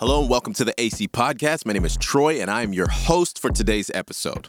Hello 0.00 0.20
and 0.22 0.28
welcome 0.28 0.52
to 0.54 0.64
the 0.64 0.74
AC 0.76 1.06
Podcast. 1.06 1.64
My 1.64 1.72
name 1.72 1.84
is 1.84 1.96
Troy 1.96 2.40
and 2.40 2.50
I 2.50 2.62
am 2.62 2.72
your 2.72 2.88
host 2.88 3.40
for 3.40 3.48
today's 3.50 3.92
episode. 3.94 4.48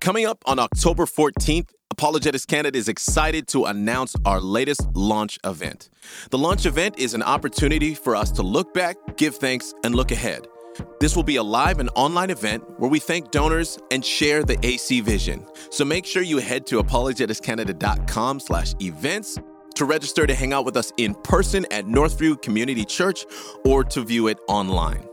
Coming 0.00 0.26
up 0.26 0.44
on 0.46 0.60
October 0.60 1.06
14th, 1.06 1.70
Apologetics 1.90 2.46
Canada 2.46 2.78
is 2.78 2.88
excited 2.88 3.48
to 3.48 3.64
announce 3.64 4.14
our 4.24 4.40
latest 4.40 4.86
launch 4.94 5.40
event. 5.42 5.90
The 6.30 6.38
launch 6.38 6.66
event 6.66 7.00
is 7.00 7.14
an 7.14 7.22
opportunity 7.24 7.96
for 7.96 8.14
us 8.14 8.30
to 8.30 8.44
look 8.44 8.72
back, 8.72 8.96
give 9.16 9.34
thanks, 9.34 9.74
and 9.82 9.96
look 9.96 10.12
ahead. 10.12 10.46
This 11.00 11.16
will 11.16 11.24
be 11.24 11.34
a 11.34 11.42
live 11.42 11.80
and 11.80 11.90
online 11.96 12.30
event 12.30 12.62
where 12.78 12.88
we 12.88 13.00
thank 13.00 13.32
donors 13.32 13.76
and 13.90 14.04
share 14.04 14.44
the 14.44 14.64
AC 14.64 15.00
vision. 15.00 15.44
So 15.70 15.84
make 15.84 16.06
sure 16.06 16.22
you 16.22 16.38
head 16.38 16.64
to 16.68 16.80
apologeticscanada.com 16.80 18.38
slash 18.38 18.74
events 18.80 19.36
to 19.74 19.84
register 19.84 20.26
to 20.26 20.34
hang 20.34 20.52
out 20.52 20.64
with 20.64 20.76
us 20.76 20.92
in 20.96 21.14
person 21.14 21.66
at 21.70 21.86
Northview 21.86 22.40
Community 22.42 22.84
Church 22.84 23.24
or 23.64 23.84
to 23.84 24.02
view 24.02 24.28
it 24.28 24.38
online. 24.48 25.08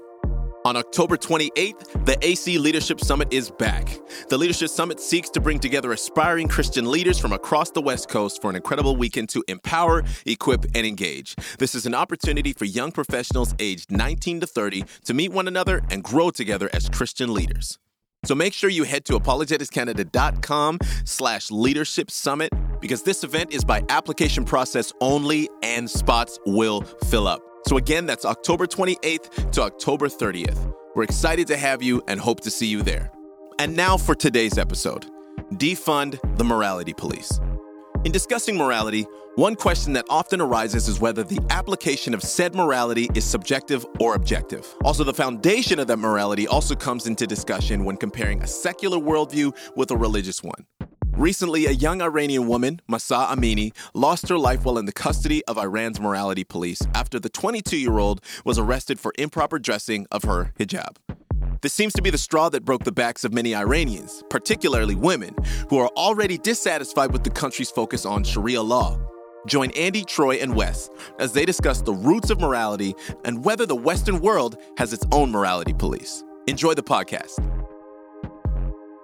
On 0.66 0.76
October 0.76 1.16
28th, 1.16 2.06
the 2.06 2.18
AC 2.26 2.58
Leadership 2.58 3.00
Summit 3.00 3.32
is 3.32 3.52
back. 3.52 4.00
The 4.30 4.38
Leadership 4.38 4.70
Summit 4.70 5.00
seeks 5.00 5.30
to 5.30 5.40
bring 5.40 5.60
together 5.60 5.92
aspiring 5.92 6.48
Christian 6.48 6.90
leaders 6.90 7.20
from 7.20 7.34
across 7.34 7.70
the 7.70 7.84
West 7.84 8.10
Coast 8.10 8.42
for 8.42 8.50
an 8.50 8.56
incredible 8.56 8.96
weekend 8.96 9.30
to 9.30 9.44
empower, 9.48 10.04
equip, 10.26 10.66
and 10.74 10.88
engage. 10.88 11.36
This 11.60 11.76
is 11.76 11.86
an 11.86 11.94
opportunity 11.94 12.52
for 12.52 12.66
young 12.66 12.92
professionals 12.92 13.54
aged 13.60 13.92
19 13.92 14.40
to 14.40 14.48
30 14.48 14.86
to 15.04 15.14
meet 15.14 15.32
one 15.32 15.48
another 15.48 15.84
and 15.92 16.04
grow 16.04 16.32
together 16.32 16.68
as 16.74 16.90
Christian 16.90 17.32
leaders. 17.32 17.78
So 18.26 18.36
make 18.36 18.54
sure 18.54 18.70
you 18.70 18.84
head 18.84 19.06
to 19.06 19.14
apologeticscanada.com 19.14 20.80
slash 21.06 21.52
leadership 21.52 22.12
summit 22.12 22.52
because 22.82 23.04
this 23.04 23.24
event 23.24 23.54
is 23.54 23.64
by 23.64 23.84
application 23.90 24.46
process 24.46 24.92
only 25.02 25.50
and 25.64 25.90
spots 25.90 26.40
will 26.46 26.82
fill 26.82 27.28
up. 27.28 27.42
So 27.68 27.78
again, 27.78 28.06
that's 28.06 28.26
October 28.26 28.68
28th 28.68 29.52
to 29.52 29.62
October 29.62 30.08
30th. 30.08 30.74
We're 30.96 31.04
excited 31.04 31.48
to 31.48 31.58
have 31.58 31.82
you 31.82 32.02
and 32.08 32.20
hope 32.20 32.42
to 32.42 32.52
see 32.52 32.68
you 32.68 32.82
there. 32.82 33.12
And 33.60 33.76
now 33.76 33.98
for 33.98 34.16
today's 34.16 34.58
episode 34.58 35.06
Defund 35.54 36.38
the 36.38 36.44
Morality 36.44 36.94
Police. 36.94 37.40
In 38.06 38.12
discussing 38.12 38.56
morality, 38.56 39.08
one 39.34 39.56
question 39.56 39.94
that 39.94 40.06
often 40.12 40.40
arises 40.40 40.88
is 40.88 41.00
whether 41.00 41.24
the 41.24 41.44
application 41.50 42.14
of 42.14 42.22
said 42.22 42.54
morality 42.54 43.10
is 43.16 43.26
subjective 43.26 43.84
or 44.00 44.14
objective. 44.14 44.64
Also, 44.84 45.04
the 45.04 45.12
foundation 45.12 45.80
of 45.80 45.88
that 45.88 45.98
morality 45.98 46.48
also 46.48 46.76
comes 46.76 47.08
into 47.08 47.26
discussion 47.26 47.84
when 47.84 47.98
comparing 47.98 48.44
a 48.44 48.48
secular 48.48 49.00
worldview 49.00 49.58
with 49.76 49.90
a 49.90 49.98
religious 49.98 50.44
one. 50.44 50.68
Recently, 51.14 51.66
a 51.66 51.72
young 51.72 52.04
Iranian 52.04 52.46
woman, 52.48 52.80
Mahsa 52.88 53.26
Amini, 53.32 53.76
lost 53.96 54.30
her 54.30 54.38
life 54.38 54.66
while 54.66 54.78
in 54.78 54.86
the 54.86 54.92
custody 54.92 55.44
of 55.46 55.58
Iran's 55.58 56.00
morality 56.00 56.44
police 56.44 56.84
after 56.94 57.20
the 57.20 57.30
22 57.30 57.76
year 57.76 57.98
old 57.98 58.22
was 58.46 58.60
arrested 58.60 59.00
for 59.00 59.14
improper 59.18 59.58
dressing 59.58 60.06
of 60.12 60.26
her 60.26 60.54
hijab. 60.60 60.98
This 61.66 61.74
seems 61.74 61.94
to 61.94 62.04
be 62.04 62.12
the 62.12 62.18
straw 62.20 62.50
that 62.50 62.64
broke 62.64 62.84
the 62.84 62.92
backs 62.92 63.24
of 63.24 63.34
many 63.34 63.56
Iranians, 63.56 64.24
particularly 64.30 64.94
women, 64.94 65.36
who 65.68 65.80
are 65.80 65.88
already 65.98 66.38
dissatisfied 66.38 67.12
with 67.12 67.24
the 67.24 67.32
country's 67.32 67.72
focus 67.72 68.06
on 68.06 68.24
Sharia 68.24 68.62
law. 68.62 69.00
Join 69.48 69.72
Andy, 69.72 70.04
Troy, 70.04 70.36
and 70.36 70.56
Wes 70.56 70.92
as 71.18 71.34
they 71.34 71.44
discuss 71.44 71.82
the 71.82 71.92
roots 71.92 72.30
of 72.30 72.40
morality 72.40 72.94
and 73.24 73.44
whether 73.44 73.66
the 73.66 73.76
Western 73.76 74.20
world 74.20 74.58
has 74.78 74.94
its 74.94 75.08
own 75.12 75.32
morality 75.32 75.74
police. 75.74 76.24
Enjoy 76.46 76.76
the 76.76 76.84
podcast. 76.84 77.40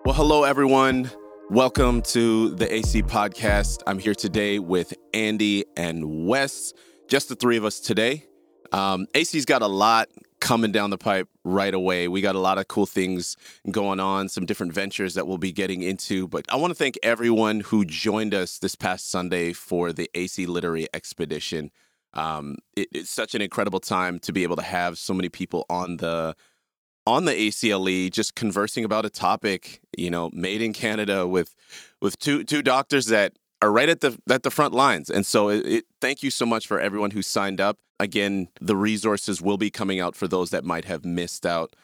Well, 0.05 0.13
hello, 0.13 0.43
everyone. 0.43 1.09
Welcome 1.49 2.03
to 2.13 2.53
the 2.53 2.71
AC 2.71 3.01
podcast. 3.01 3.81
I'm 3.87 3.97
here 3.97 4.13
today 4.13 4.59
with 4.59 4.93
Andy 5.15 5.65
and 5.75 6.27
Wes, 6.27 6.75
just 7.07 7.27
the 7.27 7.35
three 7.35 7.57
of 7.57 7.65
us 7.65 7.79
today. 7.79 8.27
Um, 8.71 9.07
AC's 9.15 9.45
got 9.45 9.63
a 9.63 9.67
lot 9.67 10.09
coming 10.41 10.71
down 10.71 10.89
the 10.89 10.97
pipe 10.97 11.29
right 11.45 11.73
away. 11.73 12.09
We 12.09 12.19
got 12.19 12.35
a 12.35 12.39
lot 12.39 12.57
of 12.57 12.67
cool 12.67 12.85
things 12.85 13.37
going 13.69 14.01
on, 14.01 14.27
some 14.27 14.45
different 14.45 14.73
ventures 14.73 15.13
that 15.13 15.25
we'll 15.25 15.37
be 15.37 15.53
getting 15.53 15.83
into. 15.83 16.27
But 16.27 16.45
I 16.49 16.57
want 16.57 16.71
to 16.71 16.75
thank 16.75 16.97
everyone 17.01 17.61
who 17.61 17.85
joined 17.85 18.33
us 18.33 18.57
this 18.57 18.75
past 18.75 19.09
Sunday 19.09 19.53
for 19.53 19.93
the 19.93 20.09
AC 20.13 20.45
Literary 20.47 20.87
Expedition. 20.93 21.71
Um, 22.13 22.57
it, 22.75 22.89
it's 22.91 23.09
such 23.09 23.35
an 23.35 23.41
incredible 23.41 23.79
time 23.79 24.19
to 24.19 24.33
be 24.33 24.43
able 24.43 24.57
to 24.57 24.63
have 24.63 24.97
so 24.97 25.13
many 25.13 25.29
people 25.29 25.65
on 25.69 25.97
the 25.97 26.35
on 27.07 27.25
the 27.25 27.33
ACLE 27.33 28.09
just 28.09 28.35
conversing 28.35 28.85
about 28.85 29.05
a 29.05 29.09
topic, 29.09 29.81
you 29.97 30.09
know, 30.09 30.29
made 30.33 30.61
in 30.61 30.73
Canada 30.73 31.27
with 31.27 31.55
with 32.01 32.19
two 32.19 32.43
two 32.43 32.61
doctors 32.61 33.05
that 33.07 33.33
are 33.61 33.71
right 33.71 33.89
at 33.89 34.01
the 34.01 34.17
at 34.29 34.43
the 34.43 34.51
front 34.51 34.73
lines. 34.73 35.09
And 35.09 35.25
so 35.25 35.49
it, 35.49 35.65
it, 35.65 35.85
thank 35.99 36.23
you 36.23 36.31
so 36.31 36.45
much 36.45 36.67
for 36.67 36.79
everyone 36.79 37.11
who 37.11 37.21
signed 37.21 37.61
up. 37.61 37.77
Again, 38.01 38.47
the 38.59 38.75
resources 38.75 39.43
will 39.43 39.57
be 39.57 39.69
coming 39.69 39.99
out 39.99 40.15
for 40.15 40.27
those 40.27 40.49
that 40.49 40.65
might 40.65 40.85
have 40.85 41.05
missed 41.05 41.45
out. 41.45 41.75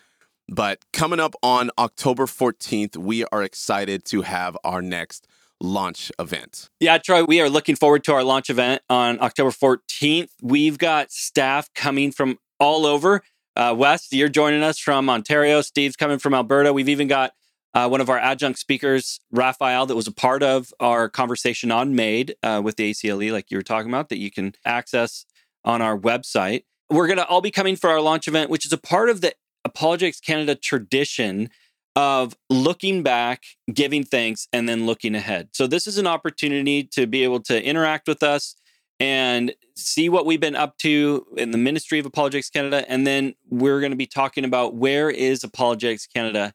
But 0.49 0.79
coming 0.91 1.19
up 1.19 1.35
on 1.43 1.69
October 1.77 2.25
14th, 2.25 2.97
we 2.97 3.23
are 3.25 3.43
excited 3.43 4.03
to 4.05 4.23
have 4.23 4.57
our 4.63 4.81
next 4.81 5.27
launch 5.61 6.11
event. 6.17 6.69
Yeah, 6.79 6.97
Troy, 6.97 7.23
we 7.23 7.39
are 7.39 7.51
looking 7.51 7.75
forward 7.75 8.03
to 8.05 8.13
our 8.13 8.23
launch 8.23 8.49
event 8.49 8.81
on 8.89 9.21
October 9.21 9.51
14th. 9.51 10.29
We've 10.41 10.79
got 10.79 11.11
staff 11.11 11.71
coming 11.75 12.11
from 12.11 12.39
all 12.59 12.87
over. 12.87 13.21
Uh, 13.55 13.75
Wes, 13.77 14.11
you're 14.11 14.27
joining 14.27 14.63
us 14.63 14.79
from 14.79 15.11
Ontario. 15.11 15.61
Steve's 15.61 15.95
coming 15.95 16.17
from 16.17 16.33
Alberta. 16.33 16.73
We've 16.73 16.89
even 16.89 17.07
got 17.07 17.33
uh, 17.75 17.87
one 17.87 18.01
of 18.01 18.09
our 18.09 18.17
adjunct 18.17 18.57
speakers, 18.57 19.19
Raphael, 19.31 19.85
that 19.85 19.95
was 19.95 20.07
a 20.07 20.11
part 20.11 20.41
of 20.41 20.73
our 20.79 21.09
conversation 21.09 21.69
on 21.69 21.95
MADE 21.95 22.33
uh, 22.41 22.59
with 22.63 22.75
the 22.77 22.89
ACLE, 22.89 23.31
like 23.31 23.51
you 23.51 23.57
were 23.57 23.63
talking 23.63 23.91
about, 23.91 24.09
that 24.09 24.17
you 24.17 24.31
can 24.31 24.55
access 24.65 25.27
on 25.65 25.81
our 25.81 25.97
website. 25.97 26.63
We're 26.89 27.07
going 27.07 27.17
to 27.17 27.25
all 27.25 27.41
be 27.41 27.51
coming 27.51 27.75
for 27.75 27.89
our 27.89 28.01
launch 28.01 28.27
event, 28.27 28.49
which 28.49 28.65
is 28.65 28.73
a 28.73 28.77
part 28.77 29.09
of 29.09 29.21
the 29.21 29.33
Apologetics 29.65 30.19
Canada 30.19 30.55
tradition 30.55 31.49
of 31.95 32.37
looking 32.49 33.03
back, 33.03 33.43
giving 33.73 34.03
thanks, 34.03 34.47
and 34.53 34.69
then 34.69 34.85
looking 34.85 35.15
ahead. 35.15 35.49
So, 35.53 35.67
this 35.67 35.87
is 35.87 35.97
an 35.97 36.07
opportunity 36.07 36.83
to 36.93 37.07
be 37.07 37.23
able 37.23 37.41
to 37.41 37.61
interact 37.63 38.07
with 38.07 38.23
us 38.23 38.55
and 38.99 39.53
see 39.75 40.09
what 40.09 40.25
we've 40.25 40.39
been 40.39 40.55
up 40.55 40.77
to 40.79 41.25
in 41.37 41.51
the 41.51 41.57
Ministry 41.57 41.99
of 41.99 42.05
Apologetics 42.05 42.49
Canada. 42.49 42.85
And 42.89 43.05
then 43.05 43.35
we're 43.49 43.79
going 43.79 43.91
to 43.91 43.97
be 43.97 44.07
talking 44.07 44.43
about 44.43 44.75
where 44.75 45.09
is 45.09 45.43
Apologetics 45.43 46.07
Canada 46.07 46.53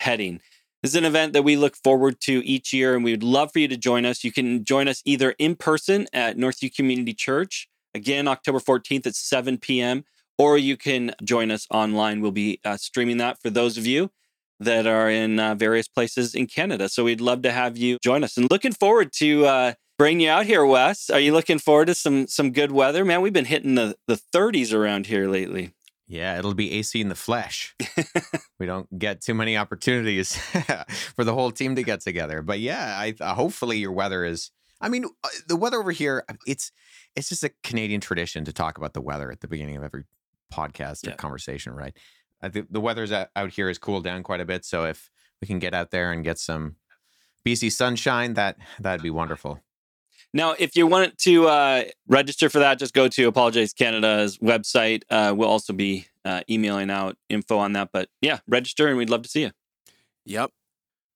heading. 0.00 0.40
This 0.82 0.92
is 0.92 0.96
an 0.96 1.04
event 1.04 1.32
that 1.32 1.44
we 1.44 1.56
look 1.56 1.76
forward 1.76 2.20
to 2.22 2.46
each 2.46 2.72
year, 2.72 2.94
and 2.94 3.04
we 3.04 3.12
would 3.12 3.22
love 3.22 3.52
for 3.52 3.58
you 3.58 3.68
to 3.68 3.76
join 3.76 4.04
us. 4.04 4.22
You 4.22 4.32
can 4.32 4.64
join 4.64 4.86
us 4.86 5.02
either 5.04 5.34
in 5.38 5.56
person 5.56 6.06
at 6.12 6.36
Northview 6.36 6.74
Community 6.74 7.14
Church, 7.14 7.68
again, 7.94 8.28
October 8.28 8.58
14th 8.58 9.06
at 9.06 9.14
7 9.14 9.58
p.m., 9.58 10.04
or 10.36 10.58
you 10.58 10.76
can 10.76 11.14
join 11.22 11.50
us 11.50 11.66
online. 11.70 12.20
We'll 12.20 12.32
be 12.32 12.60
uh, 12.64 12.76
streaming 12.76 13.18
that 13.18 13.40
for 13.40 13.50
those 13.50 13.78
of 13.78 13.86
you 13.86 14.10
that 14.60 14.86
are 14.86 15.10
in 15.10 15.38
uh, 15.38 15.54
various 15.54 15.88
places 15.88 16.34
in 16.34 16.46
Canada. 16.46 16.88
So 16.88 17.04
we'd 17.04 17.20
love 17.20 17.42
to 17.42 17.52
have 17.52 17.76
you 17.76 17.98
join 18.02 18.24
us 18.24 18.36
and 18.36 18.50
looking 18.50 18.72
forward 18.72 19.12
to 19.14 19.46
uh, 19.46 19.72
bring 19.98 20.20
you 20.20 20.30
out 20.30 20.46
here, 20.46 20.64
Wes. 20.64 21.10
Are 21.10 21.20
you 21.20 21.32
looking 21.32 21.58
forward 21.58 21.86
to 21.86 21.94
some 21.94 22.26
some 22.26 22.52
good 22.52 22.72
weather, 22.72 23.04
man? 23.04 23.20
We've 23.20 23.32
been 23.32 23.44
hitting 23.44 23.74
the 23.74 23.96
the 24.06 24.20
30s 24.34 24.72
around 24.72 25.06
here 25.06 25.28
lately. 25.28 25.72
Yeah, 26.06 26.38
it'll 26.38 26.54
be 26.54 26.72
AC 26.72 27.00
in 27.00 27.08
the 27.08 27.14
flesh. 27.14 27.74
we 28.58 28.66
don't 28.66 28.98
get 28.98 29.22
too 29.22 29.34
many 29.34 29.56
opportunities 29.56 30.36
for 31.16 31.24
the 31.24 31.32
whole 31.32 31.50
team 31.50 31.76
to 31.76 31.82
get 31.82 32.00
together. 32.00 32.42
But 32.42 32.60
yeah, 32.60 32.96
I 32.98 33.14
uh, 33.20 33.34
hopefully 33.34 33.78
your 33.78 33.92
weather 33.92 34.24
is. 34.24 34.50
I 34.80 34.88
mean, 34.88 35.04
uh, 35.04 35.28
the 35.48 35.56
weather 35.56 35.78
over 35.78 35.92
here 35.92 36.24
it's 36.46 36.70
it's 37.16 37.28
just 37.28 37.44
a 37.44 37.50
Canadian 37.62 38.00
tradition 38.00 38.44
to 38.44 38.52
talk 38.52 38.78
about 38.78 38.92
the 38.92 39.00
weather 39.00 39.30
at 39.30 39.40
the 39.40 39.48
beginning 39.48 39.76
of 39.76 39.82
every 39.82 40.04
podcast 40.52 41.06
or 41.06 41.10
yeah. 41.10 41.16
conversation, 41.16 41.74
right? 41.74 41.96
I 42.42 42.48
think 42.48 42.66
the 42.70 42.80
weather's 42.80 43.12
out 43.12 43.50
here 43.50 43.68
has 43.68 43.78
cooled 43.78 44.04
down 44.04 44.22
quite 44.22 44.40
a 44.40 44.44
bit, 44.44 44.64
so 44.64 44.84
if 44.84 45.10
we 45.40 45.46
can 45.46 45.58
get 45.58 45.74
out 45.74 45.90
there 45.90 46.12
and 46.12 46.24
get 46.24 46.38
some 46.38 46.76
BC 47.44 47.72
sunshine, 47.72 48.34
that 48.34 48.56
that'd 48.80 49.02
be 49.02 49.10
wonderful. 49.10 49.60
Now, 50.34 50.56
if 50.58 50.74
you 50.74 50.88
want 50.88 51.16
to 51.18 51.46
uh, 51.46 51.84
register 52.08 52.50
for 52.50 52.58
that, 52.58 52.80
just 52.80 52.92
go 52.92 53.06
to 53.06 53.28
Apologetics 53.28 53.72
Canada's 53.72 54.38
website. 54.38 55.02
Uh, 55.08 55.32
we'll 55.34 55.48
also 55.48 55.72
be 55.72 56.08
uh, 56.24 56.40
emailing 56.50 56.90
out 56.90 57.16
info 57.28 57.58
on 57.58 57.74
that. 57.74 57.90
But 57.92 58.08
yeah, 58.20 58.40
register 58.48 58.88
and 58.88 58.98
we'd 58.98 59.10
love 59.10 59.22
to 59.22 59.28
see 59.28 59.42
you. 59.42 59.52
Yep. 60.24 60.50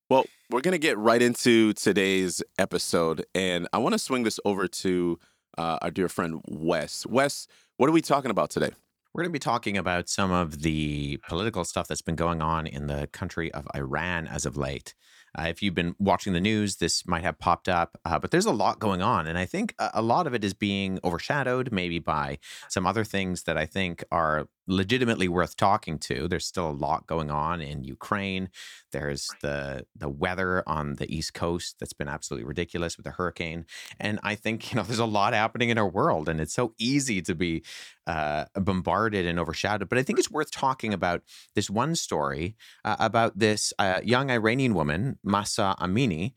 Well, 0.09 0.25
we're 0.51 0.61
going 0.61 0.73
to 0.73 0.79
get 0.79 0.97
right 0.99 1.21
into 1.21 1.73
today's 1.73 2.45
episode. 2.59 3.27
And 3.35 3.67
I 3.73 3.79
want 3.79 3.95
to 3.95 3.99
swing 3.99 4.23
this 4.23 4.39
over 4.45 4.69
to 4.69 5.19
uh, 5.59 5.79
our 5.83 5.91
dear 5.91 6.09
friend 6.09 6.41
Wes. 6.49 7.05
Wes, 7.07 7.47
what 7.77 7.89
are 7.89 7.93
we 7.93 8.01
talking 8.01 8.31
about 8.31 8.51
today? 8.51 8.71
We're 9.13 9.25
going 9.25 9.33
to 9.33 9.37
be 9.37 9.41
talking 9.41 9.77
about 9.77 10.09
some 10.09 10.31
of 10.31 10.63
the 10.63 11.19
political 11.29 11.65
stuff 11.65 11.89
that's 11.89 12.03
been 12.03 12.15
going 12.15 12.41
on 12.41 12.67
in 12.67 12.87
the 12.87 13.09
country 13.09 13.53
of 13.53 13.67
Iran 13.75 14.29
as 14.29 14.47
of 14.47 14.57
late. 14.57 14.95
Uh, 15.37 15.47
if 15.49 15.63
you've 15.63 15.75
been 15.75 15.95
watching 15.99 16.33
the 16.33 16.41
news, 16.41 16.77
this 16.77 17.07
might 17.07 17.23
have 17.23 17.39
popped 17.39 17.69
up, 17.69 17.99
uh, 18.05 18.19
but 18.19 18.31
there's 18.31 18.47
a 18.47 18.53
lot 18.53 18.79
going 18.79 19.03
on. 19.03 19.27
And 19.27 19.37
I 19.37 19.45
think 19.45 19.75
a, 19.79 19.91
a 19.95 20.03
lot 20.03 20.27
of 20.27 20.35
it 20.35 20.45
is 20.45 20.55
being 20.55 21.01
overshadowed 21.03 21.73
maybe 21.73 21.99
by 21.99 22.39
some 22.69 22.87
other 22.87 23.05
things 23.05 23.43
that 23.43 23.59
I 23.59 23.67
think 23.67 24.05
are 24.13 24.49
legitimately 24.69 25.29
worth 25.29 25.57
talking 25.57 25.99
to. 25.99 26.29
There's 26.29 26.47
still 26.47 26.71
a 26.71 26.73
lot 26.73 27.07
going 27.07 27.31
on 27.31 27.61
in 27.61 27.83
Ukraine. 27.83 28.51
There's 28.93 29.29
the 29.43 29.87
the 29.97 30.09
weather 30.09 30.63
on 30.67 30.95
the 30.97 31.13
East 31.13 31.35
Coast 31.35 31.77
that's 31.81 31.93
been 31.93 32.09
absolutely 32.09 32.47
ridiculous 32.47 32.97
with 32.97 33.05
the 33.05 33.13
hurricane. 33.13 33.65
And 33.99 34.21
I 34.23 34.35
think, 34.35 34.71
you 34.71 34.77
know, 34.77 34.83
there's 34.87 34.99
a 34.99 35.07
lot 35.07 35.33
happening 35.33 35.71
in 35.71 35.79
our 35.79 35.89
world 35.89 36.29
and 36.29 36.41
it's 36.41 36.55
so 36.55 36.75
easy 36.79 37.23
to 37.23 37.35
be 37.35 37.65
uh, 38.07 38.45
bombarded 38.55 39.27
and 39.27 39.39
overshadowed. 39.39 39.89
But 39.89 39.99
I 39.99 40.03
think 40.03 40.19
it's 40.19 40.31
worth 40.31 40.51
talking 40.51 40.93
about 40.93 41.23
this 41.55 41.71
one 41.71 41.95
story 41.95 42.57
uh, 42.85 42.97
about 42.99 43.39
this 43.39 43.73
uh, 43.79 44.01
young 44.05 44.31
Iranian 44.31 44.75
woman, 44.75 45.19
Mahsa 45.23 45.77
Amini, 45.81 46.33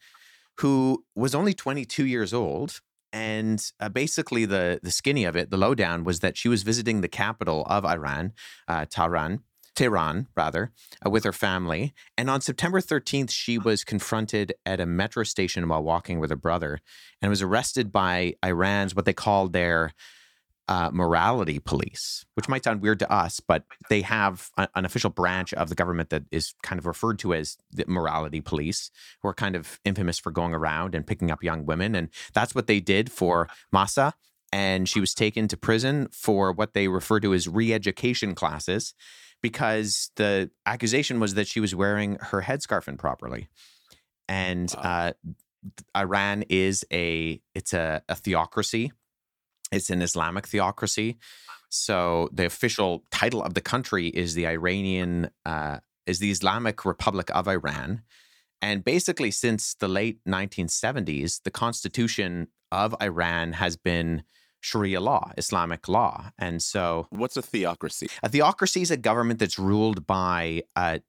who 0.57 1.05
was 1.15 1.33
only 1.35 1.53
22 1.53 2.05
years 2.05 2.33
old 2.33 2.81
and 3.13 3.63
uh, 3.79 3.89
basically 3.89 4.45
the 4.45 4.79
the 4.81 4.91
skinny 4.91 5.25
of 5.25 5.35
it, 5.35 5.49
the 5.49 5.57
lowdown 5.57 6.03
was 6.03 6.19
that 6.19 6.37
she 6.37 6.49
was 6.49 6.63
visiting 6.63 7.01
the 7.01 7.07
capital 7.07 7.65
of 7.69 7.85
Iran, 7.85 8.33
uh, 8.67 8.85
Tehran, 8.89 9.41
Tehran 9.75 10.27
rather, 10.35 10.71
uh, 11.05 11.09
with 11.09 11.23
her 11.23 11.31
family. 11.31 11.93
And 12.17 12.29
on 12.29 12.41
September 12.41 12.81
13th, 12.81 13.31
she 13.31 13.57
was 13.57 13.83
confronted 13.83 14.53
at 14.65 14.79
a 14.79 14.85
metro 14.85 15.23
station 15.23 15.67
while 15.67 15.83
walking 15.83 16.19
with 16.19 16.29
her 16.29 16.35
brother, 16.35 16.79
and 17.21 17.29
was 17.29 17.41
arrested 17.41 17.91
by 17.91 18.35
Iran's 18.43 18.95
what 18.95 19.05
they 19.05 19.13
called 19.13 19.53
their 19.53 19.93
uh, 20.67 20.89
morality 20.93 21.59
police, 21.59 22.25
which 22.35 22.47
might 22.47 22.63
sound 22.63 22.81
weird 22.81 22.99
to 22.99 23.11
us, 23.11 23.39
but 23.39 23.63
they 23.89 24.01
have 24.01 24.49
a, 24.57 24.67
an 24.75 24.85
official 24.85 25.09
branch 25.09 25.53
of 25.53 25.69
the 25.69 25.75
government 25.75 26.09
that 26.09 26.23
is 26.31 26.53
kind 26.63 26.79
of 26.79 26.85
referred 26.85 27.19
to 27.19 27.33
as 27.33 27.57
the 27.71 27.85
morality 27.87 28.41
police, 28.41 28.91
who 29.21 29.27
are 29.29 29.33
kind 29.33 29.55
of 29.55 29.79
infamous 29.83 30.19
for 30.19 30.31
going 30.31 30.53
around 30.53 30.95
and 30.95 31.07
picking 31.07 31.31
up 31.31 31.43
young 31.43 31.65
women. 31.65 31.95
And 31.95 32.09
that's 32.33 32.55
what 32.55 32.67
they 32.67 32.79
did 32.79 33.11
for 33.11 33.47
Mahsa. 33.71 34.13
And 34.53 34.87
she 34.87 34.99
was 34.99 35.13
taken 35.13 35.47
to 35.47 35.57
prison 35.57 36.07
for 36.11 36.51
what 36.51 36.73
they 36.73 36.87
refer 36.87 37.19
to 37.21 37.33
as 37.33 37.47
re 37.47 37.73
education 37.73 38.35
classes 38.35 38.93
because 39.41 40.11
the 40.17 40.51
accusation 40.65 41.19
was 41.19 41.33
that 41.33 41.47
she 41.47 41.59
was 41.59 41.73
wearing 41.73 42.17
her 42.19 42.41
headscarf 42.41 42.87
improperly. 42.87 43.47
And 44.27 44.73
uh, 44.77 45.13
Iran 45.95 46.43
is 46.49 46.85
a 46.91 47.41
it's 47.55 47.73
a, 47.73 48.03
a 48.07 48.15
theocracy 48.15 48.91
it's 49.71 49.89
an 49.89 50.01
Islamic 50.01 50.47
theocracy. 50.47 51.17
So 51.69 52.29
the 52.33 52.45
official 52.45 53.03
title 53.11 53.41
of 53.41 53.53
the 53.53 53.61
country 53.61 54.07
is 54.07 54.33
the 54.33 54.45
Iranian, 54.45 55.29
uh, 55.45 55.79
is 56.05 56.19
the 56.19 56.31
Islamic 56.31 56.83
Republic 56.85 57.29
of 57.33 57.47
Iran. 57.47 58.01
And 58.61 58.83
basically, 58.83 59.31
since 59.31 59.73
the 59.73 59.87
late 59.87 60.19
1970s, 60.25 61.41
the 61.43 61.51
constitution 61.51 62.49
of 62.71 62.95
Iran 63.01 63.53
has 63.53 63.75
been 63.77 64.23
Sharia 64.59 64.99
law, 64.99 65.31
Islamic 65.37 65.87
law. 65.87 66.31
And 66.37 66.61
so. 66.61 67.07
What's 67.09 67.37
a 67.37 67.41
theocracy? 67.41 68.07
A 68.21 68.29
theocracy 68.29 68.81
is 68.81 68.91
a 68.91 68.97
government 68.97 69.39
that's 69.39 69.57
ruled 69.57 70.05
by, 70.05 70.63
uh, 70.75 70.99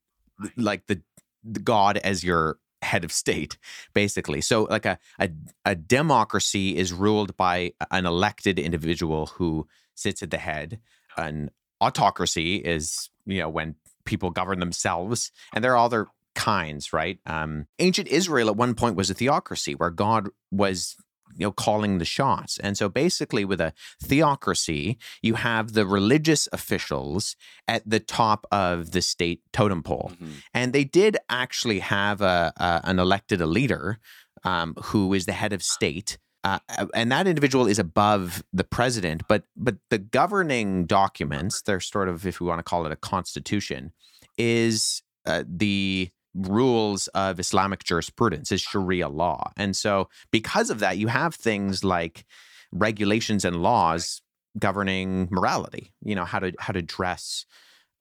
like, 0.56 0.86
the, 0.86 1.02
the 1.44 1.60
God 1.60 1.98
as 1.98 2.24
your 2.24 2.58
head 2.82 3.04
of 3.04 3.12
state, 3.12 3.58
basically. 3.94 4.40
So, 4.40 4.64
like 4.64 4.86
a, 4.86 4.98
a, 5.18 5.30
a 5.64 5.74
democracy 5.74 6.76
is 6.76 6.92
ruled 6.92 7.36
by 7.36 7.72
an 7.90 8.06
elected 8.06 8.58
individual 8.58 9.26
who 9.26 9.66
sits 9.94 10.22
at 10.22 10.30
the 10.30 10.38
head. 10.38 10.80
An 11.16 11.50
autocracy 11.80 12.56
is, 12.56 13.10
you 13.26 13.38
know, 13.38 13.48
when 13.48 13.76
people 14.04 14.30
govern 14.30 14.60
themselves, 14.60 15.32
and 15.52 15.62
there 15.62 15.72
are 15.72 15.84
other 15.84 16.08
kinds, 16.34 16.92
right? 16.92 17.18
Um, 17.26 17.66
ancient 17.78 18.08
Israel 18.08 18.48
at 18.48 18.56
one 18.56 18.74
point 18.74 18.96
was 18.96 19.10
a 19.10 19.14
theocracy 19.14 19.74
where 19.74 19.90
God 19.90 20.28
was 20.50 20.96
you 21.36 21.46
know 21.46 21.52
calling 21.52 21.98
the 21.98 22.04
shots. 22.04 22.58
And 22.58 22.76
so 22.76 22.88
basically 22.88 23.44
with 23.44 23.60
a 23.60 23.72
theocracy 24.02 24.98
you 25.22 25.34
have 25.34 25.72
the 25.72 25.86
religious 25.86 26.48
officials 26.52 27.36
at 27.68 27.88
the 27.88 28.00
top 28.00 28.46
of 28.50 28.92
the 28.92 29.02
state 29.02 29.40
totem 29.52 29.82
pole. 29.82 30.12
Mm-hmm. 30.14 30.32
and 30.54 30.72
they 30.72 30.84
did 30.84 31.16
actually 31.28 31.80
have 31.80 32.20
a, 32.20 32.52
a 32.56 32.80
an 32.84 32.98
elected 32.98 33.40
a 33.40 33.46
leader 33.46 33.98
um, 34.44 34.74
who 34.84 35.12
is 35.14 35.26
the 35.26 35.32
head 35.32 35.52
of 35.52 35.62
state. 35.62 36.18
Uh, 36.44 36.58
and 36.92 37.12
that 37.12 37.28
individual 37.28 37.68
is 37.68 37.78
above 37.78 38.42
the 38.52 38.64
president 38.64 39.22
but 39.28 39.44
but 39.56 39.76
the 39.90 39.98
governing 39.98 40.86
documents 40.86 41.62
they're 41.62 41.78
sort 41.78 42.08
of 42.08 42.26
if 42.26 42.40
we 42.40 42.46
want 42.48 42.58
to 42.58 42.64
call 42.64 42.84
it 42.84 42.90
a 42.90 42.96
constitution 42.96 43.92
is 44.36 45.02
uh, 45.26 45.44
the 45.46 46.10
rules 46.34 47.08
of 47.08 47.38
Islamic 47.38 47.84
jurisprudence, 47.84 48.52
is 48.52 48.60
Sharia 48.60 49.08
law. 49.08 49.52
And 49.56 49.76
so, 49.76 50.08
because 50.30 50.70
of 50.70 50.78
that, 50.80 50.98
you 50.98 51.08
have 51.08 51.34
things 51.34 51.84
like 51.84 52.24
regulations 52.72 53.44
and 53.44 53.62
laws 53.62 54.22
governing 54.58 55.28
morality. 55.30 55.92
You 56.02 56.14
know 56.14 56.24
how 56.24 56.38
to 56.38 56.52
how 56.58 56.72
to 56.72 56.82
dress 56.82 57.46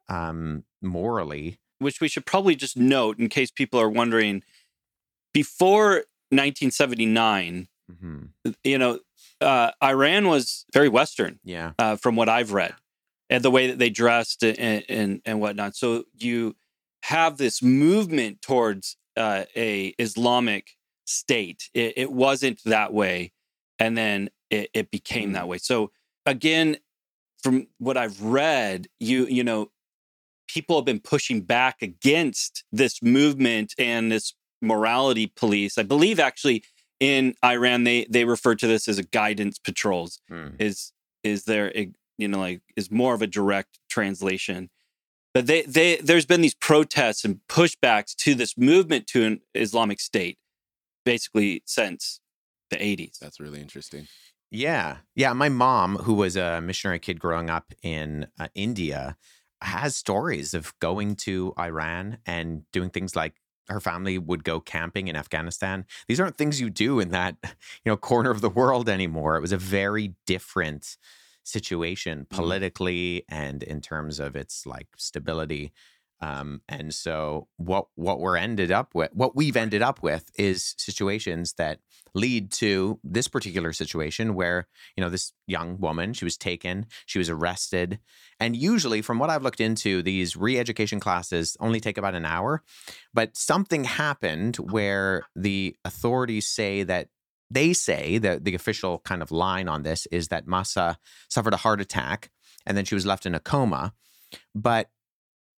um, 0.10 0.64
morally. 0.82 1.60
Which 1.80 2.00
we 2.00 2.08
should 2.08 2.26
probably 2.26 2.56
just 2.56 2.78
note 2.78 3.20
in 3.20 3.30
case 3.30 3.52
people 3.52 3.80
are 3.80 3.90
wondering. 3.90 4.44
Before 5.34 6.04
1979, 6.30 7.70
mm-hmm. 7.90 8.52
you 8.66 8.78
know, 8.78 9.00
uh, 9.40 9.72
Iran 9.82 10.28
was 10.28 10.66
very 10.74 10.90
Western. 10.90 11.40
Yeah, 11.44 11.72
uh, 11.80 11.96
from 11.96 12.16
what 12.16 12.30
I've 12.30 12.52
read, 12.52 12.74
and 13.30 13.44
the 13.44 13.52
way 13.52 13.68
that 13.68 13.80
they 13.80 13.90
dressed 13.90 14.44
and, 14.44 14.84
and 14.90 15.22
and 15.26 15.40
whatnot. 15.40 15.76
So 15.76 16.04
you 16.18 16.56
have 17.04 17.38
this 17.38 17.62
movement 17.62 18.42
towards 18.42 18.98
uh, 19.18 19.46
a 19.56 19.88
Islamic 19.98 20.72
state. 21.06 21.70
It, 21.74 21.94
it, 21.98 22.12
wasn't 22.12 22.62
that 22.66 22.94
way, 22.94 23.34
and 23.80 23.98
then 23.98 24.30
it, 24.50 24.70
it 24.74 24.92
became 24.92 25.34
that 25.34 25.46
mm. 25.46 25.50
way. 25.50 25.58
So 25.58 25.92
again, 26.26 26.78
from 27.44 27.68
what 27.80 27.98
I've 27.98 28.22
read, 28.22 28.88
you 29.00 29.26
you 29.26 29.44
know, 29.44 29.72
people 30.48 30.78
have 30.78 30.86
been 30.86 31.00
pushing 31.00 31.42
back 31.42 31.82
against 31.82 32.64
this 32.72 33.02
movement 33.02 33.74
and 33.78 34.12
this 34.12 34.34
morality 34.62 35.28
police. 35.28 35.78
I 35.78 35.84
believe 35.84 36.20
actually 36.20 36.64
in 37.00 37.36
Iran 37.44 37.84
they 37.84 38.06
they 38.10 38.26
refer 38.26 38.56
to 38.56 38.68
this 38.68 38.88
as 38.88 38.98
a 38.98 39.04
guidance 39.04 39.60
patrols. 39.60 40.20
Mm. 40.30 40.56
Is 40.60 40.94
is 41.24 41.46
there 41.46 41.76
a, 41.76 41.90
you 42.18 42.28
know 42.28 42.40
like 42.40 42.62
is 42.76 42.92
more 42.92 43.14
of 43.14 43.22
a 43.22 43.28
direct 43.28 43.80
translation 43.90 44.70
but 45.34 45.48
they, 45.48 45.64
they, 45.64 45.98
there's 45.98 46.26
been 46.26 46.42
these 46.42 46.56
protests 46.56 47.24
and 47.24 47.40
pushbacks 47.48 48.16
to 48.18 48.36
this 48.36 48.58
movement 48.58 49.08
to 49.08 49.26
an 49.26 49.42
Islamic 49.54 50.00
State, 50.00 50.38
basically 51.06 51.64
since 51.66 52.20
the 52.70 52.78
80s. 52.78 53.20
That's 53.20 53.40
really 53.40 53.62
interesting. 53.62 54.08
Yeah, 54.50 54.98
yeah. 55.16 55.32
My 55.32 55.48
mom, 55.48 55.98
who 55.98 56.14
was 56.14 56.36
a 56.36 56.60
missionary 56.60 57.00
kid 57.00 57.20
growing 57.20 57.50
up 57.50 57.74
in 57.82 58.28
uh, 58.38 58.50
India, 58.54 59.16
has 59.62 59.96
stories 59.96 60.54
of 60.54 60.78
going 60.80 61.16
to 61.16 61.54
Iran 61.58 62.18
and 62.26 62.64
doing 62.74 62.90
things 62.90 63.16
like 63.16 63.36
her 63.70 63.80
family 63.80 64.18
would 64.18 64.44
go 64.44 64.60
camping 64.60 65.08
in 65.08 65.16
Afghanistan. 65.16 65.86
These 66.08 66.20
aren't 66.20 66.38
things 66.38 66.60
you 66.60 66.70
do 66.70 67.00
in 67.00 67.10
that 67.10 67.38
you 67.44 67.90
know 67.90 67.98
corner 67.98 68.32
of 68.32 68.42
the 68.42 68.50
world 68.50 68.90
anymore. 68.90 69.38
It 69.38 69.42
was 69.42 69.54
a 69.54 69.58
very 69.58 70.16
different 70.28 70.98
situation 71.52 72.20
mm-hmm. 72.20 72.36
politically 72.36 73.26
mm-hmm. 73.30 73.44
and 73.44 73.64
in 73.64 73.82
terms 73.82 74.20
of 74.20 74.36
its 74.36 74.66
like 74.66 74.88
stability. 74.98 75.72
Um, 76.22 76.62
and 76.70 76.94
so 76.94 77.48
what 77.58 77.88
what 77.96 78.20
we're 78.20 78.38
ended 78.38 78.72
up 78.72 78.94
with, 78.94 79.10
what 79.14 79.36
we've 79.36 79.58
ended 79.58 79.82
up 79.82 80.04
with, 80.04 80.30
is 80.38 80.76
situations 80.78 81.54
that 81.54 81.80
lead 82.14 82.52
to 82.52 83.00
this 83.04 83.28
particular 83.28 83.74
situation 83.74 84.36
where 84.36 84.68
you 84.96 85.02
know 85.04 85.10
this 85.10 85.34
young 85.48 85.80
woman 85.80 86.14
she 86.14 86.24
was 86.24 86.38
taken, 86.38 86.86
she 87.08 87.18
was 87.18 87.28
arrested, 87.30 88.00
and 88.40 88.56
usually, 88.56 89.02
from 89.02 89.18
what 89.18 89.32
I've 89.32 89.44
looked 89.44 89.62
into, 89.62 90.04
these 90.04 90.36
re-education 90.36 91.00
classes 91.00 91.58
only 91.60 91.80
take 91.80 91.98
about 91.98 92.16
an 92.16 92.26
hour, 92.26 92.62
but 93.14 93.36
something 93.36 93.86
happened 93.86 94.58
where 94.58 95.24
the 95.36 95.76
authorities 95.86 96.48
say 96.48 96.84
that 96.84 97.08
they 97.52 97.74
say 97.74 98.18
that 98.20 98.46
the 98.46 98.56
official 98.56 99.00
kind 99.00 99.22
of 99.22 99.32
line 99.32 99.68
on 99.68 99.84
this 99.84 100.06
is 100.08 100.30
that 100.30 100.48
Mahsa 100.48 100.98
suffered 101.30 101.54
a 101.54 101.58
heart 101.58 101.82
attack 101.82 102.32
and 102.66 102.78
then 102.78 102.86
she 102.86 102.96
was 102.96 103.06
left 103.06 103.26
in 103.26 103.36
a 103.36 103.40
coma. 103.40 103.94
But 104.56 104.90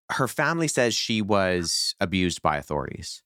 her 0.10 0.28
family 0.28 0.68
says 0.68 0.94
she 0.94 1.22
was 1.22 1.96
abused 2.00 2.42
by 2.42 2.58
authorities 2.58 3.22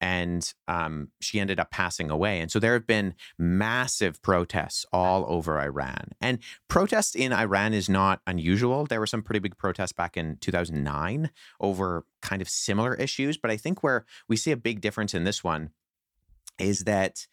and 0.00 0.52
um, 0.68 1.08
she 1.20 1.40
ended 1.40 1.58
up 1.58 1.70
passing 1.70 2.10
away. 2.10 2.40
And 2.40 2.50
so 2.50 2.58
there 2.58 2.74
have 2.74 2.86
been 2.86 3.14
massive 3.38 4.20
protests 4.20 4.84
all 4.92 5.24
over 5.26 5.58
Iran. 5.58 6.10
And 6.20 6.38
protests 6.68 7.14
in 7.14 7.32
Iran 7.32 7.72
is 7.72 7.88
not 7.88 8.20
unusual. 8.26 8.84
There 8.84 9.00
were 9.00 9.06
some 9.06 9.22
pretty 9.22 9.38
big 9.38 9.56
protests 9.56 9.92
back 9.92 10.16
in 10.18 10.36
2009 10.40 11.30
over 11.60 12.04
kind 12.20 12.42
of 12.42 12.48
similar 12.48 12.94
issues. 12.94 13.38
But 13.38 13.50
I 13.50 13.56
think 13.56 13.82
where 13.82 14.04
we 14.28 14.36
see 14.36 14.50
a 14.50 14.56
big 14.56 14.82
difference 14.82 15.14
in 15.14 15.24
this 15.24 15.42
one 15.42 15.70
is 16.58 16.80
that 16.80 17.26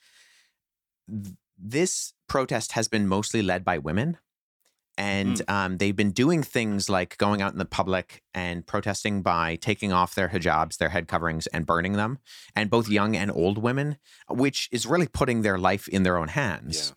this 1.58 2.14
protest 2.28 2.74
has 2.74 2.88
been 2.88 3.08
mostly 3.08 3.42
led 3.42 3.64
by 3.64 3.78
women. 3.78 4.18
and 4.96 5.38
mm. 5.38 5.52
um, 5.52 5.78
they've 5.78 5.96
been 5.96 6.12
doing 6.12 6.44
things 6.44 6.88
like 6.88 7.18
going 7.18 7.42
out 7.42 7.52
in 7.52 7.58
the 7.58 7.66
public 7.66 8.22
and 8.34 8.68
protesting 8.68 9.24
by 9.24 9.56
taking 9.56 9.92
off 9.92 10.14
their 10.14 10.30
hijabs, 10.30 10.78
their 10.78 10.90
head 10.90 11.08
coverings, 11.08 11.48
and 11.48 11.66
burning 11.66 11.94
them. 11.94 12.20
And 12.56 12.70
both 12.70 12.88
young 12.90 13.16
and 13.16 13.32
old 13.32 13.58
women, 13.58 13.98
which 14.30 14.70
is 14.72 14.86
really 14.86 15.08
putting 15.08 15.42
their 15.42 15.58
life 15.58 15.88
in 15.88 16.04
their 16.04 16.18
own 16.18 16.28
hands. 16.30 16.90
Yeah 16.90 16.96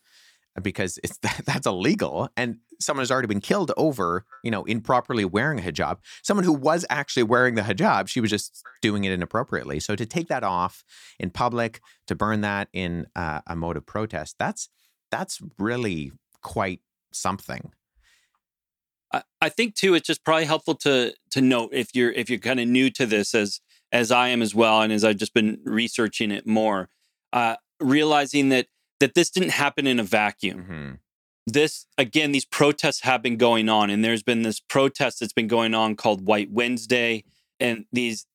because 0.63 0.99
it's 1.05 1.19
that's 1.45 1.67
illegal 1.67 2.29
and 2.37 2.59
someone 2.81 3.03
has 3.03 3.11
already 3.11 3.29
been 3.29 3.41
killed 3.41 3.73
over 3.77 4.25
you 4.43 4.51
know 4.51 4.65
improperly 4.65 5.25
wearing 5.25 5.59
a 5.59 5.63
hijab 5.63 5.99
someone 6.23 6.45
who 6.45 6.53
was 6.53 6.85
actually 6.91 7.23
wearing 7.23 7.55
the 7.55 7.63
hijab 7.63 8.09
she 8.09 8.21
was 8.21 8.31
just 8.31 8.63
doing 8.83 9.05
it 9.05 9.13
inappropriately 9.13 9.81
so 9.81 9.95
to 9.97 10.07
take 10.07 10.29
that 10.29 10.45
off 10.45 10.85
in 11.19 11.31
public 11.31 11.81
to 12.07 12.15
burn 12.15 12.41
that 12.41 12.69
in 12.73 13.07
uh, 13.17 13.41
a 13.47 13.57
mode 13.57 13.77
of 13.77 13.87
protest 13.87 14.37
that's 14.39 14.69
that's 15.11 15.41
really 15.59 16.13
quite 16.43 16.81
something 17.13 17.71
I, 19.13 19.23
I 19.41 19.49
think 19.49 19.75
too 19.75 19.95
it's 19.95 20.07
just 20.07 20.25
probably 20.25 20.47
helpful 20.47 20.75
to 20.77 21.15
to 21.31 21.41
note 21.41 21.71
if 21.73 21.95
you're 21.95 22.13
if 22.13 22.29
you're 22.31 22.39
kind 22.39 22.61
of 22.61 22.69
new 22.69 22.91
to 22.91 23.07
this 23.07 23.35
as 23.35 23.61
as 23.93 24.11
i 24.11 24.29
am 24.29 24.43
as 24.43 24.55
well 24.55 24.83
and 24.83 24.93
as 24.93 25.05
i've 25.05 25.17
just 25.17 25.35
been 25.35 25.59
researching 25.65 26.31
it 26.31 26.47
more 26.47 26.89
uh 27.33 27.57
realizing 27.81 28.49
that 28.51 28.67
that 29.01 29.15
this 29.15 29.31
didn't 29.31 29.51
happen 29.51 29.87
in 29.87 29.99
a 29.99 30.03
vacuum. 30.03 30.63
Mm-hmm. 30.63 30.93
This, 31.47 31.87
again, 31.97 32.33
these 32.33 32.45
protests 32.45 33.03
have 33.03 33.23
been 33.23 33.37
going 33.37 33.69
on, 33.69 33.89
and 33.91 34.05
there's 34.05 34.23
been 34.23 34.43
this 34.43 34.61
protest 34.61 35.21
that's 35.21 35.33
been 35.33 35.47
going 35.47 35.75
on 35.75 35.95
called 35.95 36.27
White 36.27 36.51
Wednesday. 36.51 37.25
And 37.61 37.85
these, 37.93 38.27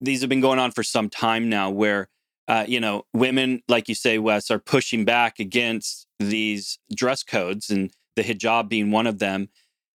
these 0.00 0.20
have 0.20 0.28
been 0.28 0.40
going 0.40 0.58
on 0.58 0.70
for 0.70 0.82
some 0.82 1.08
time 1.08 1.48
now 1.48 1.70
where, 1.70 2.08
uh, 2.48 2.64
you 2.68 2.78
know, 2.78 3.06
women, 3.14 3.62
like 3.68 3.88
you 3.88 3.94
say, 3.94 4.18
Wes, 4.18 4.50
are 4.50 4.58
pushing 4.58 5.04
back 5.04 5.38
against 5.38 6.06
these 6.18 6.78
dress 6.94 7.22
codes 7.22 7.70
and 7.70 7.90
the 8.16 8.22
hijab 8.22 8.68
being 8.68 8.90
one 8.90 9.06
of 9.06 9.18
them. 9.18 9.48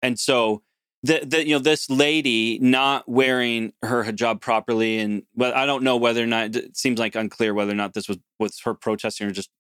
And 0.03 0.19
so, 0.19 0.63
the, 1.05 1.21
the 1.25 1.45
you 1.45 1.55
know 1.57 1.59
this 1.59 1.91
lady 1.91 2.61
not 2.61 3.09
wearing 3.09 3.73
her 3.83 4.05
hijab 4.05 4.41
properly 4.41 5.01
and 5.01 5.25
well 5.35 5.53
I 5.53 5.67
don't 5.67 5.83
know 5.83 5.97
whether 5.97 6.23
or 6.23 6.29
not 6.29 6.55
it 6.55 6.77
seems 6.77 7.01
like 7.01 7.17
unclear 7.17 7.55
whether 7.55 7.73
or 7.73 7.75
not 7.75 7.95
this 7.95 8.09
was 8.09 8.19
was 8.39 8.61
her 8.61 8.73
protesting 8.73 9.27
or 9.27 9.33
just 9.33 9.51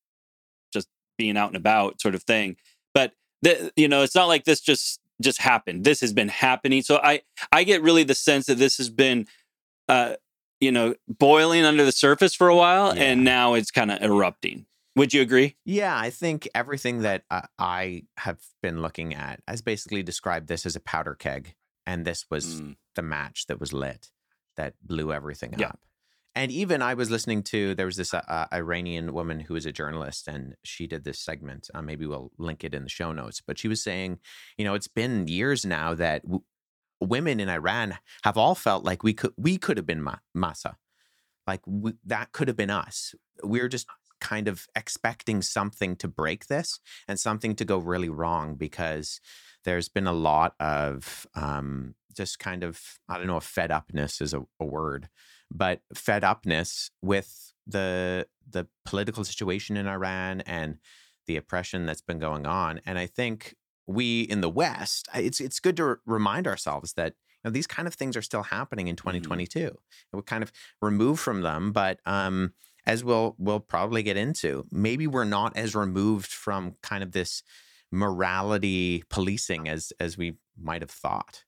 being 1.23 1.37
out 1.37 1.49
and 1.49 1.57
about 1.57 2.01
sort 2.01 2.15
of 2.15 2.23
thing. 2.23 2.57
But 2.95 3.13
the, 3.43 3.73
you 3.77 3.89
know, 3.89 4.03
it's 4.03 4.15
not 4.15 4.29
like 4.29 4.45
this 4.45 4.61
just 4.61 5.01
just 5.21 5.41
happened. 5.41 5.85
This 5.85 6.01
has 6.01 6.13
been 6.13 6.29
happening. 6.29 6.83
So 6.83 6.99
I 7.03 7.23
I 7.51 7.65
get 7.65 7.83
really 7.83 8.05
the 8.05 8.15
sense 8.15 8.47
that 8.47 8.59
this 8.59 8.77
has 8.79 8.89
been 8.89 9.27
uh 9.89 10.15
you 10.61 10.73
know 10.73 10.95
boiling 11.09 11.65
under 11.65 11.85
the 11.85 11.93
surface 11.93 12.35
for 12.35 12.49
a 12.49 12.57
while 12.57 12.97
yeah. 12.97 13.05
and 13.05 13.25
now 13.25 13.55
it's 13.55 13.71
kind 13.71 13.91
of 13.91 14.03
erupting. 14.03 14.67
Would 14.95 15.15
you 15.15 15.23
agree? 15.23 15.57
Yeah, 15.65 15.99
I 15.99 16.11
think 16.11 16.47
everything 16.55 17.01
that 17.01 17.25
uh, 17.31 17.43
I 17.59 18.03
have 18.19 18.39
been 18.63 18.83
looking 18.83 19.15
at 19.15 19.41
has 19.49 19.63
basically 19.63 20.03
described 20.03 20.49
this 20.49 20.67
as 20.67 20.77
a 20.77 20.81
powder 20.81 21.15
keg 21.15 21.55
and 21.87 22.05
this 22.05 22.27
was 22.31 22.61
mm. 22.61 22.77
the 22.95 23.03
match 23.03 23.47
that 23.47 23.59
was 23.59 23.73
lit 23.73 24.11
that 24.57 24.75
blew 24.83 25.13
everything 25.13 25.55
yeah. 25.57 25.69
up 25.69 25.81
and 26.35 26.51
even 26.51 26.81
I 26.81 26.95
was 26.95 27.11
listening 27.11 27.43
to 27.45 27.75
there 27.75 27.87
was 27.87 27.97
this 27.97 28.15
uh, 28.15 28.47
Iranian 28.53 29.13
woman 29.13 29.41
who 29.41 29.55
is 29.55 29.67
a 29.67 29.73
journalist, 29.73 30.29
and 30.29 30.55
she 30.65 30.87
did 30.87 31.05
this 31.05 31.21
segment. 31.21 31.69
Uh, 31.75 31.83
maybe 31.83 32.07
we'll 32.07 32.31
link 32.39 32.65
it 32.65 32.75
in 32.75 32.85
the 32.85 32.89
show 32.89 33.13
notes. 33.13 33.43
But 33.47 33.59
she 33.59 33.69
was 33.69 33.83
saying, 33.83 34.19
you 34.57 34.65
know, 34.65 34.75
it's 34.75 34.89
been 34.89 35.29
years 35.29 35.67
now 35.67 35.95
that 35.95 36.23
w- 36.23 36.43
women 37.01 37.39
in 37.39 37.49
Iran 37.49 37.99
have 38.25 38.39
all 38.39 38.55
felt 38.55 38.85
like 38.85 39.03
we 39.03 39.13
could 39.13 39.33
we 39.37 39.59
could 39.59 39.77
have 39.77 39.87
been 39.87 40.03
ma- 40.03 40.19
Mahsa, 40.35 40.77
like 41.47 41.61
we, 41.67 41.93
that 42.07 42.33
could 42.33 42.49
have 42.49 42.57
been 42.57 42.71
us. 42.71 43.15
We're 43.43 43.69
just 43.69 43.87
kind 44.21 44.49
of 44.49 44.67
expecting 44.75 45.43
something 45.43 45.97
to 45.97 46.09
break 46.09 46.47
this 46.47 46.81
and 47.09 47.19
something 47.19 47.57
to 47.57 47.65
go 47.65 47.77
really 47.79 48.09
wrong 48.09 48.55
because 48.55 49.21
there's 49.65 49.89
been 49.89 50.07
a 50.07 50.13
lot 50.13 50.55
of 50.61 51.27
um, 51.35 51.95
just 52.17 52.39
kind 52.39 52.63
of 52.63 52.81
I 53.09 53.19
don't 53.19 53.27
know 53.27 53.37
if 53.37 53.45
fed 53.45 53.71
upness 53.71 54.21
is 54.21 54.33
a, 54.33 54.43
a 54.61 54.65
word 54.65 55.09
but 55.53 55.81
fed 55.95 56.25
upness 56.25 56.91
with 57.03 57.53
the 57.67 58.27
the 58.49 58.67
political 58.85 59.25
situation 59.25 59.77
in 59.77 59.87
Iran 59.87 60.41
and 60.43 60.79
the 61.27 61.37
oppression 61.37 61.87
that's 61.87 62.01
been 62.01 62.19
going 62.19 62.47
on. 62.47 62.81
And 62.85 62.99
I 62.99 63.07
think 63.07 63.55
we 63.87 64.23
in 64.23 64.41
the 64.41 64.49
West, 64.49 65.09
it's 65.15 65.41
it's 65.41 65.61
good 65.61 65.77
to 65.77 65.97
remind 66.07 66.47
ourselves 66.47 66.95
that 66.95 67.15
you 67.45 67.49
know, 67.49 67.51
these 67.51 67.67
kind 67.67 67.89
of 67.89 67.95
things 67.95 68.17
are 68.17 68.23
still 68.23 68.45
happening 68.45 68.89
in 68.89 68.97
2022. 68.97 69.59
Mm-hmm. 69.59 69.77
We're 70.13 70.23
kind 70.23 70.43
of 70.43 70.53
removed 70.81 71.21
from 71.21 71.43
them, 71.43 71.73
but 71.73 72.01
um, 72.07 72.55
as 72.87 73.05
we'll 73.05 73.37
we'll 73.39 73.61
probably 73.61 74.03
get 74.03 74.17
into, 74.17 74.67
maybe 74.71 75.07
we're 75.07 75.25
not 75.25 75.57
as 75.57 75.75
removed 75.75 76.33
from 76.33 76.77
kind 76.83 77.03
of 77.03 77.13
this 77.13 77.43
morality 77.91 79.05
policing 79.09 79.69
as 79.69 79.93
as 80.01 80.17
we 80.17 80.35
might 80.57 80.83
have 80.83 80.91
thought. 80.91 81.45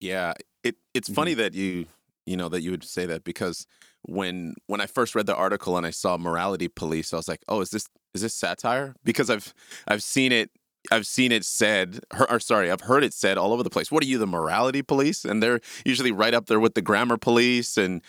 Yeah, 0.00 0.34
it 0.62 0.76
it's 0.92 1.08
mm-hmm. 1.08 1.14
funny 1.14 1.34
that 1.34 1.54
you 1.54 1.86
you 2.26 2.36
know 2.36 2.48
that 2.48 2.62
you 2.62 2.70
would 2.70 2.84
say 2.84 3.06
that 3.06 3.24
because 3.24 3.66
when 4.02 4.54
when 4.66 4.80
I 4.80 4.86
first 4.86 5.14
read 5.14 5.26
the 5.26 5.36
article 5.36 5.76
and 5.76 5.86
I 5.86 5.90
saw 5.90 6.16
morality 6.16 6.68
police, 6.68 7.12
I 7.12 7.16
was 7.16 7.28
like, 7.28 7.42
oh, 7.48 7.60
is 7.60 7.70
this 7.70 7.88
is 8.14 8.22
this 8.22 8.34
satire? 8.34 8.94
Because 9.04 9.30
I've 9.30 9.54
I've 9.86 10.02
seen 10.02 10.32
it 10.32 10.50
I've 10.92 11.06
seen 11.06 11.32
it 11.32 11.44
said, 11.44 12.00
or, 12.28 12.38
sorry, 12.40 12.70
I've 12.70 12.82
heard 12.82 13.04
it 13.04 13.14
said 13.14 13.38
all 13.38 13.52
over 13.52 13.62
the 13.62 13.70
place. 13.70 13.90
What 13.90 14.02
are 14.02 14.06
you, 14.06 14.18
the 14.18 14.26
morality 14.26 14.82
police? 14.82 15.24
And 15.24 15.42
they're 15.42 15.60
usually 15.84 16.12
right 16.12 16.34
up 16.34 16.46
there 16.46 16.60
with 16.60 16.74
the 16.74 16.82
grammar 16.82 17.16
police. 17.16 17.78
And 17.78 18.02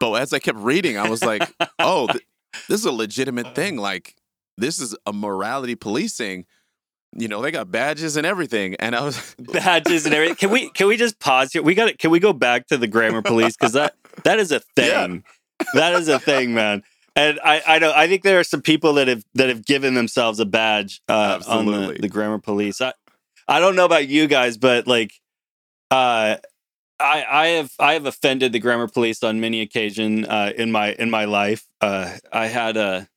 but 0.00 0.14
as 0.14 0.32
I 0.32 0.38
kept 0.38 0.58
reading, 0.58 0.96
I 0.96 1.08
was 1.08 1.22
like, 1.22 1.42
oh, 1.78 2.06
th- 2.06 2.24
this 2.68 2.80
is 2.80 2.86
a 2.86 2.92
legitimate 2.92 3.54
thing. 3.54 3.76
Like 3.76 4.16
this 4.56 4.78
is 4.78 4.96
a 5.06 5.12
morality 5.12 5.74
policing 5.74 6.46
you 7.16 7.28
know, 7.28 7.42
they 7.42 7.50
got 7.50 7.70
badges 7.70 8.16
and 8.16 8.26
everything. 8.26 8.74
And 8.76 8.94
I 8.94 9.02
was 9.02 9.34
badges 9.38 10.06
and 10.06 10.14
everything. 10.14 10.36
Can 10.36 10.50
we 10.50 10.70
can 10.70 10.86
we 10.86 10.96
just 10.96 11.18
pause 11.18 11.52
here? 11.52 11.62
We 11.62 11.74
got 11.74 11.88
it. 11.88 11.98
Can 11.98 12.10
we 12.10 12.20
go 12.20 12.32
back 12.32 12.68
to 12.68 12.78
the 12.78 12.86
grammar 12.86 13.22
police 13.22 13.56
because 13.56 13.72
that 13.72 13.94
that 14.24 14.38
is 14.38 14.52
a 14.52 14.60
thing. 14.76 15.24
Yeah. 15.60 15.66
That 15.74 15.94
is 15.94 16.08
a 16.08 16.18
thing, 16.18 16.54
man. 16.54 16.82
And 17.14 17.38
I 17.44 17.62
I 17.66 17.78
know 17.78 17.92
I 17.94 18.08
think 18.08 18.22
there 18.22 18.40
are 18.40 18.44
some 18.44 18.62
people 18.62 18.94
that 18.94 19.08
have 19.08 19.24
that 19.34 19.48
have 19.48 19.64
given 19.64 19.94
themselves 19.94 20.40
a 20.40 20.46
badge 20.46 21.02
uh, 21.08 21.40
on 21.46 21.66
the, 21.66 21.96
the 22.00 22.08
grammar 22.08 22.38
police. 22.38 22.80
I 22.80 22.92
I 23.46 23.60
don't 23.60 23.76
know 23.76 23.84
about 23.84 24.08
you 24.08 24.26
guys, 24.26 24.56
but 24.56 24.86
like 24.86 25.12
uh 25.90 26.36
I, 27.02 27.24
I 27.28 27.46
have 27.48 27.72
I 27.78 27.92
have 27.94 28.06
offended 28.06 28.52
the 28.52 28.60
grammar 28.60 28.88
police 28.88 29.22
on 29.22 29.40
many 29.40 29.60
occasion 29.60 30.24
uh, 30.24 30.52
in 30.56 30.70
my 30.70 30.92
in 30.92 31.10
my 31.10 31.24
life. 31.24 31.66
Uh, 31.80 32.16
I 32.32 32.46
had 32.46 32.76
a 32.76 33.08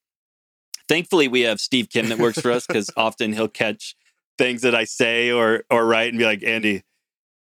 Thankfully, 0.87 1.27
we 1.27 1.41
have 1.41 1.59
Steve 1.59 1.89
Kim 1.89 2.09
that 2.09 2.19
works 2.19 2.39
for 2.39 2.51
us 2.51 2.67
because 2.67 2.89
often 2.97 3.33
he'll 3.33 3.47
catch 3.47 3.95
things 4.37 4.61
that 4.61 4.75
I 4.75 4.83
say 4.83 5.31
or 5.31 5.63
or 5.69 5.85
write 5.85 6.09
and 6.09 6.17
be 6.17 6.25
like, 6.25 6.43
Andy, 6.43 6.83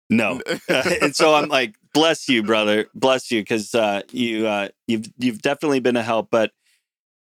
no. 0.10 0.41
and 0.69 1.15
so 1.15 1.34
I'm 1.36 1.50
like, 1.50 1.75
bless 1.93 2.27
you, 2.27 2.43
brother, 2.43 2.88
bless 2.93 3.31
you, 3.31 3.41
because 3.41 3.74
uh, 3.75 4.01
you 4.12 4.48
uh, 4.48 4.69
you've 4.88 5.05
you've 5.17 5.41
definitely 5.41 5.79
been 5.79 5.96
a 5.96 6.03
help. 6.03 6.29
But 6.31 6.51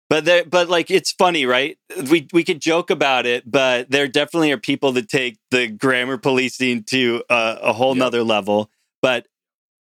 but 0.09 0.25
there, 0.25 0.45
but 0.45 0.69
like 0.69 0.91
it's 0.91 1.12
funny, 1.12 1.45
right? 1.45 1.77
We 2.11 2.29
we 2.33 2.45
could 2.45 2.61
joke 2.61 2.91
about 2.91 3.27
it, 3.27 3.50
but 3.50 3.91
there 3.91 4.09
definitely 4.09 4.53
are 4.53 4.59
people 4.59 4.93
that 4.93 5.09
take 5.09 5.38
the 5.50 5.69
grammar 5.69 6.17
policing 6.17 6.85
to 6.85 7.23
a, 7.29 7.59
a 7.62 7.73
whole 7.73 7.95
yep. 7.95 8.05
nother 8.05 8.23
level. 8.23 8.71
But 9.03 9.27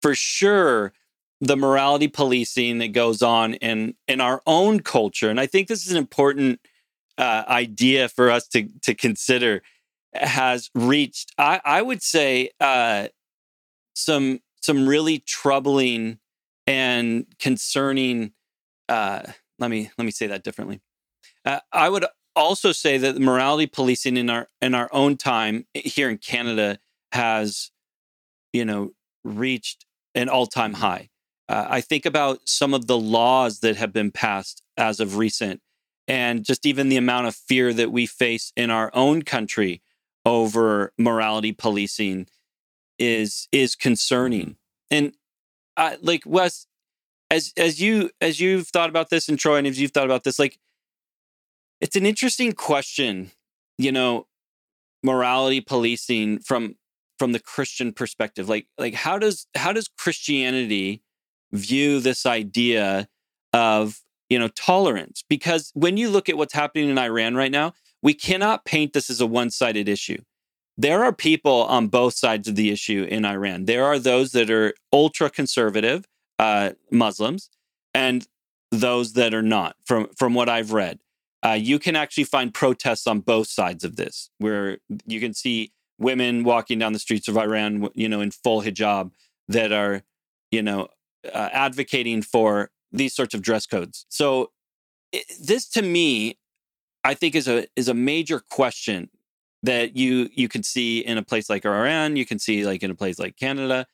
for 0.03 0.15
sure, 0.15 0.93
the 1.41 1.57
morality 1.57 2.09
policing 2.09 2.79
that 2.79 2.89
goes 2.89 3.23
on 3.23 3.55
in 3.55 3.95
in 4.09 4.21
our 4.21 4.43
own 4.47 4.81
culture. 4.81 5.31
And 5.31 5.41
i 5.41 5.47
think 5.47 5.69
this 5.69 5.87
is 5.87 5.93
an 5.93 5.99
important 5.99 6.61
uh, 7.19 7.45
idea 7.49 8.09
for 8.09 8.31
us 8.31 8.49
to 8.49 8.69
to 8.83 8.95
consider 8.95 9.63
has 10.15 10.71
reached 10.75 11.33
i 11.39 11.61
i 11.65 11.83
would 11.83 12.03
say 12.03 12.51
uh, 12.61 13.09
some 13.95 14.41
some 14.63 14.89
really 14.89 15.19
troubling 15.21 16.19
and 16.67 17.27
concerning 17.39 18.33
uh, 18.89 19.23
let 19.59 19.71
me 19.71 19.91
let 19.99 20.05
me 20.05 20.11
say 20.11 20.27
that 20.27 20.45
differently. 20.45 20.81
Uh, 21.45 21.61
i 21.73 21.89
would 21.89 22.07
also 22.37 22.73
say 22.73 22.99
that 22.99 23.19
morality 23.19 23.67
policing 23.67 24.17
in 24.17 24.31
our 24.31 24.49
in 24.63 24.75
our 24.75 24.89
own 24.93 25.17
time 25.17 25.67
here 25.75 26.09
in 26.11 26.19
canada 26.19 26.79
has 27.13 27.71
you 28.53 28.65
know 28.65 28.93
reached 29.25 29.87
an 30.15 30.29
all-time 30.29 30.75
high 30.75 31.10
uh, 31.51 31.67
I 31.69 31.81
think 31.81 32.07
about 32.07 32.49
some 32.49 32.73
of 32.73 32.87
the 32.87 32.97
laws 32.97 33.59
that 33.59 33.75
have 33.75 33.93
been 33.93 34.13
passed 34.13 34.63
as 34.77 35.01
of 35.01 35.17
recent, 35.17 35.61
and 36.07 36.45
just 36.45 36.65
even 36.65 36.89
the 36.89 36.97
amount 36.97 37.27
of 37.27 37.35
fear 37.35 37.73
that 37.73 37.91
we 37.91 38.07
face 38.07 38.53
in 38.57 38.71
our 38.71 38.89
own 38.95 39.23
country 39.23 39.83
over 40.25 40.93
morality 40.97 41.51
policing 41.51 42.29
is 43.01 43.49
is 43.51 43.75
concerning. 43.75 44.59
And 44.93 45.13
I, 45.77 45.97
like 46.01 46.23
Wes, 46.25 46.69
as 47.33 47.53
as 47.57 47.81
you 47.81 48.11
as 48.21 48.39
you've 48.39 48.69
thought 48.69 48.89
about 48.89 49.11
this, 49.11 49.29
and 49.29 49.37
Troy, 49.37 49.57
and 49.57 49.67
as 49.67 49.81
you've 49.81 49.91
thought 49.91 50.05
about 50.05 50.23
this, 50.23 50.39
like 50.39 50.61
it's 51.81 51.97
an 51.97 52.07
interesting 52.07 52.53
question. 52.53 53.33
You 53.77 53.91
know, 53.91 54.29
morality 55.03 55.61
policing 55.61 56.39
from 56.39 56.77
from 57.19 57.33
the 57.33 57.41
Christian 57.41 57.93
perspective. 57.93 58.49
Like 58.49 58.69
like 58.79 58.95
how 58.95 59.19
does 59.19 59.49
how 59.57 59.73
does 59.73 59.89
Christianity 59.89 61.03
view 61.53 62.01
this 62.01 62.27
idea 62.27 63.09
of 63.53 64.01
you 64.29 64.39
know 64.39 64.49
tolerance 64.49 65.25
because 65.29 65.73
when 65.75 65.97
you 65.97 66.09
look 66.09 66.29
at 66.29 66.37
what's 66.37 66.55
happening 66.55 66.89
in 66.89 66.99
Iran 66.99 67.35
right 67.35 67.51
now 67.51 67.73
we 68.03 68.15
cannot 68.15 68.65
paint 68.65 68.93
this 68.93 69.11
as 69.11 69.21
a 69.21 69.27
one-sided 69.27 69.89
issue 69.89 70.19
there 70.81 71.05
are 71.05 71.13
people 71.13 71.65
on 71.65 71.89
both 71.89 72.15
sides 72.15 72.49
of 72.49 72.57
the 72.57 72.71
issue 72.71 73.07
in 73.11 73.27
Iran. 73.27 73.67
There 73.67 73.85
are 73.85 73.99
those 73.99 74.33
that 74.33 74.51
are 74.51 74.73
ultra 74.91 75.29
conservative 75.29 76.07
uh, 76.39 76.71
Muslims 76.91 77.51
and 77.93 78.27
those 78.71 79.13
that 79.13 79.35
are 79.35 79.43
not, 79.43 79.77
from, 79.85 80.09
from 80.17 80.33
what 80.33 80.49
I've 80.49 80.73
read. 80.73 81.01
Uh, 81.45 81.51
you 81.51 81.79
can 81.79 81.97
actually 81.97 82.25
find 82.25 82.55
protests 82.55 83.07
on 83.07 83.21
both 83.21 83.49
sides 83.49 83.85
of 83.85 83.97
this, 83.97 84.31
where 84.39 84.79
you 85.07 85.21
can 85.21 85.35
see 85.35 85.73
women 85.99 86.45
walking 86.45 86.79
down 86.79 86.95
the 86.95 86.99
streets 86.99 87.29
of 87.29 87.37
Iran, 87.37 87.91
you 87.95 88.09
know, 88.09 88.23
in 88.23 88.31
full 88.31 88.63
hijab 88.63 89.11
that 89.49 89.73
are, 89.73 90.03
you 90.51 90.63
know, 90.63 90.89
uh, 91.33 91.49
advocating 91.53 92.23
for 92.23 92.71
these 92.93 93.15
sorts 93.15 93.35
of 93.35 93.43
dress 93.43 93.67
codes. 93.67 94.07
So 94.09 94.51
it, 95.13 95.25
this, 95.41 95.69
to 95.71 95.83
me, 95.83 96.39
I 97.05 97.15
think 97.15 97.35
is 97.35 97.49
a 97.49 97.67
is 97.77 97.89
a 97.89 97.95
major 97.95 98.41
question 98.41 99.11
that 99.63 99.97
you 99.97 100.29
you 100.35 100.49
can 100.49 100.63
see 100.63 101.01
in 101.01 101.19
a 101.19 101.23
place 101.23 101.49
like 101.51 101.65
Iran, 101.65 102.17
you 102.17 102.27
can 102.27 102.39
see 102.39 102.65
like 102.65 102.83
in 102.83 102.91
a 102.91 102.95
place 102.95 103.19
like 103.19 103.37
Canada. 103.37 103.87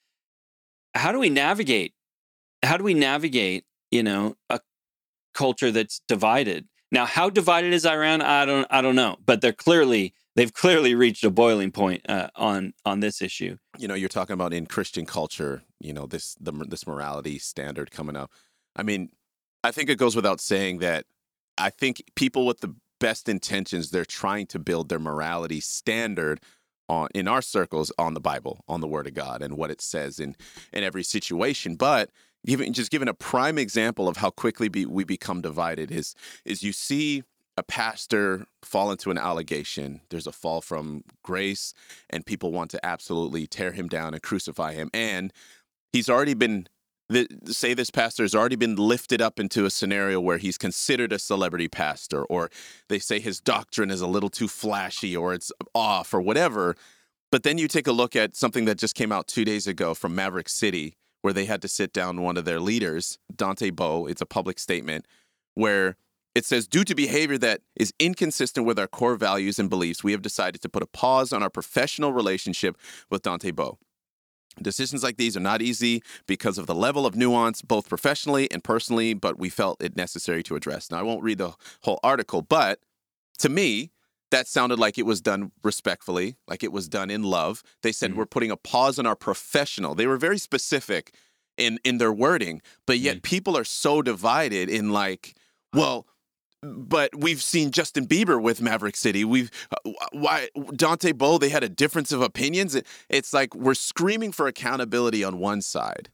How 0.94 1.12
do 1.12 1.18
we 1.18 1.28
navigate? 1.28 1.94
How 2.62 2.76
do 2.76 2.84
we 2.84 2.94
navigate, 2.94 3.64
you 3.90 4.02
know, 4.02 4.36
a 4.48 4.60
culture 5.34 5.70
that's 5.70 6.00
divided? 6.08 6.66
Now, 6.90 7.04
how 7.04 7.30
divided 7.30 7.72
is 7.72 7.84
Iran? 7.84 8.22
I 8.22 8.44
don't 8.44 8.66
I 8.70 8.80
don't 8.80 8.96
know, 8.96 9.16
but 9.24 9.40
they're 9.40 9.52
clearly 9.52 10.14
they've 10.36 10.52
clearly 10.52 10.94
reached 10.94 11.24
a 11.24 11.30
boiling 11.30 11.70
point 11.70 12.08
uh, 12.08 12.28
on 12.34 12.72
on 12.84 13.00
this 13.00 13.20
issue. 13.20 13.56
You 13.78 13.88
know, 13.88 13.94
you're 13.94 14.08
talking 14.08 14.34
about 14.34 14.52
in 14.52 14.66
Christian 14.66 15.06
culture, 15.06 15.62
you 15.80 15.92
know, 15.92 16.06
this 16.06 16.36
the, 16.40 16.52
this 16.52 16.86
morality 16.86 17.38
standard 17.38 17.90
coming 17.90 18.16
up. 18.16 18.30
I 18.74 18.82
mean, 18.82 19.10
I 19.64 19.70
think 19.70 19.90
it 19.90 19.98
goes 19.98 20.16
without 20.16 20.40
saying 20.40 20.78
that 20.78 21.04
I 21.58 21.70
think 21.70 22.02
people 22.14 22.46
with 22.46 22.60
the 22.60 22.74
best 22.98 23.28
intentions 23.28 23.90
they're 23.90 24.04
trying 24.04 24.46
to 24.46 24.58
build 24.58 24.88
their 24.88 24.98
morality 24.98 25.60
standard 25.60 26.40
on 26.88 27.08
in 27.14 27.28
our 27.28 27.42
circles 27.42 27.92
on 27.98 28.14
the 28.14 28.20
Bible, 28.20 28.64
on 28.68 28.80
the 28.80 28.88
Word 28.88 29.06
of 29.06 29.14
God, 29.14 29.42
and 29.42 29.56
what 29.56 29.70
it 29.70 29.80
says 29.80 30.18
in 30.20 30.36
in 30.72 30.84
every 30.84 31.02
situation. 31.02 31.76
But 31.76 32.10
giving 32.44 32.72
just 32.72 32.90
given 32.90 33.08
a 33.08 33.14
prime 33.14 33.58
example 33.58 34.08
of 34.08 34.18
how 34.18 34.30
quickly 34.30 34.68
be, 34.68 34.86
we 34.86 35.04
become 35.04 35.40
divided 35.40 35.90
is 35.90 36.14
is 36.44 36.62
you 36.62 36.72
see 36.72 37.22
a 37.56 37.62
pastor 37.62 38.46
fall 38.62 38.90
into 38.90 39.10
an 39.10 39.18
allegation. 39.18 40.02
There's 40.10 40.26
a 40.26 40.32
fall 40.32 40.60
from 40.60 41.04
grace, 41.22 41.72
and 42.10 42.26
people 42.26 42.52
want 42.52 42.70
to 42.72 42.84
absolutely 42.84 43.46
tear 43.46 43.72
him 43.72 43.88
down 43.88 44.12
and 44.12 44.22
crucify 44.22 44.74
him. 44.74 44.90
And 44.92 45.32
he's 45.92 46.10
already 46.10 46.34
been 46.34 46.68
the, 47.08 47.28
say 47.46 47.72
this 47.72 47.90
pastor 47.90 48.24
has 48.24 48.34
already 48.34 48.56
been 48.56 48.74
lifted 48.74 49.22
up 49.22 49.38
into 49.38 49.64
a 49.64 49.70
scenario 49.70 50.20
where 50.20 50.38
he's 50.38 50.58
considered 50.58 51.12
a 51.12 51.18
celebrity 51.18 51.68
pastor, 51.68 52.24
or 52.24 52.50
they 52.88 52.98
say 52.98 53.20
his 53.20 53.40
doctrine 53.40 53.90
is 53.90 54.00
a 54.00 54.06
little 54.06 54.28
too 54.28 54.48
flashy, 54.48 55.16
or 55.16 55.32
it's 55.32 55.52
off, 55.74 56.12
or 56.12 56.20
whatever. 56.20 56.74
But 57.30 57.42
then 57.42 57.58
you 57.58 57.68
take 57.68 57.86
a 57.86 57.92
look 57.92 58.16
at 58.16 58.36
something 58.36 58.64
that 58.64 58.78
just 58.78 58.94
came 58.94 59.12
out 59.12 59.28
two 59.28 59.44
days 59.44 59.66
ago 59.66 59.94
from 59.94 60.14
Maverick 60.14 60.48
City, 60.48 60.96
where 61.22 61.32
they 61.32 61.44
had 61.44 61.62
to 61.62 61.68
sit 61.68 61.92
down 61.92 62.22
one 62.22 62.36
of 62.36 62.44
their 62.44 62.60
leaders, 62.60 63.18
Dante 63.34 63.70
Bowe. 63.70 64.06
It's 64.06 64.20
a 64.20 64.26
public 64.26 64.58
statement 64.58 65.06
where 65.54 65.96
it 66.36 66.44
says, 66.44 66.68
due 66.68 66.84
to 66.84 66.94
behavior 66.94 67.38
that 67.38 67.62
is 67.76 67.94
inconsistent 67.98 68.66
with 68.66 68.78
our 68.78 68.86
core 68.86 69.16
values 69.16 69.58
and 69.58 69.70
beliefs, 69.70 70.04
we 70.04 70.12
have 70.12 70.20
decided 70.20 70.60
to 70.60 70.68
put 70.68 70.82
a 70.82 70.86
pause 70.86 71.32
on 71.32 71.42
our 71.42 71.48
professional 71.48 72.12
relationship 72.12 72.76
with 73.10 73.22
Dante 73.22 73.52
Bowe. 73.52 73.78
Decisions 74.60 75.02
like 75.02 75.16
these 75.16 75.34
are 75.34 75.40
not 75.40 75.62
easy 75.62 76.02
because 76.26 76.58
of 76.58 76.66
the 76.66 76.74
level 76.74 77.06
of 77.06 77.16
nuance, 77.16 77.62
both 77.62 77.88
professionally 77.88 78.50
and 78.50 78.62
personally, 78.62 79.14
but 79.14 79.38
we 79.38 79.48
felt 79.48 79.82
it 79.82 79.96
necessary 79.96 80.42
to 80.42 80.56
address. 80.56 80.90
Now, 80.90 80.98
I 80.98 81.02
won't 81.02 81.22
read 81.22 81.38
the 81.38 81.54
whole 81.84 82.00
article, 82.02 82.42
but 82.42 82.80
to 83.38 83.48
me, 83.48 83.92
that 84.30 84.46
sounded 84.46 84.78
like 84.78 84.98
it 84.98 85.06
was 85.06 85.22
done 85.22 85.52
respectfully, 85.64 86.36
like 86.46 86.62
it 86.62 86.72
was 86.72 86.86
done 86.86 87.10
in 87.10 87.22
love. 87.22 87.62
They 87.82 87.92
said, 87.92 88.10
mm-hmm. 88.10 88.18
we're 88.18 88.26
putting 88.26 88.50
a 88.50 88.58
pause 88.58 88.98
on 88.98 89.06
our 89.06 89.16
professional. 89.16 89.94
They 89.94 90.06
were 90.06 90.18
very 90.18 90.38
specific 90.38 91.14
in, 91.56 91.78
in 91.82 91.96
their 91.96 92.12
wording, 92.12 92.60
but 92.86 92.98
yet 92.98 93.16
mm-hmm. 93.16 93.20
people 93.22 93.56
are 93.56 93.64
so 93.64 94.02
divided 94.02 94.68
in 94.68 94.92
like, 94.92 95.34
well, 95.72 96.06
but 96.76 97.14
we've 97.14 97.42
seen 97.42 97.70
Justin 97.70 98.06
Bieber 98.06 98.40
with 98.40 98.60
Maverick 98.60 98.96
City. 98.96 99.24
We've 99.24 99.50
uh, 99.70 99.90
why 100.12 100.48
Dante 100.74 101.12
Bowe. 101.12 101.38
They 101.38 101.48
had 101.48 101.64
a 101.64 101.68
difference 101.68 102.12
of 102.12 102.22
opinions. 102.22 102.80
It's 103.08 103.32
like 103.32 103.54
we're 103.54 103.74
screaming 103.74 104.32
for 104.32 104.46
accountability 104.46 105.22
on 105.24 105.38
one 105.38 105.62
side, 105.62 106.10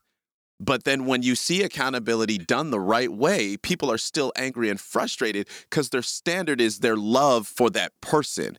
but 0.60 0.84
then 0.84 1.06
when 1.06 1.22
you 1.22 1.34
see 1.34 1.62
accountability 1.62 2.38
done 2.38 2.70
the 2.70 2.80
right 2.80 3.12
way, 3.12 3.56
people 3.56 3.90
are 3.90 3.98
still 3.98 4.32
angry 4.36 4.68
and 4.70 4.80
frustrated 4.80 5.48
because 5.68 5.88
their 5.88 6.02
standard 6.02 6.60
is 6.60 6.78
their 6.78 6.96
love 6.96 7.46
for 7.48 7.68
that 7.70 7.92
person. 8.00 8.58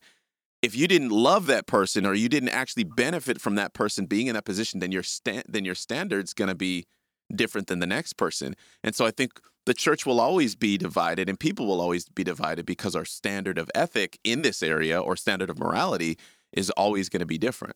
If 0.61 0.75
you 0.75 0.87
didn't 0.87 1.09
love 1.09 1.45
that 1.47 1.67
person 1.67 2.05
or 2.05 2.13
you 2.13 2.29
didn't 2.29 2.49
actually 2.49 2.85
benefit 2.85 3.41
from 3.41 3.55
that 3.55 3.73
person 3.73 4.05
being 4.05 4.27
in 4.27 4.35
that 4.35 4.45
position, 4.45 4.79
then 4.79 4.91
your 4.91 5.03
sta- 5.03 5.43
then 5.47 5.65
your 5.65 5.75
standard's 5.75 6.33
to 6.33 6.55
be 6.55 6.85
different 7.33 7.67
than 7.67 7.79
the 7.79 7.87
next 7.87 8.13
person. 8.13 8.55
And 8.83 8.95
so 8.95 9.05
I 9.05 9.11
think 9.11 9.39
the 9.65 9.73
church 9.73 10.05
will 10.05 10.19
always 10.19 10.55
be 10.55 10.77
divided 10.77 11.29
and 11.29 11.39
people 11.39 11.65
will 11.65 11.81
always 11.81 12.05
be 12.09 12.23
divided 12.23 12.65
because 12.65 12.95
our 12.95 13.05
standard 13.05 13.57
of 13.57 13.71
ethic 13.73 14.19
in 14.23 14.41
this 14.41 14.61
area 14.61 14.99
or 14.99 15.15
standard 15.15 15.49
of 15.49 15.59
morality 15.59 16.17
is 16.51 16.69
always 16.71 17.09
going 17.09 17.21
to 17.21 17.25
be 17.25 17.37
different, 17.37 17.75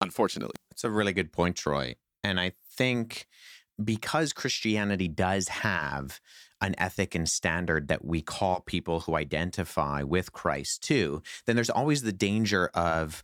unfortunately. 0.00 0.56
It's 0.70 0.84
a 0.84 0.90
really 0.90 1.12
good 1.12 1.32
point, 1.32 1.56
Troy. 1.56 1.96
And 2.24 2.40
I 2.40 2.52
think 2.76 3.26
because 3.82 4.32
Christianity 4.32 5.08
does 5.08 5.48
have 5.48 6.20
an 6.60 6.74
ethic 6.78 7.14
and 7.14 7.28
standard 7.28 7.88
that 7.88 8.04
we 8.04 8.20
call 8.20 8.60
people 8.60 9.00
who 9.00 9.16
identify 9.16 10.02
with 10.02 10.32
Christ 10.32 10.82
to, 10.84 11.22
then 11.46 11.56
there's 11.56 11.70
always 11.70 12.02
the 12.02 12.12
danger 12.12 12.70
of 12.74 13.22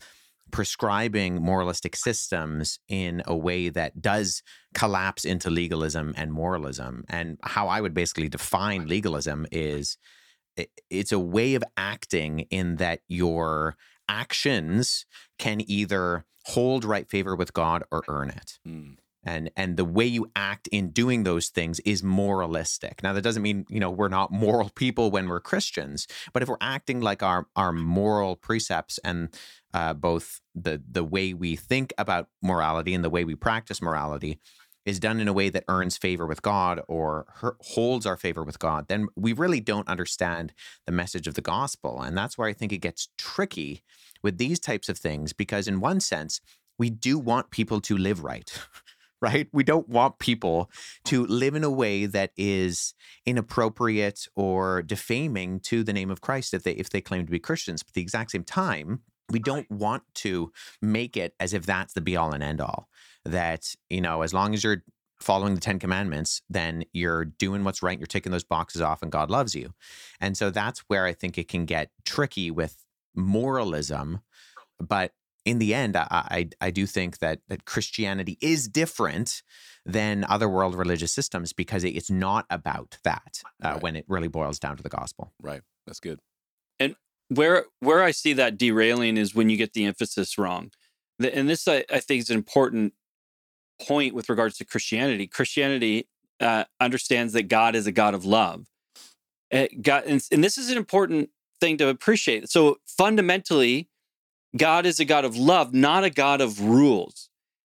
prescribing 0.50 1.42
moralistic 1.42 1.96
systems 1.96 2.78
in 2.88 3.22
a 3.26 3.36
way 3.36 3.68
that 3.68 4.00
does 4.00 4.42
collapse 4.74 5.24
into 5.24 5.50
legalism 5.50 6.14
and 6.16 6.32
moralism. 6.32 7.04
And 7.08 7.38
how 7.42 7.68
I 7.68 7.80
would 7.80 7.94
basically 7.94 8.28
define 8.28 8.86
legalism 8.86 9.46
is 9.50 9.98
it's 10.90 11.12
a 11.12 11.18
way 11.18 11.54
of 11.54 11.64
acting 11.76 12.40
in 12.50 12.76
that 12.76 13.00
your 13.08 13.76
actions 14.08 15.04
can 15.38 15.60
either 15.68 16.24
hold 16.46 16.84
right 16.84 17.08
favor 17.10 17.34
with 17.34 17.52
God 17.52 17.82
or 17.90 18.04
earn 18.08 18.30
it. 18.30 18.58
Mm 18.66 18.96
and 19.26 19.50
and 19.56 19.76
the 19.76 19.84
way 19.84 20.06
you 20.06 20.30
act 20.34 20.68
in 20.68 20.90
doing 20.90 21.24
those 21.24 21.48
things 21.48 21.80
is 21.80 22.02
moralistic 22.02 23.02
now 23.02 23.12
that 23.12 23.22
doesn't 23.22 23.42
mean 23.42 23.66
you 23.68 23.80
know 23.80 23.90
we're 23.90 24.08
not 24.08 24.30
moral 24.46 24.70
people 24.70 25.10
when 25.10 25.28
we're 25.28 25.40
christians 25.40 26.06
but 26.32 26.42
if 26.42 26.48
we're 26.48 26.56
acting 26.60 27.00
like 27.00 27.22
our 27.22 27.46
our 27.56 27.72
moral 27.72 28.36
precepts 28.36 28.98
and 29.04 29.28
uh, 29.74 29.92
both 29.92 30.40
the 30.54 30.80
the 30.90 31.04
way 31.04 31.34
we 31.34 31.56
think 31.56 31.92
about 31.98 32.28
morality 32.40 32.94
and 32.94 33.04
the 33.04 33.10
way 33.10 33.24
we 33.24 33.34
practice 33.34 33.82
morality 33.82 34.38
is 34.86 35.00
done 35.00 35.18
in 35.18 35.26
a 35.26 35.32
way 35.32 35.48
that 35.50 35.64
earns 35.68 35.96
favor 35.96 36.24
with 36.26 36.42
God 36.42 36.80
or 36.86 37.26
her, 37.40 37.56
holds 37.60 38.06
our 38.06 38.16
favor 38.16 38.44
with 38.44 38.60
God, 38.60 38.86
then 38.86 39.08
we 39.16 39.32
really 39.32 39.58
don't 39.58 39.88
understand 39.88 40.52
the 40.86 40.92
message 40.92 41.26
of 41.26 41.34
the 41.34 41.42
gospel. 41.42 42.00
And 42.00 42.16
that's 42.16 42.38
where 42.38 42.48
I 42.48 42.52
think 42.52 42.72
it 42.72 42.78
gets 42.78 43.08
tricky 43.18 43.82
with 44.22 44.38
these 44.38 44.60
types 44.60 44.88
of 44.88 44.96
things, 44.96 45.32
because 45.32 45.66
in 45.66 45.80
one 45.80 45.98
sense, 45.98 46.40
we 46.78 46.88
do 46.88 47.18
want 47.18 47.50
people 47.50 47.80
to 47.80 47.98
live 47.98 48.22
right. 48.22 48.50
right? 49.20 49.48
We 49.52 49.64
don't 49.64 49.88
want 49.88 50.18
people 50.18 50.70
to 51.06 51.26
live 51.26 51.54
in 51.54 51.64
a 51.64 51.70
way 51.70 52.06
that 52.06 52.32
is 52.36 52.94
inappropriate 53.24 54.28
or 54.36 54.82
defaming 54.82 55.60
to 55.60 55.82
the 55.82 55.92
name 55.92 56.10
of 56.10 56.20
Christ 56.20 56.54
if 56.54 56.62
they 56.62 56.72
if 56.72 56.90
they 56.90 57.00
claim 57.00 57.26
to 57.26 57.32
be 57.32 57.38
Christians. 57.38 57.82
But 57.82 57.90
at 57.90 57.94
the 57.94 58.02
exact 58.02 58.30
same 58.32 58.44
time, 58.44 59.00
we 59.30 59.38
don't 59.38 59.70
want 59.70 60.02
to 60.14 60.52
make 60.80 61.16
it 61.16 61.34
as 61.40 61.52
if 61.52 61.66
that's 61.66 61.94
the 61.94 62.00
be 62.00 62.16
all 62.16 62.32
and 62.32 62.42
end 62.42 62.60
all. 62.60 62.88
That, 63.24 63.74
you 63.90 64.00
know, 64.00 64.22
as 64.22 64.32
long 64.32 64.54
as 64.54 64.62
you're 64.62 64.84
following 65.20 65.54
the 65.54 65.60
10 65.60 65.78
commandments, 65.78 66.42
then 66.48 66.84
you're 66.92 67.24
doing 67.24 67.64
what's 67.64 67.82
right, 67.82 67.98
you're 67.98 68.06
taking 68.06 68.32
those 68.32 68.44
boxes 68.44 68.82
off 68.82 69.02
and 69.02 69.10
God 69.10 69.30
loves 69.30 69.54
you. 69.54 69.72
And 70.20 70.36
so 70.36 70.50
that's 70.50 70.80
where 70.88 71.06
I 71.06 71.12
think 71.12 71.38
it 71.38 71.48
can 71.48 71.64
get 71.64 71.90
tricky 72.04 72.50
with 72.50 72.84
moralism, 73.14 74.20
but 74.78 75.12
in 75.46 75.58
the 75.58 75.72
end, 75.72 75.96
I, 75.96 76.06
I, 76.10 76.48
I 76.60 76.70
do 76.70 76.84
think 76.86 77.20
that 77.20 77.38
that 77.48 77.64
Christianity 77.64 78.36
is 78.42 78.68
different 78.68 79.42
than 79.86 80.24
other 80.28 80.48
world 80.48 80.74
religious 80.74 81.12
systems 81.12 81.52
because 81.52 81.84
it's 81.84 82.10
not 82.10 82.44
about 82.50 82.98
that 83.04 83.40
uh, 83.64 83.70
right. 83.70 83.82
when 83.82 83.96
it 83.96 84.04
really 84.08 84.28
boils 84.28 84.58
down 84.58 84.76
to 84.76 84.82
the 84.82 84.88
gospel. 84.88 85.32
Right. 85.40 85.62
That's 85.86 86.00
good. 86.00 86.18
And 86.80 86.96
where 87.28 87.66
where 87.80 88.02
I 88.02 88.10
see 88.10 88.32
that 88.34 88.58
derailing 88.58 89.16
is 89.16 89.34
when 89.34 89.48
you 89.48 89.56
get 89.56 89.72
the 89.72 89.84
emphasis 89.84 90.36
wrong. 90.36 90.72
And 91.18 91.48
this, 91.48 91.66
I, 91.66 91.84
I 91.90 92.00
think, 92.00 92.20
is 92.20 92.30
an 92.30 92.36
important 92.36 92.92
point 93.80 94.14
with 94.14 94.28
regards 94.28 94.58
to 94.58 94.64
Christianity. 94.64 95.26
Christianity 95.26 96.08
uh, 96.40 96.64
understands 96.80 97.32
that 97.32 97.44
God 97.44 97.74
is 97.74 97.86
a 97.86 97.92
God 97.92 98.14
of 98.14 98.24
love. 98.24 98.66
Uh, 99.52 99.66
God, 99.80 100.02
and, 100.06 100.22
and 100.30 100.44
this 100.44 100.58
is 100.58 100.70
an 100.70 100.76
important 100.76 101.30
thing 101.60 101.78
to 101.78 101.88
appreciate. 101.88 102.50
So 102.50 102.78
fundamentally, 102.86 103.88
God 104.56 104.86
is 104.86 105.00
a 105.00 105.04
God 105.04 105.24
of 105.24 105.36
love, 105.36 105.74
not 105.74 106.04
a 106.04 106.10
God 106.10 106.40
of 106.40 106.60
rules. 106.60 107.28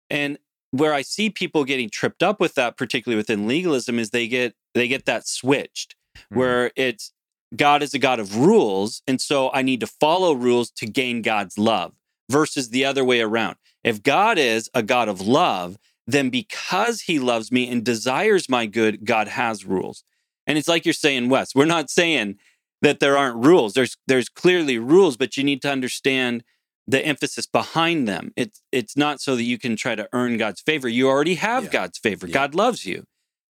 And 0.09 0.37
where 0.71 0.93
I 0.93 1.01
see 1.01 1.29
people 1.29 1.63
getting 1.65 1.89
tripped 1.89 2.23
up 2.23 2.39
with 2.39 2.55
that, 2.55 2.77
particularly 2.77 3.17
within 3.17 3.47
legalism, 3.47 3.99
is 3.99 4.11
they 4.11 4.27
get 4.27 4.55
they 4.73 4.87
get 4.87 5.05
that 5.05 5.27
switched, 5.27 5.95
mm-hmm. 6.15 6.39
where 6.39 6.71
it's 6.75 7.11
God 7.55 7.81
is 7.81 7.93
a 7.93 7.99
God 7.99 8.19
of 8.19 8.37
rules, 8.37 9.01
and 9.07 9.19
so 9.19 9.51
I 9.51 9.61
need 9.63 9.79
to 9.79 9.87
follow 9.87 10.33
rules 10.33 10.69
to 10.71 10.85
gain 10.85 11.21
God's 11.21 11.57
love. 11.57 11.93
versus 12.29 12.69
the 12.69 12.85
other 12.85 13.03
way 13.03 13.19
around. 13.19 13.57
If 13.83 14.03
God 14.03 14.37
is 14.37 14.69
a 14.73 14.83
God 14.83 15.09
of 15.09 15.19
love, 15.19 15.77
then 16.07 16.29
because 16.29 17.01
he 17.01 17.19
loves 17.19 17.51
me 17.51 17.69
and 17.69 17.83
desires 17.83 18.47
my 18.47 18.65
good, 18.65 19.05
God 19.05 19.27
has 19.27 19.65
rules. 19.65 20.03
And 20.47 20.57
it's 20.57 20.67
like 20.67 20.85
you're 20.85 20.93
saying, 20.93 21.29
Wes, 21.29 21.53
we're 21.53 21.65
not 21.65 21.89
saying 21.89 22.37
that 22.81 22.99
there 22.99 23.17
aren't 23.17 23.43
rules. 23.43 23.73
There's 23.73 23.97
there's 24.07 24.29
clearly 24.29 24.77
rules, 24.77 25.17
but 25.17 25.37
you 25.37 25.43
need 25.43 25.61
to 25.63 25.71
understand 25.71 26.43
the 26.89 27.05
emphasis 27.05 27.45
behind 27.45 28.07
them. 28.07 28.33
It's 28.35 28.63
it's 28.71 28.97
not 28.97 29.21
so 29.21 29.35
that 29.35 29.43
you 29.43 29.59
can 29.59 29.75
try 29.75 29.93
to 29.93 30.09
earn 30.11 30.37
God's 30.37 30.59
favor. 30.59 30.89
You 30.89 31.07
already 31.07 31.35
have 31.35 31.65
yeah. 31.65 31.69
God's 31.69 31.99
favor. 31.99 32.25
Yeah. 32.25 32.33
God 32.33 32.55
loves 32.55 32.85
you. 32.85 33.05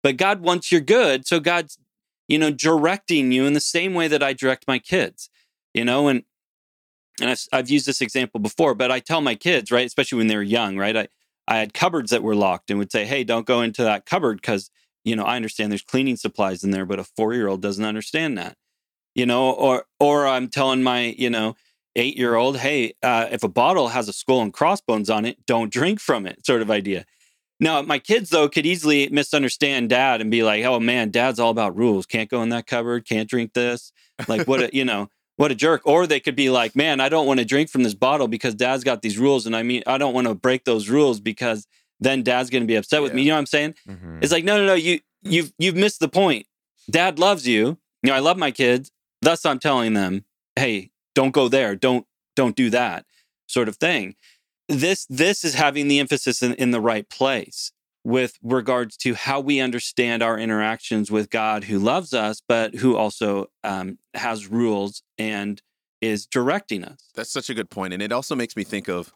But 0.02 0.18
God 0.18 0.42
wants 0.42 0.72
your 0.72 0.82
good. 0.82 1.28
So 1.28 1.39
God's, 1.39 1.78
you 2.28 2.39
know, 2.39 2.50
directing 2.50 3.32
you 3.32 3.46
in 3.46 3.54
the 3.54 3.60
same 3.60 3.94
way 3.94 4.08
that 4.08 4.24
I 4.24 4.34
direct 4.34 4.68
my 4.68 4.80
kids. 4.80 5.30
You 5.76 5.86
know, 5.86 6.08
and 6.08 6.24
and 7.22 7.30
I've, 7.30 7.46
I've 7.52 7.70
used 7.70 7.86
this 7.86 8.02
example 8.02 8.39
before, 8.39 8.74
but 8.74 8.92
I 8.92 9.00
tell 9.00 9.22
my 9.22 9.36
kids, 9.36 9.72
right, 9.72 9.86
especially 9.86 10.18
when 10.18 10.28
they're 10.28 10.42
young, 10.42 10.78
right? 10.78 10.98
I, 10.98 11.08
I 11.48 11.58
had 11.58 11.74
cupboards 11.74 12.10
that 12.12 12.24
were 12.24 12.36
locked 12.36 12.72
and 12.72 12.80
would 12.80 12.92
say, 12.92 13.06
hey, 13.06 13.24
don't 13.24 13.46
go 13.46 13.62
into 13.62 13.84
that 13.84 14.06
cupboard 14.06 14.38
because, 14.38 14.72
you 15.04 15.15
know, 15.15 15.24
I 15.24 15.36
understand 15.36 15.72
there's 15.72 15.82
cleaning 15.82 16.15
supplies 16.15 16.63
in 16.63 16.72
there, 16.72 16.86
but 16.86 16.98
a 16.98 17.04
four 17.04 17.34
year 17.34 17.48
old 17.48 17.62
doesn't 17.62 17.84
understand 17.84 18.38
that, 18.38 18.56
you 19.15 19.26
know, 19.26 19.52
or, 19.52 19.86
or 20.00 20.28
I'm 20.28 20.48
telling 20.48 20.82
my, 20.82 21.13
you 21.18 21.30
know, 21.30 21.56
eight 22.00 22.18
year 22.18 22.36
old, 22.36 22.58
hey, 22.58 22.94
uh, 23.04 23.28
if 23.32 23.44
a 23.44 23.48
bottle 23.48 23.90
has 23.90 24.08
a 24.08 24.14
skull 24.14 24.42
and 24.42 24.54
crossbones 24.54 25.10
on 25.10 25.26
it, 25.26 25.46
don't 25.46 25.72
drink 25.72 26.00
from 26.00 26.26
it, 26.26 26.46
sort 26.46 26.62
of 26.62 26.72
idea. 26.72 27.06
Now, 27.60 27.82
my 27.82 28.00
kids, 28.00 28.30
though, 28.30 28.48
could 28.48 28.66
easily 28.66 29.10
misunderstand 29.10 29.90
dad 29.90 30.22
and 30.22 30.32
be 30.32 30.44
like, 30.44 30.64
oh 30.64 30.80
man, 30.80 31.12
dad's 31.12 31.40
all 31.40 31.52
about 31.52 31.76
rules. 31.76 32.06
Can't 32.06 32.30
go 32.30 32.42
in 32.42 32.50
that 32.50 32.68
cupboard, 32.68 33.06
can't 33.06 33.30
drink 33.30 33.54
this. 33.54 33.92
Like, 34.28 34.48
what, 34.48 34.62
a, 34.62 34.70
you 34.74 34.86
know, 34.86 35.10
what 35.36 35.52
a 35.52 35.56
jerk. 35.56 35.82
Or 35.84 36.08
they 36.08 36.22
could 36.22 36.36
be 36.36 36.50
like, 36.50 36.76
man, 36.76 37.02
I 37.02 37.10
don't 37.10 37.28
want 37.28 37.40
to 37.40 37.46
drink 37.46 37.70
from 37.70 37.84
this 37.84 37.94
bottle 37.94 38.30
because 38.30 38.56
dad's 38.56 38.86
got 38.86 39.02
these 39.02 39.18
rules. 39.18 39.46
And 39.46 39.56
I 39.56 39.64
mean, 39.64 39.84
I 39.86 39.98
don't 39.98 40.14
want 40.14 40.28
to 40.28 40.36
break 40.36 40.64
those 40.64 40.88
rules 40.90 41.20
because 41.20 41.68
then 42.00 42.24
dad's 42.24 42.50
going 42.50 42.64
to 42.64 42.68
be 42.68 42.76
upset 42.76 43.02
with 43.02 43.12
yeah. 43.12 43.16
me. 43.18 43.22
You 43.24 43.30
know 43.30 43.36
what 43.36 43.40
I'm 43.40 43.46
saying? 43.46 43.76
Mm-hmm. 43.88 44.20
It's 44.22 44.32
like, 44.32 44.46
no, 44.46 44.58
no, 44.58 44.66
no, 44.66 44.74
you, 44.76 45.02
you've, 45.24 45.52
you've 45.58 45.76
missed 45.76 46.00
the 46.00 46.10
point. 46.10 46.46
Dad 46.90 47.20
loves 47.20 47.46
you. 47.46 47.78
You 48.04 48.12
know, 48.12 48.16
I 48.16 48.20
love 48.20 48.38
my 48.38 48.52
kids. 48.52 48.90
Thus, 49.22 49.46
I'm 49.46 49.60
telling 49.60 49.94
them, 49.94 50.24
hey, 50.56 50.92
don't 51.20 51.34
go 51.42 51.48
there. 51.50 51.76
Don't, 51.76 52.06
don't 52.36 52.56
do 52.56 52.70
that 52.70 53.06
sort 53.48 53.68
of 53.68 53.76
thing. 53.76 54.16
This, 54.70 55.06
this 55.24 55.44
is 55.44 55.56
having 55.56 55.88
the 55.90 56.00
emphasis 56.00 56.42
in, 56.42 56.54
in 56.54 56.72
the 56.72 56.80
right 56.92 57.08
place 57.10 57.72
with 58.06 58.34
regards 58.42 58.96
to 58.96 59.14
how 59.16 59.42
we 59.42 59.60
understand 59.60 60.24
our 60.24 60.38
interactions 60.40 61.12
with 61.12 61.30
God 61.30 61.66
who 61.66 61.78
loves 61.78 62.14
us, 62.14 62.42
but 62.48 62.76
who 62.76 62.96
also 62.96 63.48
um, 63.66 63.98
has 64.14 64.48
rules 64.48 65.04
and 65.18 65.62
is 66.00 66.26
directing 66.26 66.86
us. 66.86 67.10
That's 67.16 67.34
such 67.34 67.50
a 67.50 67.54
good 67.54 67.70
point, 67.70 67.94
and 67.94 68.02
it 68.02 68.14
also 68.14 68.36
makes 68.36 68.56
me 68.56 68.64
think 68.64 68.88
of 68.88 69.12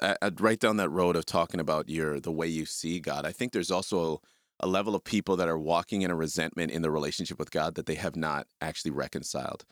uh, 0.00 0.30
right 0.40 0.58
down 0.58 0.76
that 0.78 0.88
road 1.00 1.14
of 1.14 1.24
talking 1.24 1.60
about 1.60 1.88
your 1.88 2.18
the 2.18 2.32
way 2.32 2.48
you 2.48 2.66
see 2.66 2.98
God. 2.98 3.24
I 3.24 3.32
think 3.32 3.52
there's 3.52 3.70
also 3.70 4.20
a 4.58 4.66
level 4.66 4.96
of 4.96 5.04
people 5.04 5.36
that 5.36 5.46
are 5.46 5.58
walking 5.74 6.02
in 6.02 6.10
a 6.10 6.16
resentment 6.16 6.72
in 6.72 6.82
the 6.82 6.90
relationship 6.90 7.38
with 7.38 7.52
God 7.52 7.76
that 7.76 7.86
they 7.86 7.94
have 7.94 8.16
not 8.16 8.48
actually 8.60 8.90
reconciled, 8.90 9.64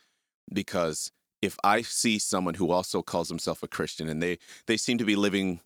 because 0.60 1.10
if 1.42 1.56
I 1.62 1.82
see 1.82 2.18
someone 2.18 2.54
who 2.54 2.70
also 2.70 3.02
calls 3.02 3.28
himself 3.28 3.62
a 3.62 3.68
Christian 3.68 4.08
and 4.08 4.22
they 4.22 4.38
they 4.66 4.76
seem 4.76 4.98
to 4.98 5.04
be 5.04 5.16
living 5.16 5.60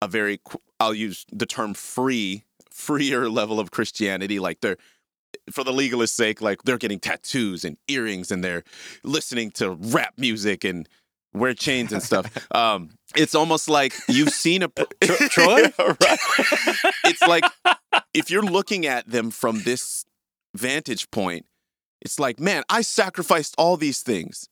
a 0.00 0.08
very 0.08 0.40
I'll 0.80 0.94
use 0.94 1.24
the 1.32 1.46
term 1.46 1.74
free 1.74 2.44
freer 2.70 3.28
level 3.28 3.60
of 3.60 3.70
Christianity 3.70 4.38
like 4.38 4.60
they're 4.60 4.76
for 5.50 5.64
the 5.64 5.72
legalist 5.72 6.16
sake 6.16 6.40
like 6.40 6.62
they're 6.62 6.78
getting 6.78 7.00
tattoos 7.00 7.64
and 7.64 7.76
earrings 7.88 8.30
and 8.30 8.42
they're 8.42 8.64
listening 9.02 9.50
to 9.52 9.72
rap 9.72 10.14
music 10.16 10.64
and 10.64 10.88
wear 11.34 11.54
chains 11.54 11.92
and 11.92 12.02
stuff. 12.02 12.26
Um 12.54 12.90
it's 13.16 13.34
almost 13.34 13.68
like 13.68 13.94
you've 14.08 14.30
seen 14.30 14.62
a 14.62 14.68
Troy? 15.30 15.64
Right? 15.78 16.18
it's 17.04 17.22
like 17.22 17.44
if 18.14 18.30
you're 18.30 18.42
looking 18.42 18.86
at 18.86 19.08
them 19.08 19.30
from 19.30 19.62
this 19.62 20.04
vantage 20.54 21.10
point 21.10 21.46
it's 22.00 22.18
like 22.18 22.40
man 22.40 22.62
I 22.68 22.82
sacrificed 22.82 23.54
all 23.58 23.76
these 23.76 24.02
things 24.02 24.48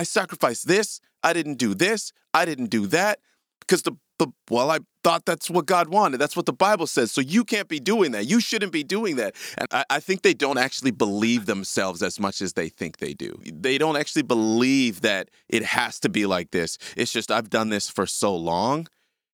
I 0.00 0.04
sacrificed 0.04 0.64
this 0.66 1.00
I 1.22 1.32
didn't 1.32 1.58
do 1.66 1.74
this 1.74 2.12
I 2.32 2.44
didn't 2.44 2.70
do 2.78 2.86
that 2.88 3.18
because 3.60 3.82
the 3.82 3.96
the 4.20 4.28
well, 4.50 4.70
I 4.70 4.78
thought 5.02 5.24
that's 5.24 5.50
what 5.50 5.66
God 5.66 5.88
wanted. 5.88 6.18
That's 6.18 6.36
what 6.36 6.46
the 6.46 6.52
Bible 6.52 6.86
says. 6.86 7.10
So 7.10 7.20
you 7.20 7.42
can't 7.42 7.68
be 7.68 7.80
doing 7.80 8.12
that. 8.12 8.26
You 8.26 8.38
shouldn't 8.38 8.70
be 8.70 8.84
doing 8.84 9.16
that. 9.16 9.34
And 9.58 9.66
I, 9.72 9.84
I, 9.90 10.00
think 10.00 10.22
they 10.22 10.34
don't 10.34 10.58
actually 10.58 10.90
believe 10.90 11.46
themselves 11.46 12.02
as 12.02 12.20
much 12.20 12.42
as 12.42 12.52
they 12.52 12.68
think 12.68 12.98
they 12.98 13.14
do. 13.14 13.40
They 13.44 13.78
don't 13.78 13.96
actually 13.96 14.22
believe 14.22 15.00
that 15.00 15.30
it 15.48 15.64
has 15.64 15.98
to 16.00 16.10
be 16.10 16.26
like 16.26 16.50
this. 16.50 16.76
It's 16.96 17.12
just 17.12 17.30
I've 17.30 17.48
done 17.50 17.70
this 17.70 17.88
for 17.88 18.06
so 18.06 18.36
long 18.36 18.86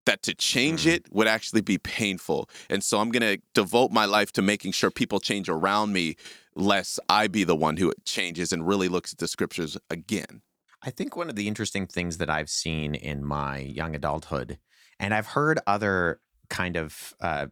that 0.06 0.22
to 0.22 0.36
change 0.36 0.82
mm-hmm. 0.82 0.92
it 0.92 1.06
would 1.12 1.28
actually 1.28 1.62
be 1.62 1.80
painful. 1.80 2.48
And 2.70 2.84
so 2.84 3.00
I'm 3.00 3.10
going 3.10 3.38
to 3.38 3.42
devote 3.56 3.92
my 3.92 4.06
life 4.06 4.32
to 4.34 4.44
making 4.44 4.74
sure 4.74 4.92
people 4.92 5.20
change 5.20 5.50
around 5.50 5.94
me, 5.94 6.16
lest 6.56 7.00
I 7.10 7.28
be 7.28 7.44
the 7.44 7.56
one 7.56 7.78
who 7.78 7.92
changes 8.06 8.54
and 8.54 8.68
really 8.68 8.88
looks 8.88 9.14
at 9.14 9.18
the 9.18 9.28
scriptures 9.28 9.80
again. 9.90 10.44
I 10.86 10.92
think 10.92 11.16
one 11.16 11.30
of 11.30 11.36
the 11.36 11.48
interesting 11.48 11.88
things 11.88 12.18
that 12.18 12.30
I've 12.30 12.50
seen 12.50 12.94
in 12.94 13.26
my 13.26 13.58
young 13.58 13.96
adulthood 13.96 14.60
and 15.00 15.14
I've 15.14 15.28
heard 15.28 15.60
other 15.66 16.22
kind 16.50 16.78
of 16.78 17.16
uh, 17.20 17.48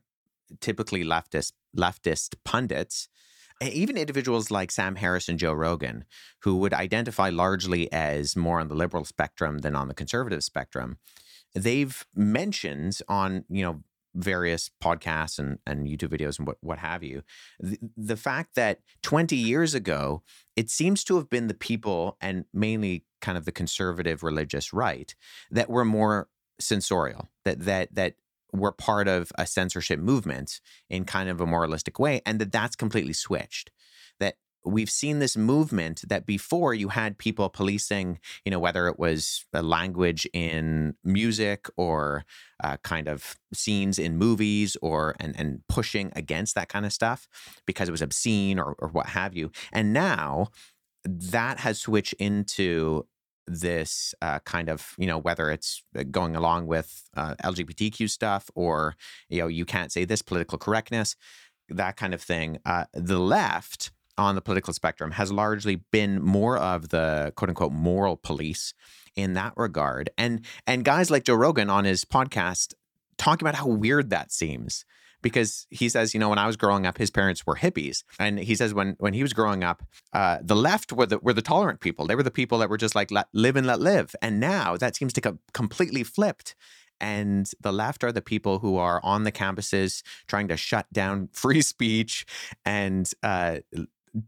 typically 0.62 1.04
leftist 1.04 1.54
leftist 1.76 2.36
pundits, 2.46 3.08
even 3.62 3.98
individuals 3.98 4.52
like 4.52 4.70
Sam 4.70 4.96
Harris 4.96 5.28
and 5.28 5.40
Joe 5.40 5.54
Rogan, 5.54 6.06
who 6.44 6.58
would 6.58 6.74
identify 6.74 7.30
largely 7.30 7.92
as 7.92 8.36
more 8.36 8.60
on 8.60 8.68
the 8.68 8.76
liberal 8.76 9.04
spectrum 9.04 9.60
than 9.60 9.76
on 9.76 9.88
the 9.88 9.96
conservative 9.96 10.44
spectrum. 10.44 10.98
They've 11.56 12.06
mentioned 12.16 13.00
on 13.08 13.46
you 13.50 13.64
know 13.64 13.84
various 14.16 14.70
podcasts 14.82 15.40
and, 15.40 15.58
and 15.66 15.88
YouTube 15.88 16.10
videos 16.10 16.38
and 16.38 16.48
what, 16.48 16.58
what 16.62 16.80
have 16.80 17.04
you. 17.04 17.24
The, 17.60 17.80
the 17.98 18.18
fact 18.18 18.56
that 18.56 18.80
20 19.02 19.36
years 19.36 19.74
ago, 19.74 20.22
it 20.56 20.70
seems 20.70 21.04
to 21.06 21.16
have 21.16 21.30
been 21.30 21.48
the 21.48 21.54
people 21.54 22.18
and 22.22 22.46
mainly 22.54 23.06
kind 23.24 23.38
of 23.38 23.46
the 23.46 23.52
conservative 23.52 24.22
religious 24.22 24.74
right 24.74 25.16
that 25.50 25.70
were 25.70 25.86
more 25.86 26.28
censorial 26.60 27.30
that 27.46 27.62
that 27.62 27.96
that 27.96 28.14
we're 28.54 28.72
part 28.72 29.08
of 29.08 29.32
a 29.38 29.48
censorship 29.48 30.00
movement 30.00 30.62
in 30.90 31.06
kind 31.06 31.28
of 31.28 31.42
a 31.42 31.46
moralistic 31.46 31.98
way 31.98 32.22
and 32.26 32.40
that 32.40 32.52
that's 32.52 32.76
completely 32.76 33.14
switched. 33.14 33.72
That 34.20 34.36
we've 34.64 34.92
seen 34.92 35.18
this 35.18 35.36
movement 35.36 36.04
that 36.08 36.26
before 36.26 36.74
you 36.74 36.90
had 36.90 37.18
people 37.18 37.50
policing 37.50 38.20
you 38.46 38.52
know 38.52 38.60
whether 38.60 38.88
it 38.88 38.98
was 39.00 39.44
a 39.54 39.64
language 39.64 40.26
in 40.32 40.96
music 41.04 41.68
or 41.76 42.24
uh, 42.64 42.78
kind 42.84 43.10
of 43.10 43.38
scenes 43.54 43.98
in 43.98 44.18
movies 44.18 44.78
or 44.82 45.16
and 45.20 45.38
and 45.38 45.62
pushing 45.68 46.12
against 46.16 46.54
that 46.56 46.70
kind 46.70 46.86
of 46.86 46.94
stuff 46.94 47.28
because 47.66 47.90
it 47.90 47.92
was 47.92 48.04
obscene 48.04 48.60
or, 48.60 48.76
or 48.78 48.90
what 48.90 49.08
have 49.08 49.36
you. 49.36 49.52
And 49.72 49.92
now 49.92 50.50
that 51.06 51.60
has 51.60 51.82
switched 51.82 52.14
into 52.14 53.06
this 53.48 54.16
uh, 54.22 54.40
kind 54.40 54.70
of 54.70 54.94
you 54.98 55.08
know 55.08 55.18
whether 55.18 55.50
it's 55.50 55.84
uh, 55.98 56.04
going 56.10 56.36
along 56.36 56.68
with 56.68 57.10
uh, 57.16 57.36
LGBTQ 57.44 58.10
stuff 58.10 58.50
or 58.56 58.96
you 59.30 59.40
know 59.40 59.48
you 59.48 59.66
can't 59.66 59.92
say 59.92 60.06
this 60.06 60.22
political 60.22 60.58
correctness 60.58 61.16
that 61.70 61.98
kind 61.98 62.14
of 62.14 62.22
thing 62.22 62.60
uh, 62.66 62.86
the 62.94 63.20
left 63.20 63.92
on 64.18 64.36
the 64.36 64.42
political 64.42 64.74
spectrum 64.74 65.12
has 65.12 65.32
largely 65.32 65.78
been 65.92 66.22
more 66.22 66.58
of 66.58 66.90
the 66.90 67.34
quote 67.36 67.50
unquote 67.50 67.72
moral 67.72 68.16
police 68.16 68.74
in 69.16 69.34
that 69.34 69.54
regard. 69.56 70.10
And 70.18 70.46
and 70.68 70.84
guys 70.86 71.12
like 71.12 71.24
Joe 71.24 71.36
Rogan 71.36 71.70
on 71.70 71.86
his 71.86 72.06
podcast 72.06 72.74
talking 73.18 73.48
about 73.48 73.60
how 73.60 73.68
weird 73.68 74.10
that 74.10 74.32
seems 74.32 74.86
because 75.24 75.66
he 75.72 75.90
says, 75.90 76.14
you 76.14 76.20
know, 76.20 76.30
when 76.30 76.38
I 76.38 76.46
was 76.46 76.58
growing 76.58 76.86
up, 76.86 77.00
his 77.00 77.10
parents 77.10 77.48
were 77.48 77.56
hippies, 77.56 78.04
and 78.20 78.38
he 78.38 78.54
says 78.54 78.74
when 78.74 78.96
when 79.00 79.14
he 79.14 79.24
was 79.24 79.34
growing 79.34 79.64
up, 79.64 79.82
uh, 80.14 80.38
the 80.42 80.56
left 80.56 80.94
were 80.94 81.08
the 81.08 81.18
were 81.18 81.34
the 81.34 81.42
tolerant 81.42 81.80
people. 81.80 82.06
They 82.06 82.16
were 82.16 82.24
the 82.24 82.30
people 82.30 82.60
that 82.60 82.70
were 82.70 82.78
just 82.78 82.94
like 82.94 83.10
let, 83.10 83.28
live 83.34 83.56
and 83.56 83.66
let 83.66 83.80
live. 83.80 84.16
And 84.22 84.40
now 84.40 84.78
that 84.78 84.96
seems 84.96 85.14
to 85.14 85.22
come 85.22 85.40
completely 85.54 86.04
flipped. 86.04 86.54
And 87.00 87.50
the 87.60 87.74
left 87.74 88.04
are 88.04 88.12
the 88.12 88.22
people 88.22 88.60
who 88.60 88.78
are 88.78 89.02
on 89.04 89.24
the 89.24 89.32
campuses 89.32 90.04
trying 90.28 90.48
to 90.50 90.58
shut 90.58 90.86
down 90.94 91.30
free 91.34 91.62
speech 91.62 92.26
and 92.66 93.10
uh, 93.24 93.58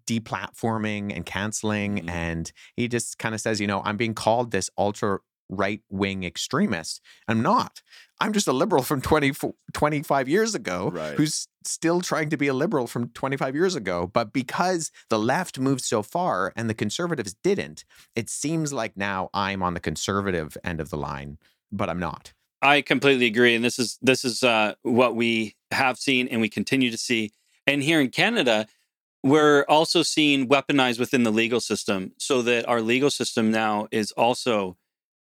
deplatforming 0.07 1.15
and 1.15 1.25
canceling. 1.25 1.97
Mm-hmm. 1.97 2.09
And 2.09 2.51
he 2.75 2.87
just 2.87 3.19
kind 3.19 3.35
of 3.35 3.41
says, 3.41 3.61
you 3.61 3.67
know, 3.67 3.81
I'm 3.85 3.97
being 3.97 4.13
called 4.13 4.51
this 4.51 4.69
ultra 4.77 5.19
right 5.49 5.81
wing 5.89 6.23
extremist. 6.23 7.01
I'm 7.27 7.41
not. 7.41 7.81
I'm 8.19 8.33
just 8.33 8.47
a 8.47 8.53
liberal 8.53 8.83
from 8.83 9.01
20, 9.01 9.33
25 9.73 10.29
years 10.29 10.55
ago 10.55 10.89
right. 10.93 11.15
who's 11.15 11.47
still 11.63 12.01
trying 12.01 12.29
to 12.29 12.37
be 12.37 12.47
a 12.47 12.53
liberal 12.53 12.87
from 12.87 13.09
25 13.09 13.55
years 13.55 13.75
ago. 13.75 14.09
But 14.11 14.31
because 14.31 14.91
the 15.09 15.19
left 15.19 15.59
moved 15.59 15.83
so 15.83 16.01
far 16.01 16.53
and 16.55 16.69
the 16.69 16.73
conservatives 16.73 17.35
didn't, 17.43 17.83
it 18.15 18.29
seems 18.29 18.71
like 18.71 18.95
now 18.95 19.29
I'm 19.33 19.61
on 19.61 19.73
the 19.73 19.79
conservative 19.79 20.57
end 20.63 20.79
of 20.79 20.89
the 20.89 20.97
line, 20.97 21.37
but 21.71 21.89
I'm 21.89 21.99
not. 21.99 22.33
I 22.61 22.81
completely 22.81 23.27
agree, 23.27 23.53
and 23.53 23.63
this 23.63 23.77
is 23.77 23.99
this 24.01 24.25
is 24.25 24.41
uh, 24.41 24.73
what 24.81 25.15
we 25.15 25.55
have 25.71 25.97
seen 25.97 26.27
and 26.29 26.41
we 26.41 26.49
continue 26.49 26.89
to 26.89 26.97
see. 26.97 27.31
And 27.67 27.83
here 27.83 28.01
in 28.01 28.09
Canada, 28.09 28.67
we're 29.23 29.65
also 29.67 30.01
seeing 30.01 30.47
weaponized 30.47 30.99
within 30.99 31.23
the 31.23 31.31
legal 31.31 31.59
system, 31.59 32.13
so 32.17 32.41
that 32.41 32.67
our 32.67 32.81
legal 32.81 33.11
system 33.11 33.51
now 33.51 33.87
is 33.91 34.11
also 34.13 34.77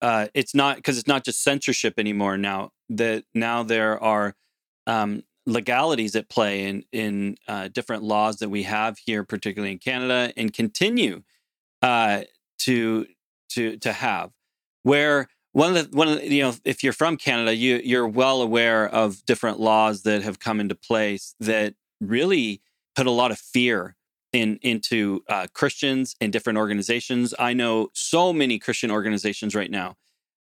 uh, 0.03 0.27
it's 0.33 0.53
not 0.53 0.75
because 0.75 0.97
it's 0.97 1.07
not 1.07 1.23
just 1.23 1.41
censorship 1.41 1.93
anymore. 1.97 2.37
Now 2.37 2.71
that 2.89 3.23
now 3.33 3.63
there 3.63 4.03
are 4.03 4.35
um, 4.85 5.23
legalities 5.45 6.13
at 6.15 6.27
play 6.27 6.65
in 6.65 6.83
in 6.91 7.37
uh, 7.47 7.69
different 7.69 8.03
laws 8.03 8.37
that 8.39 8.49
we 8.49 8.63
have 8.63 8.97
here, 8.97 9.23
particularly 9.23 9.71
in 9.71 9.79
Canada, 9.79 10.33
and 10.35 10.53
continue 10.53 11.23
uh, 11.81 12.23
to 12.59 13.07
to 13.51 13.77
to 13.77 13.93
have. 13.93 14.31
Where 14.83 15.29
one 15.53 15.77
of 15.77 15.89
the 15.91 15.97
one 15.97 16.09
of 16.09 16.19
the, 16.19 16.27
you 16.27 16.43
know, 16.43 16.53
if 16.65 16.83
you're 16.83 16.91
from 16.91 17.15
Canada, 17.15 17.55
you 17.55 17.79
you're 17.81 18.07
well 18.07 18.41
aware 18.41 18.85
of 18.85 19.25
different 19.25 19.61
laws 19.61 20.03
that 20.03 20.21
have 20.21 20.37
come 20.37 20.59
into 20.59 20.75
place 20.75 21.33
that 21.39 21.75
really 22.01 22.61
put 22.93 23.07
a 23.07 23.11
lot 23.11 23.31
of 23.31 23.39
fear 23.39 23.95
in 24.33 24.59
into 24.61 25.23
uh, 25.29 25.47
Christians 25.53 26.15
and 26.19 26.33
different 26.33 26.57
organizations. 26.57 27.33
I 27.39 27.53
know 27.53 27.89
so 27.93 28.33
many 28.33 28.59
Christian 28.59 28.91
organizations 28.91 29.55
right 29.55 29.71
now 29.71 29.95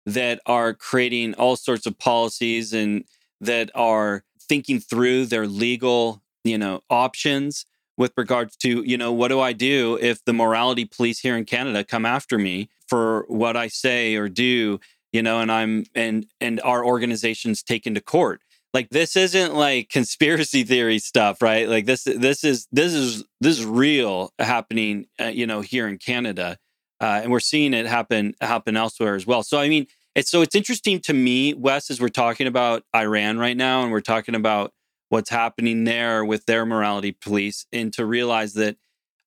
that 0.05 0.41
are 0.45 0.73
creating 0.73 1.33
all 1.35 1.55
sorts 1.55 1.85
of 1.85 1.97
policies 1.97 2.73
and 2.73 3.05
that 3.39 3.71
are 3.73 4.23
thinking 4.41 4.79
through 4.79 5.27
their 5.27 5.47
legal, 5.47 6.21
you 6.43 6.57
know, 6.57 6.83
options 6.89 7.65
with 7.95 8.11
regards 8.17 8.57
to, 8.57 8.83
you 8.83 8.97
know, 8.97 9.13
what 9.13 9.27
do 9.27 9.39
I 9.39 9.53
do 9.53 9.97
if 10.01 10.25
the 10.25 10.33
morality 10.33 10.83
police 10.83 11.19
here 11.19 11.37
in 11.37 11.45
Canada 11.45 11.83
come 11.83 12.05
after 12.05 12.37
me 12.37 12.69
for 12.87 13.25
what 13.27 13.55
I 13.55 13.67
say 13.67 14.15
or 14.15 14.27
do, 14.27 14.79
you 15.11 15.21
know, 15.21 15.39
and 15.39 15.51
I'm 15.51 15.85
and 15.93 16.25
and 16.41 16.59
our 16.61 16.83
organizations 16.83 17.61
taken 17.61 17.93
to 17.93 18.01
court. 18.01 18.41
Like 18.73 18.89
this 18.89 19.15
isn't 19.15 19.53
like 19.53 19.89
conspiracy 19.89 20.63
theory 20.63 20.99
stuff, 20.99 21.41
right? 21.41 21.69
Like 21.69 21.85
this 21.85 22.03
this 22.05 22.43
is 22.43 22.67
this 22.71 22.93
is 22.93 23.23
this 23.39 23.59
is 23.59 23.65
real 23.65 24.33
happening, 24.39 25.05
uh, 25.19 25.25
you 25.25 25.45
know, 25.45 25.61
here 25.61 25.87
in 25.87 25.97
Canada. 25.97 26.57
Uh, 26.99 27.19
and 27.21 27.31
we're 27.31 27.39
seeing 27.39 27.73
it 27.73 27.85
happen 27.85 28.33
happen 28.41 28.75
elsewhere 28.75 29.15
as 29.15 29.27
well. 29.27 29.43
So 29.43 29.59
I 29.59 29.69
mean, 29.69 29.87
it's 30.15 30.31
so 30.31 30.41
it's 30.41 30.55
interesting 30.55 30.99
to 31.01 31.13
me, 31.13 31.53
Wes, 31.53 31.91
as 31.91 32.01
we're 32.01 32.09
talking 32.09 32.47
about 32.47 32.83
Iran 32.95 33.37
right 33.37 33.57
now, 33.57 33.83
and 33.83 33.91
we're 33.91 34.01
talking 34.01 34.35
about 34.35 34.71
what's 35.09 35.29
happening 35.29 35.83
there 35.83 36.25
with 36.25 36.45
their 36.45 36.65
morality 36.65 37.11
police, 37.11 37.67
and 37.71 37.93
to 37.93 38.05
realize 38.05 38.53
that 38.53 38.77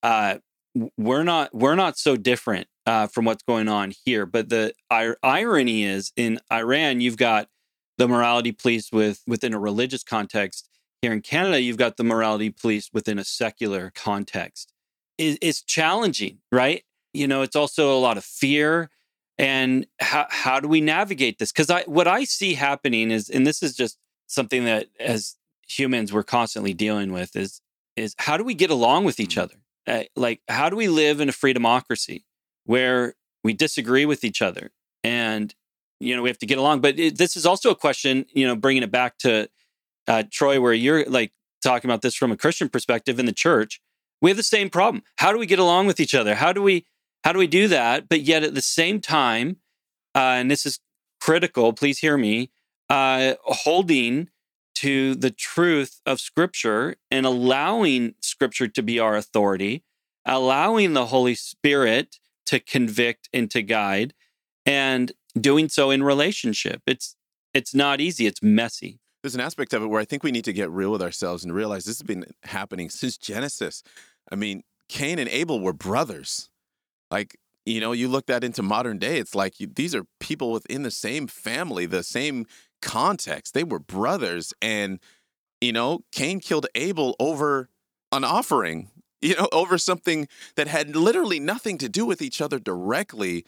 uh, 0.03 0.39
we're 0.97 1.23
not 1.25 1.55
we're 1.55 1.75
not 1.75 1.99
so 1.99 2.17
different 2.17 2.67
uh, 2.87 3.07
from 3.07 3.25
what's 3.25 3.43
going 3.43 3.69
on 3.69 3.93
here. 4.05 4.27
But 4.27 4.49
the 4.49 4.73
ir- 4.91 5.19
irony 5.23 5.85
is, 5.85 6.13
in 6.17 6.41
Iran, 6.53 7.01
you've 7.01 7.17
got 7.17 7.49
the 7.99 8.09
morality 8.09 8.53
police 8.53 8.93
with 8.93 9.23
within 9.27 9.55
a 9.55 9.59
religious 9.59 10.03
context. 10.03 10.69
Here 11.03 11.13
in 11.13 11.21
Canada, 11.21 11.61
you've 11.61 11.77
got 11.77 11.97
the 11.97 12.05
morality 12.05 12.51
police 12.51 12.91
within 12.93 13.19
a 13.19 13.25
secular 13.25 13.93
context. 13.95 14.73
It, 15.19 15.39
it's 15.43 15.63
challenging, 15.63 16.39
right? 16.51 16.85
You 17.13 17.27
know, 17.27 17.43
it's 17.43 17.57
also 17.57 17.97
a 17.97 18.01
lot 18.01 18.17
of 18.17 18.25
fear 18.25 18.91
and 19.39 19.87
how 20.01 20.27
how 20.31 20.61
do 20.61 20.69
we 20.69 20.81
navigate 20.81 21.39
this 21.39 21.53
because 21.53 21.71
i 21.71 21.83
what 21.85 22.09
i 22.09 22.25
see 22.25 22.55
happening 22.55 23.11
is 23.11 23.29
and 23.29 23.47
this 23.47 23.63
is 23.63 23.75
just 23.75 23.99
something 24.27 24.65
that 24.65 24.87
as 24.99 25.37
humans 25.69 26.13
we're 26.13 26.23
constantly 26.23 26.73
dealing 26.73 27.13
with 27.13 27.37
is 27.37 27.61
is 27.97 28.15
how 28.19 28.37
do 28.37 28.45
we 28.45 28.55
get 28.55 28.71
along 28.71 29.05
with 29.05 29.21
each 29.21 29.37
mm-hmm. 29.37 29.43
other 29.43 30.01
uh, 30.01 30.05
like 30.17 30.41
how 30.49 30.69
do 30.69 30.77
we 30.77 30.89
live 30.89 31.21
in 31.21 31.29
a 31.29 31.33
free 31.33 31.53
democracy 31.53 32.25
where 32.65 33.15
we 33.45 33.53
disagree 33.53 34.07
with 34.07 34.25
each 34.25 34.41
other 34.41 34.71
and 35.05 35.55
you 36.01 36.15
know 36.15 36.23
we 36.23 36.29
have 36.29 36.39
to 36.39 36.47
get 36.47 36.59
along 36.59 36.81
but 36.81 36.99
it, 36.99 37.19
this 37.19 37.37
is 37.37 37.47
also 37.47 37.71
a 37.71 37.77
question 37.77 38.27
you 38.33 38.47
know 38.47 38.57
bringing 38.57 38.83
it 38.83 38.91
back 38.91 39.19
to 39.19 39.49
uh, 40.09 40.23
troy 40.31 40.61
where 40.61 40.73
you're 40.73 41.05
like 41.07 41.33
talking 41.63 41.91
about 41.91 42.03
this 42.03 42.15
from 42.15 42.31
a 42.31 42.37
christian 42.37 42.69
perspective 42.69 43.19
in 43.19 43.27
the 43.27 43.33
church 43.33 43.81
we 44.21 44.31
have 44.31 44.37
the 44.37 44.43
same 44.43 44.71
problem 44.71 45.03
how 45.17 45.33
do 45.33 45.39
we 45.39 45.47
get 45.47 45.59
along 45.59 45.87
with 45.87 46.01
each 46.01 46.15
other 46.15 46.35
how 46.35 46.53
do 46.53 46.63
we 46.63 46.85
how 47.27 47.33
do 47.33 47.41
we 47.41 47.49
do 47.49 47.67
that? 47.67 48.09
But 48.09 48.21
yet 48.21 48.45
at 48.45 48.55
the 48.55 48.63
same 48.63 49.01
time, 49.01 49.57
uh, 50.15 50.39
and 50.39 50.49
this 50.49 50.65
is 50.65 50.79
critical, 51.21 51.73
please 51.73 51.99
hear 51.99 52.17
me, 52.17 52.53
uh, 52.89 53.35
holding 53.43 54.29
to 54.77 55.17
the 55.17 55.33
truth 55.33 56.01
of 56.07 56.21
Scripture 56.21 56.95
and 57.11 57.27
allowing 57.27 58.15
Scripture 58.21 58.69
to 58.69 58.81
be 58.81 59.01
our 59.01 59.17
authority, 59.17 59.83
allowing 60.25 60.93
the 60.93 61.07
Holy 61.07 61.35
Spirit 61.35 62.21
to 62.45 62.61
convict 62.61 63.29
and 63.33 63.51
to 63.51 63.61
guide, 63.61 64.15
and 64.65 65.11
doing 65.41 65.69
so 65.69 65.91
in 65.91 66.03
relationship. 66.03 66.83
It's 66.87 67.17
it's 67.55 67.75
not 67.75 68.01
easy. 68.01 68.27
It's 68.27 68.43
messy. 68.43 68.99
There's 69.23 69.35
an 69.35 69.41
aspect 69.41 69.73
of 69.73 69.83
it 69.83 69.87
where 69.87 70.01
I 70.01 70.05
think 70.05 70.23
we 70.23 70.31
need 70.31 70.45
to 70.45 70.53
get 70.53 70.71
real 70.71 70.93
with 70.93 71.03
ourselves 71.03 71.43
and 71.43 71.55
realize 71.55 71.85
this 71.85 71.99
has 71.99 72.07
been 72.07 72.27
happening 72.45 72.91
since 72.91 73.17
Genesis. 73.17 73.83
I 74.31 74.37
mean, 74.37 74.63
Cain 74.89 75.19
and 75.19 75.29
Abel 75.31 75.59
were 75.61 75.73
brothers. 75.73 76.51
Like, 77.11 77.37
you 77.65 77.81
know, 77.81 77.93
you 77.93 78.09
look 78.09 78.27
that 78.27 78.45
into 78.45 78.63
modern 78.63 78.99
day, 78.99 79.19
it's 79.19 79.35
like 79.35 79.59
you, 79.59 79.67
these 79.67 79.95
are 79.95 80.05
people 80.21 80.53
within 80.53 80.83
the 80.83 80.91
same 80.91 81.27
family, 81.27 81.87
the 81.87 82.03
same 82.03 82.47
context. 82.81 83.55
They 83.55 83.65
were 83.65 83.81
brothers. 83.81 84.55
And, 84.63 85.01
you 85.61 85.73
know, 85.73 86.01
Cain 86.13 86.41
killed 86.41 86.67
Abel 86.75 87.17
over 87.19 87.69
an 88.13 88.23
offering, 88.23 88.91
you 89.21 89.35
know, 89.35 89.49
over 89.51 89.79
something 89.79 90.29
that 90.55 90.69
had 90.69 90.95
literally 90.95 91.41
nothing 91.41 91.79
to 91.79 91.89
do 91.89 92.07
with 92.07 92.23
each 92.23 92.41
other 92.41 92.59
directly, 92.59 93.45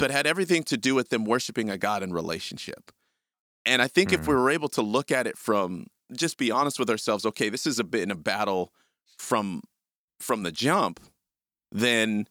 but 0.00 0.10
had 0.10 0.26
everything 0.26 0.64
to 0.64 0.76
do 0.76 0.94
with 0.94 1.10
them 1.10 1.24
worshiping 1.24 1.70
a 1.70 1.78
God 1.78 2.02
in 2.02 2.12
relationship. 2.12 2.90
And 3.64 3.82
I 3.82 3.86
think 3.86 4.10
mm-hmm. 4.10 4.22
if 4.22 4.26
we 4.26 4.34
were 4.34 4.50
able 4.50 4.70
to 4.70 4.82
look 4.82 5.12
at 5.12 5.26
it 5.26 5.36
from 5.36 5.86
just 6.12 6.38
be 6.38 6.50
honest 6.50 6.78
with 6.78 6.90
ourselves, 6.90 7.24
okay, 7.26 7.50
this 7.50 7.66
is 7.66 7.78
a 7.78 7.84
bit 7.84 8.02
in 8.02 8.10
a 8.10 8.16
battle 8.16 8.72
from 9.18 9.62
from 10.18 10.42
the 10.42 10.50
jump, 10.50 11.00
then 11.70 12.26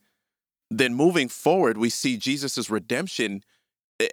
then 0.72 0.94
moving 0.94 1.30
forward, 1.30 1.78
we 1.78 1.90
see 1.90 2.18
Jesus' 2.18 2.70
redemption, 2.70 3.44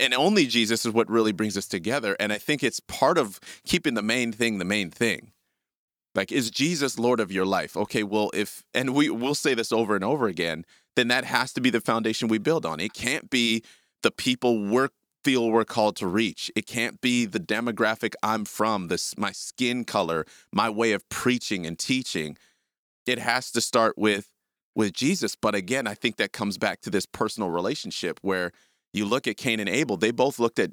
and 0.01 0.15
only 0.15 0.47
Jesus 0.47 0.87
is 0.87 0.93
what 0.93 1.11
really 1.11 1.33
brings 1.33 1.57
us 1.57 1.67
together. 1.67 2.17
And 2.21 2.33
I 2.33 2.39
think 2.39 2.63
it's 2.63 2.81
part 2.81 3.19
of 3.19 3.41
keeping 3.67 3.95
the 3.95 4.03
main 4.03 4.33
thing 4.33 4.59
the 4.59 4.65
main 4.65 4.91
thing. 4.91 5.33
Like, 6.15 6.33
is 6.33 6.51
Jesus 6.51 6.99
Lord 6.99 7.21
of 7.21 7.31
your 7.31 7.45
life? 7.45 7.77
Okay, 7.77 8.03
well, 8.03 8.31
if, 8.33 8.65
and 8.73 8.95
we 8.95 9.11
we 9.11 9.23
will 9.23 9.35
say 9.35 9.55
this 9.55 9.73
over 9.73 9.95
and 9.95 10.05
over 10.05 10.29
again, 10.29 10.65
then 10.97 11.09
that 11.09 11.25
has 11.25 11.53
to 11.53 11.61
be 11.61 11.71
the 11.71 11.81
foundation 11.81 12.29
we 12.29 12.39
build 12.39 12.67
on. 12.67 12.81
It 12.81 12.93
can't 12.93 13.31
be 13.31 13.63
the 14.03 14.11
people 14.11 14.65
we're 14.65 14.89
feel 15.27 15.51
we're 15.51 15.65
called 15.65 15.97
to 15.97 16.07
reach. 16.07 16.53
It 16.55 16.67
can't 16.67 17.01
be 17.01 17.27
the 17.27 17.41
demographic 17.41 18.15
I'm 18.23 18.45
from, 18.45 18.87
this 18.87 19.13
my 19.19 19.33
skin 19.33 19.85
color, 19.85 20.25
my 20.53 20.71
way 20.71 20.93
of 20.93 21.09
preaching 21.09 21.67
and 21.67 21.77
teaching. 21.77 22.39
It 23.07 23.19
has 23.19 23.51
to 23.53 23.61
start 23.61 23.99
with 23.99 24.29
with 24.77 24.93
Jesus. 24.93 25.35
But 25.35 25.57
again, 25.57 25.89
I 25.89 25.95
think 25.95 26.17
that 26.17 26.33
comes 26.33 26.59
back 26.59 26.81
to 26.83 26.91
this 26.91 27.07
personal 27.07 27.51
relationship 27.51 28.21
where 28.23 28.53
you 28.93 29.05
look 29.05 29.27
at 29.27 29.37
Cain 29.37 29.59
and 29.59 29.69
Abel, 29.69 29.97
they 29.97 30.13
both 30.13 30.39
looked 30.39 30.61
at 30.61 30.71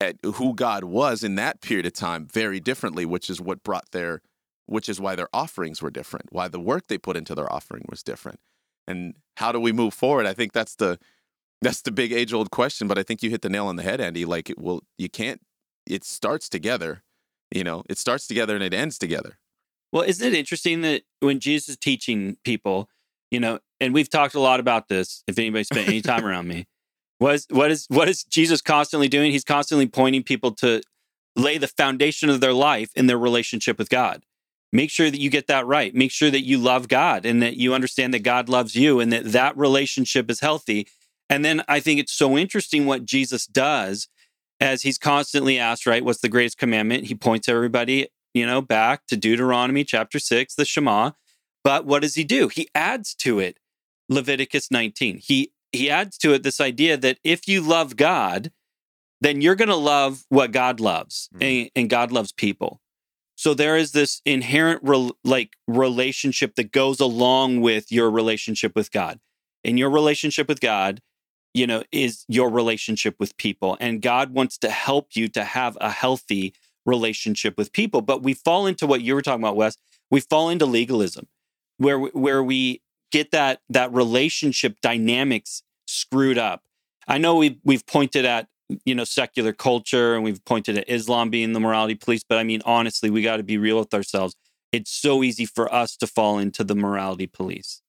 at 0.00 0.16
who 0.22 0.54
God 0.54 0.84
was 0.84 1.24
in 1.24 1.36
that 1.36 1.62
period 1.62 1.86
of 1.86 1.94
time 1.94 2.26
very 2.26 2.60
differently, 2.60 3.06
which 3.06 3.30
is 3.30 3.40
what 3.40 3.62
brought 3.62 3.90
their 3.92 4.20
which 4.66 4.88
is 4.88 5.00
why 5.00 5.14
their 5.14 5.28
offerings 5.32 5.80
were 5.80 5.90
different, 5.90 6.26
why 6.30 6.48
the 6.48 6.60
work 6.60 6.88
they 6.88 6.98
put 6.98 7.16
into 7.16 7.34
their 7.34 7.50
offering 7.50 7.86
was 7.88 8.02
different. 8.02 8.38
And 8.86 9.14
how 9.36 9.52
do 9.52 9.60
we 9.60 9.72
move 9.72 9.94
forward? 9.94 10.26
I 10.26 10.34
think 10.34 10.52
that's 10.52 10.74
the 10.76 10.98
that's 11.62 11.82
the 11.82 11.90
big 11.90 12.12
age 12.12 12.32
old 12.32 12.50
question, 12.50 12.88
but 12.88 12.98
I 12.98 13.02
think 13.02 13.22
you 13.22 13.30
hit 13.30 13.42
the 13.42 13.48
nail 13.48 13.66
on 13.66 13.76
the 13.76 13.82
head, 13.82 14.00
Andy. 14.00 14.24
Like, 14.24 14.52
well, 14.56 14.82
you 14.98 15.08
can't. 15.08 15.40
It 15.86 16.04
starts 16.04 16.48
together, 16.48 17.02
you 17.50 17.64
know. 17.64 17.84
It 17.88 17.98
starts 17.98 18.26
together 18.26 18.54
and 18.54 18.62
it 18.62 18.74
ends 18.74 18.98
together. 18.98 19.38
Well, 19.92 20.02
isn't 20.02 20.26
it 20.26 20.34
interesting 20.34 20.82
that 20.82 21.02
when 21.20 21.40
Jesus 21.40 21.70
is 21.70 21.76
teaching 21.76 22.36
people, 22.44 22.88
you 23.30 23.40
know, 23.40 23.60
and 23.80 23.94
we've 23.94 24.10
talked 24.10 24.34
a 24.34 24.40
lot 24.40 24.60
about 24.60 24.88
this. 24.88 25.22
If 25.26 25.38
anybody 25.38 25.64
spent 25.64 25.88
any 25.88 26.00
time 26.00 26.24
around 26.24 26.48
me, 26.48 26.66
what 27.18 27.34
is 27.34 27.46
what 27.50 27.70
is 27.70 27.86
what 27.88 28.08
is 28.08 28.24
Jesus 28.24 28.60
constantly 28.60 29.08
doing? 29.08 29.32
He's 29.32 29.44
constantly 29.44 29.86
pointing 29.86 30.22
people 30.22 30.52
to 30.56 30.82
lay 31.36 31.58
the 31.58 31.68
foundation 31.68 32.30
of 32.30 32.40
their 32.40 32.52
life 32.52 32.90
in 32.94 33.06
their 33.06 33.18
relationship 33.18 33.78
with 33.78 33.88
God. 33.88 34.24
Make 34.74 34.90
sure 34.90 35.08
that 35.08 35.20
you 35.20 35.30
get 35.30 35.46
that 35.46 35.66
right. 35.66 35.94
Make 35.94 36.10
sure 36.10 36.32
that 36.32 36.44
you 36.44 36.58
love 36.58 36.88
God 36.88 37.24
and 37.24 37.40
that 37.40 37.56
you 37.56 37.72
understand 37.72 38.12
that 38.12 38.24
God 38.24 38.48
loves 38.48 38.74
you 38.74 38.98
and 38.98 39.12
that 39.12 39.30
that 39.30 39.56
relationship 39.56 40.28
is 40.28 40.40
healthy. 40.40 40.88
And 41.30 41.44
then 41.44 41.62
I 41.68 41.78
think 41.78 42.00
it's 42.00 42.12
so 42.12 42.36
interesting 42.36 42.84
what 42.84 43.04
Jesus 43.04 43.46
does 43.46 44.08
as 44.58 44.82
he's 44.82 44.98
constantly 44.98 45.60
asked, 45.60 45.86
right, 45.86 46.04
what's 46.04 46.20
the 46.20 46.28
greatest 46.28 46.58
commandment? 46.58 47.04
He 47.04 47.14
points 47.14 47.48
everybody, 47.48 48.08
you 48.34 48.44
know, 48.44 48.60
back 48.60 49.06
to 49.06 49.16
Deuteronomy 49.16 49.84
chapter 49.84 50.18
6, 50.18 50.56
the 50.56 50.64
Shema. 50.64 51.12
But 51.62 51.86
what 51.86 52.02
does 52.02 52.16
he 52.16 52.24
do? 52.24 52.48
He 52.48 52.68
adds 52.74 53.14
to 53.16 53.38
it 53.38 53.58
Leviticus 54.08 54.72
19. 54.72 55.18
He 55.18 55.52
he 55.70 55.88
adds 55.88 56.18
to 56.18 56.32
it 56.32 56.42
this 56.42 56.60
idea 56.60 56.96
that 56.96 57.18
if 57.24 57.46
you 57.48 57.60
love 57.60 57.96
God, 57.96 58.50
then 59.20 59.40
you're 59.40 59.56
going 59.56 59.68
to 59.68 59.76
love 59.76 60.24
what 60.28 60.52
God 60.52 60.80
loves, 60.80 61.28
mm 61.34 61.44
and, 61.44 61.70
and, 61.74 61.90
God 61.90 62.12
loves 62.12 62.30
people. 62.30 62.80
So 63.36 63.54
there 63.54 63.76
is 63.76 63.92
this 63.92 64.22
inherent 64.24 64.80
re- 64.82 65.12
like 65.24 65.56
relationship 65.66 66.54
that 66.54 66.72
goes 66.72 67.00
along 67.00 67.60
with 67.60 67.90
your 67.90 68.10
relationship 68.10 68.74
with 68.76 68.92
God. 68.92 69.20
And 69.64 69.78
your 69.78 69.90
relationship 69.90 70.46
with 70.48 70.60
God, 70.60 71.00
you 71.52 71.66
know, 71.66 71.82
is 71.90 72.24
your 72.28 72.50
relationship 72.50 73.16
with 73.18 73.36
people. 73.36 73.76
And 73.80 74.02
God 74.02 74.34
wants 74.34 74.58
to 74.58 74.70
help 74.70 75.16
you 75.16 75.28
to 75.28 75.44
have 75.44 75.76
a 75.80 75.90
healthy 75.90 76.54
relationship 76.86 77.56
with 77.56 77.72
people. 77.72 78.02
But 78.02 78.22
we 78.22 78.34
fall 78.34 78.66
into 78.66 78.86
what 78.86 79.00
you 79.00 79.14
were 79.14 79.22
talking 79.22 79.42
about, 79.42 79.56
Wes. 79.56 79.78
We 80.10 80.20
fall 80.20 80.50
into 80.50 80.66
legalism 80.66 81.26
where 81.78 81.98
where 81.98 82.42
we 82.42 82.82
get 83.10 83.30
that 83.32 83.60
that 83.68 83.92
relationship 83.92 84.80
dynamics 84.80 85.62
screwed 85.86 86.38
up. 86.38 86.62
I 87.08 87.18
know 87.18 87.36
we've 87.36 87.58
we've 87.64 87.86
pointed 87.86 88.24
at 88.24 88.48
you 88.84 88.94
know, 88.94 89.04
secular 89.04 89.52
culture, 89.52 90.14
and 90.14 90.24
we've 90.24 90.44
pointed 90.44 90.78
at 90.78 90.88
Islam 90.88 91.30
being 91.30 91.52
the 91.52 91.60
morality 91.60 91.94
police. 91.94 92.22
But 92.28 92.38
I 92.38 92.44
mean, 92.44 92.62
honestly, 92.64 93.10
we 93.10 93.22
got 93.22 93.36
to 93.38 93.42
be 93.42 93.58
real 93.58 93.78
with 93.78 93.94
ourselves. 93.94 94.34
It's 94.72 94.90
so 94.90 95.22
easy 95.22 95.46
for 95.46 95.72
us 95.72 95.96
to 95.98 96.06
fall 96.06 96.38
into 96.38 96.64
the 96.64 96.74
morality 96.74 97.26
police. 97.26 97.82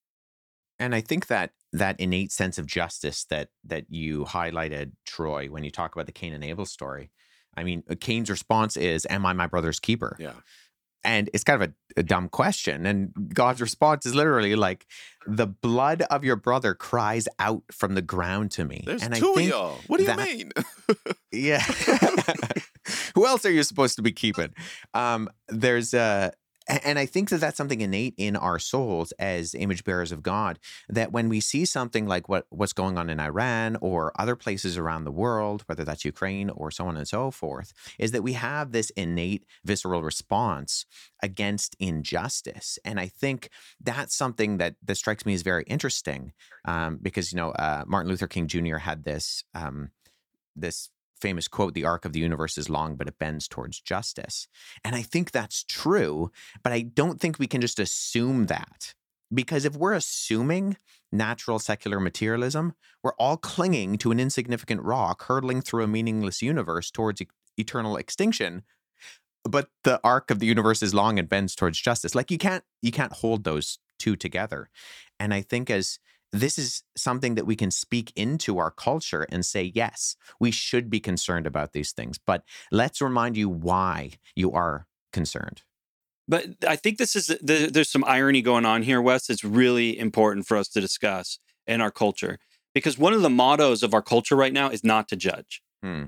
And 0.77 0.93
I 0.93 1.01
think 1.01 1.27
that 1.27 1.51
that 1.73 1.99
innate 1.99 2.31
sense 2.31 2.57
of 2.57 2.67
justice 2.67 3.25
that 3.29 3.49
that 3.63 3.85
you 3.89 4.25
highlighted, 4.25 4.91
Troy, 5.05 5.47
when 5.47 5.63
you 5.63 5.71
talk 5.71 5.95
about 5.95 6.05
the 6.05 6.11
Cain 6.11 6.33
and 6.33 6.43
Abel 6.43 6.65
story. 6.65 7.11
I 7.57 7.63
mean, 7.63 7.83
uh, 7.89 7.95
Cain's 7.99 8.29
response 8.29 8.75
is, 8.75 9.07
"Am 9.09 9.25
I 9.25 9.33
my 9.33 9.47
brother's 9.47 9.79
keeper?" 9.79 10.17
Yeah. 10.19 10.33
And 11.05 11.29
it's 11.33 11.43
kind 11.43 11.61
of 11.61 11.69
a, 11.69 11.99
a, 11.99 12.03
dumb 12.03 12.29
question. 12.29 12.85
And 12.85 13.13
God's 13.33 13.61
response 13.61 14.05
is 14.05 14.15
literally 14.15 14.55
like, 14.55 14.87
the 15.27 15.47
blood 15.47 16.01
of 16.09 16.23
your 16.23 16.35
brother 16.35 16.73
cries 16.73 17.27
out 17.39 17.63
from 17.71 17.95
the 17.95 18.01
ground 18.01 18.51
to 18.51 18.65
me. 18.65 18.83
There's 18.85 19.03
and 19.03 19.15
two 19.15 19.31
I 19.31 19.35
think 19.35 19.53
of 19.53 19.57
y'all. 19.57 19.79
What 19.87 19.97
do 19.97 20.05
that, 20.05 20.17
you 20.29 20.37
mean? 20.37 20.51
yeah. 21.31 21.61
Who 23.15 23.25
else 23.25 23.45
are 23.45 23.51
you 23.51 23.63
supposed 23.63 23.95
to 23.95 24.01
be 24.01 24.11
keeping? 24.11 24.53
Um, 24.93 25.29
there's 25.47 25.93
a, 25.93 26.33
and 26.67 26.97
I 26.97 27.05
think 27.05 27.29
that 27.29 27.39
that's 27.39 27.57
something 27.57 27.81
innate 27.81 28.15
in 28.17 28.35
our 28.35 28.59
souls 28.59 29.11
as 29.13 29.53
image 29.55 29.83
bearers 29.83 30.11
of 30.11 30.23
God. 30.23 30.59
That 30.89 31.11
when 31.11 31.29
we 31.29 31.39
see 31.39 31.65
something 31.65 32.07
like 32.07 32.27
what 32.27 32.45
what's 32.49 32.73
going 32.73 32.97
on 32.97 33.09
in 33.09 33.19
Iran 33.19 33.77
or 33.81 34.11
other 34.19 34.35
places 34.35 34.77
around 34.77 35.03
the 35.03 35.11
world, 35.11 35.63
whether 35.67 35.83
that's 35.83 36.05
Ukraine 36.05 36.49
or 36.49 36.71
so 36.71 36.87
on 36.87 36.97
and 36.97 37.07
so 37.07 37.31
forth, 37.31 37.73
is 37.99 38.11
that 38.11 38.23
we 38.23 38.33
have 38.33 38.71
this 38.71 38.89
innate 38.91 39.45
visceral 39.63 40.01
response 40.01 40.85
against 41.21 41.75
injustice. 41.79 42.79
And 42.83 42.99
I 42.99 43.07
think 43.07 43.49
that's 43.81 44.15
something 44.15 44.57
that 44.57 44.75
that 44.83 44.95
strikes 44.95 45.25
me 45.25 45.33
as 45.33 45.41
very 45.41 45.63
interesting, 45.67 46.33
um, 46.65 46.99
because 47.01 47.31
you 47.31 47.37
know 47.37 47.51
uh, 47.51 47.83
Martin 47.85 48.09
Luther 48.09 48.27
King 48.27 48.47
Jr. 48.47 48.77
had 48.77 49.03
this 49.03 49.43
um, 49.53 49.91
this 50.55 50.89
famous 51.19 51.47
quote 51.47 51.73
the 51.73 51.85
arc 51.85 52.05
of 52.05 52.13
the 52.13 52.19
universe 52.19 52.57
is 52.57 52.69
long 52.69 52.95
but 52.95 53.07
it 53.07 53.19
bends 53.19 53.47
towards 53.47 53.79
justice. 53.79 54.47
And 54.83 54.95
i 54.95 55.01
think 55.01 55.31
that's 55.31 55.63
true 55.63 56.31
but 56.63 56.73
i 56.73 56.81
don't 56.81 57.19
think 57.19 57.39
we 57.39 57.47
can 57.47 57.61
just 57.61 57.79
assume 57.79 58.47
that 58.47 58.93
because 59.33 59.65
if 59.65 59.75
we're 59.75 59.93
assuming 59.93 60.77
natural 61.11 61.59
secular 61.59 61.99
materialism 61.99 62.73
we're 63.03 63.13
all 63.13 63.37
clinging 63.37 63.97
to 63.97 64.11
an 64.11 64.19
insignificant 64.19 64.81
rock 64.81 65.23
hurtling 65.23 65.61
through 65.61 65.83
a 65.83 65.87
meaningless 65.87 66.41
universe 66.41 66.91
towards 66.91 67.21
e- 67.21 67.27
eternal 67.57 67.95
extinction 67.97 68.63
but 69.47 69.69
the 69.83 69.99
arc 70.03 70.31
of 70.31 70.39
the 70.39 70.47
universe 70.47 70.81
is 70.81 70.93
long 70.93 71.19
and 71.19 71.29
bends 71.29 71.55
towards 71.55 71.79
justice. 71.79 72.15
Like 72.15 72.31
you 72.31 72.37
can't 72.37 72.63
you 72.81 72.91
can't 72.91 73.13
hold 73.13 73.43
those 73.43 73.79
two 73.99 74.15
together. 74.15 74.69
And 75.19 75.33
i 75.33 75.41
think 75.41 75.69
as 75.69 75.99
this 76.39 76.57
is 76.57 76.83
something 76.95 77.35
that 77.35 77.45
we 77.45 77.55
can 77.55 77.71
speak 77.71 78.11
into 78.15 78.57
our 78.57 78.71
culture 78.71 79.25
and 79.29 79.45
say, 79.45 79.71
yes, 79.73 80.15
we 80.39 80.51
should 80.51 80.89
be 80.89 80.99
concerned 80.99 81.47
about 81.47 81.73
these 81.73 81.91
things. 81.91 82.17
But 82.17 82.43
let's 82.71 83.01
remind 83.01 83.37
you 83.37 83.49
why 83.49 84.11
you 84.35 84.51
are 84.51 84.87
concerned. 85.13 85.63
But 86.27 86.45
I 86.67 86.75
think 86.75 86.97
this 86.97 87.15
is 87.15 87.27
there's 87.41 87.91
some 87.91 88.03
irony 88.05 88.41
going 88.41 88.65
on 88.65 88.81
here, 88.81 89.01
Wes. 89.01 89.29
It's 89.29 89.43
really 89.43 89.97
important 89.97 90.47
for 90.47 90.57
us 90.57 90.67
to 90.69 90.81
discuss 90.81 91.37
in 91.67 91.81
our 91.81 91.91
culture 91.91 92.39
because 92.73 92.97
one 92.97 93.13
of 93.13 93.21
the 93.21 93.29
mottos 93.29 93.83
of 93.83 93.93
our 93.93 94.01
culture 94.01 94.35
right 94.35 94.53
now 94.53 94.69
is 94.69 94.83
not 94.83 95.07
to 95.09 95.15
judge. 95.15 95.61
Hmm. 95.83 96.05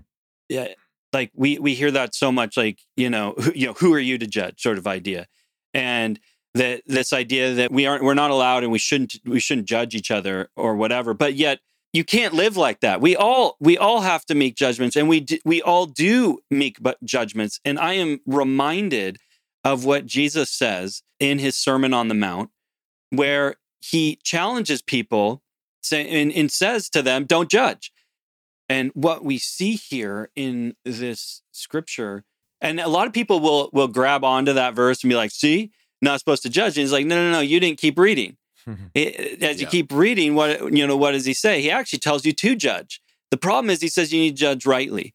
Yeah, 0.50 0.70
like 1.14 1.32
we 1.36 1.60
we 1.60 1.76
hear 1.76 1.92
that 1.92 2.16
so 2.16 2.32
much, 2.32 2.58
like 2.58 2.80
you 2.96 3.10
know, 3.12 3.36
who, 3.38 3.52
you 3.56 3.68
know, 3.68 3.74
who 3.74 3.94
are 3.94 4.00
you 4.00 4.18
to 4.18 4.26
judge, 4.26 4.60
sort 4.60 4.80
of 4.80 4.88
idea, 4.88 5.28
and 5.74 6.20
that 6.58 6.82
this 6.86 7.14
idea 7.14 7.54
that 7.54 7.72
we 7.72 7.86
aren't 7.86 8.04
we're 8.04 8.14
not 8.14 8.32
allowed 8.32 8.64
and 8.64 8.72
we 8.72 8.80
shouldn't 8.80 9.16
we 9.26 9.40
shouldn't 9.40 9.68
judge 9.68 9.96
each 9.96 10.12
other 10.12 10.50
or 10.56 10.76
whatever 10.76 11.14
but 11.14 11.36
yet 11.36 11.60
you 11.94 12.04
can't 12.04 12.34
live 12.34 12.58
like 12.58 12.82
that. 12.82 13.02
We 13.02 13.16
all 13.16 13.58
we 13.60 13.78
all 13.78 14.02
have 14.02 14.26
to 14.26 14.36
make 14.36 14.56
judgments 14.56 14.96
and 14.96 15.10
we 15.10 15.26
we 15.46 15.62
all 15.62 15.86
do 15.86 16.40
make 16.52 16.82
but 16.82 17.04
judgments. 17.04 17.60
And 17.66 17.80
i 17.80 17.94
am 17.94 18.20
reminded 18.26 19.18
of 19.64 19.84
what 19.84 20.06
jesus 20.06 20.52
says 20.52 21.02
in 21.20 21.40
his 21.40 21.56
sermon 21.56 21.94
on 21.94 22.08
the 22.08 22.14
mount 22.14 22.52
where 23.10 23.56
he 23.82 24.20
challenges 24.24 24.82
people 24.82 25.42
say, 25.82 26.08
and, 26.22 26.32
and 26.32 26.52
says 26.52 26.90
to 26.90 27.02
them 27.02 27.26
don't 27.26 27.50
judge. 27.50 27.92
And 28.70 28.92
what 28.94 29.24
we 29.24 29.38
see 29.38 29.76
here 29.76 30.30
in 30.36 30.76
this 30.84 31.42
scripture 31.52 32.26
and 32.60 32.80
a 32.80 32.90
lot 32.90 33.08
of 33.08 33.14
people 33.14 33.40
will 33.40 33.70
will 33.72 33.88
grab 33.88 34.24
onto 34.24 34.54
that 34.54 34.76
verse 34.76 35.04
and 35.04 35.10
be 35.10 35.16
like 35.16 35.32
see 35.32 35.72
not 36.02 36.20
supposed 36.20 36.44
to 36.44 36.50
judge. 36.50 36.78
And 36.78 36.84
he's 36.84 36.92
like, 36.92 37.06
no, 37.06 37.16
no, 37.16 37.32
no, 37.32 37.40
you 37.40 37.60
didn't 37.60 37.80
keep 37.80 37.98
reading. 37.98 38.38
It, 38.94 39.42
as 39.42 39.62
yeah. 39.62 39.62
you 39.62 39.68
keep 39.68 39.94
reading, 39.94 40.36
what 40.36 40.74
you 40.74 40.86
know, 40.86 40.98
what 40.98 41.12
does 41.12 41.24
he 41.24 41.34
say? 41.34 41.62
He 41.62 41.72
actually 41.72 42.00
tells 42.00 42.26
you 42.26 42.34
to 42.34 42.54
judge. 42.54 43.02
The 43.32 43.38
problem 43.38 43.70
is 43.70 43.82
he 43.82 43.88
says 43.88 44.12
you 44.12 44.20
need 44.20 44.32
to 44.32 44.42
judge 44.42 44.66
rightly. 44.66 45.14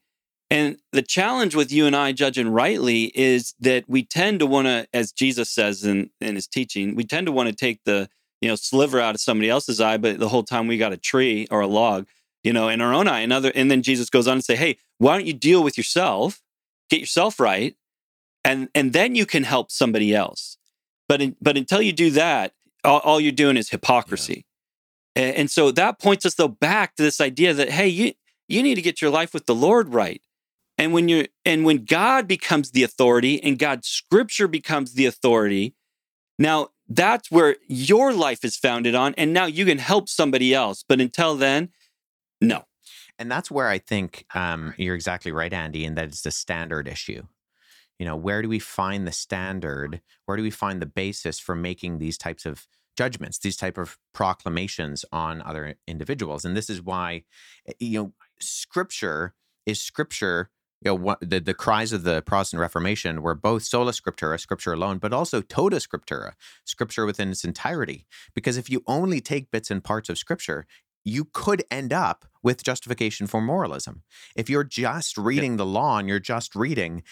And 0.50 0.76
the 0.92 1.02
challenge 1.02 1.54
with 1.54 1.72
you 1.72 1.86
and 1.86 1.96
I 1.96 2.12
judging 2.12 2.48
rightly 2.48 3.04
is 3.14 3.54
that 3.60 3.84
we 3.88 4.04
tend 4.04 4.40
to 4.40 4.46
want 4.46 4.66
to, 4.66 4.86
as 4.92 5.10
Jesus 5.10 5.50
says 5.50 5.84
in, 5.84 6.10
in 6.20 6.34
his 6.34 6.46
teaching, 6.46 6.94
we 6.94 7.04
tend 7.04 7.26
to 7.26 7.32
want 7.32 7.48
to 7.48 7.54
take 7.54 7.80
the 7.84 8.08
you 8.42 8.48
know 8.48 8.54
sliver 8.54 9.00
out 9.00 9.14
of 9.14 9.20
somebody 9.20 9.48
else's 9.48 9.80
eye, 9.80 9.96
but 9.96 10.18
the 10.18 10.28
whole 10.28 10.42
time 10.42 10.66
we 10.66 10.76
got 10.76 10.92
a 10.92 10.98
tree 10.98 11.46
or 11.50 11.60
a 11.60 11.66
log, 11.66 12.06
you 12.42 12.52
know, 12.52 12.68
in 12.68 12.82
our 12.82 12.92
own 12.92 13.08
eye. 13.08 13.20
Another, 13.20 13.50
and 13.54 13.70
then 13.70 13.82
Jesus 13.82 14.10
goes 14.10 14.28
on 14.28 14.36
to 14.36 14.42
say, 14.42 14.56
"Hey, 14.56 14.76
why 14.98 15.16
don't 15.16 15.26
you 15.26 15.32
deal 15.32 15.62
with 15.62 15.78
yourself, 15.78 16.42
get 16.90 17.00
yourself 17.00 17.40
right, 17.40 17.76
and 18.44 18.68
and 18.74 18.92
then 18.92 19.14
you 19.14 19.24
can 19.24 19.44
help 19.44 19.70
somebody 19.70 20.14
else." 20.14 20.58
But 21.12 21.20
in, 21.20 21.36
but 21.42 21.58
until 21.58 21.82
you 21.82 21.92
do 21.92 22.10
that, 22.12 22.54
all, 22.84 23.00
all 23.00 23.20
you're 23.20 23.32
doing 23.32 23.58
is 23.58 23.68
hypocrisy. 23.68 24.46
Yeah. 25.14 25.24
And, 25.24 25.36
and 25.36 25.50
so 25.50 25.70
that 25.70 25.98
points 25.98 26.24
us 26.24 26.36
though 26.36 26.48
back 26.48 26.94
to 26.94 27.02
this 27.02 27.20
idea 27.20 27.52
that 27.52 27.68
hey, 27.68 27.86
you 27.86 28.14
you 28.48 28.62
need 28.62 28.76
to 28.76 28.80
get 28.80 29.02
your 29.02 29.10
life 29.10 29.34
with 29.34 29.44
the 29.44 29.54
Lord 29.54 29.92
right. 29.92 30.22
And 30.78 30.94
when 30.94 31.10
you're 31.10 31.26
and 31.44 31.66
when 31.66 31.84
God 31.84 32.26
becomes 32.26 32.70
the 32.70 32.82
authority 32.82 33.42
and 33.44 33.58
God's 33.58 33.88
scripture 33.88 34.48
becomes 34.48 34.94
the 34.94 35.04
authority, 35.04 35.74
now 36.38 36.68
that's 36.88 37.30
where 37.30 37.56
your 37.68 38.14
life 38.14 38.42
is 38.42 38.56
founded 38.56 38.94
on. 38.94 39.14
And 39.18 39.34
now 39.34 39.44
you 39.44 39.66
can 39.66 39.76
help 39.76 40.08
somebody 40.08 40.54
else. 40.54 40.82
But 40.82 40.98
until 40.98 41.36
then, 41.36 41.72
no. 42.40 42.64
And 43.18 43.30
that's 43.30 43.50
where 43.50 43.68
I 43.68 43.76
think 43.76 44.24
um, 44.34 44.72
you're 44.78 44.94
exactly 44.94 45.30
right, 45.30 45.52
Andy, 45.52 45.84
and 45.84 45.94
that 45.98 46.06
it's 46.06 46.22
the 46.22 46.30
standard 46.30 46.88
issue 46.88 47.24
you 47.98 48.06
know 48.06 48.16
where 48.16 48.42
do 48.42 48.48
we 48.48 48.58
find 48.58 49.06
the 49.06 49.12
standard? 49.12 50.00
Where 50.26 50.36
do 50.36 50.42
we 50.42 50.50
find 50.50 50.80
the 50.80 50.86
basis 50.86 51.38
for 51.38 51.54
making 51.54 51.98
these 51.98 52.18
types 52.18 52.46
of 52.46 52.66
judgments 52.96 53.38
these 53.38 53.56
type 53.56 53.78
of 53.78 53.98
proclamations 54.12 55.04
on 55.12 55.42
other 55.42 55.76
individuals? 55.86 56.44
And 56.44 56.56
this 56.56 56.70
is 56.70 56.82
why 56.82 57.24
eh, 57.66 57.72
you 57.78 57.98
know 57.98 58.12
scripture 58.40 59.34
is 59.66 59.80
scripture 59.80 60.50
you 60.84 60.90
know 60.90 60.96
what, 60.96 61.20
the, 61.20 61.38
the 61.38 61.54
cries 61.54 61.92
of 61.92 62.02
the 62.02 62.22
protestant 62.22 62.60
reformation 62.60 63.22
were 63.22 63.36
both 63.36 63.62
sola 63.62 63.92
scriptura 63.92 64.40
scripture 64.40 64.72
alone 64.72 64.98
but 64.98 65.12
also 65.12 65.40
tota 65.40 65.76
scriptura 65.76 66.32
scripture 66.64 67.06
within 67.06 67.30
its 67.30 67.44
entirety. 67.44 68.06
Because 68.34 68.56
if 68.56 68.68
you 68.68 68.82
only 68.86 69.20
take 69.20 69.50
bits 69.52 69.70
and 69.70 69.84
parts 69.84 70.08
of 70.08 70.18
scripture 70.18 70.66
you 71.04 71.24
could 71.32 71.64
end 71.70 71.92
up 71.92 72.26
with 72.42 72.62
justification 72.62 73.26
for 73.26 73.40
moralism. 73.40 74.02
If 74.36 74.48
you're 74.48 74.64
just 74.64 75.16
reading 75.18 75.56
the 75.56 75.66
law 75.66 75.98
and 75.98 76.08
you're 76.08 76.18
just 76.18 76.54
reading 76.54 77.02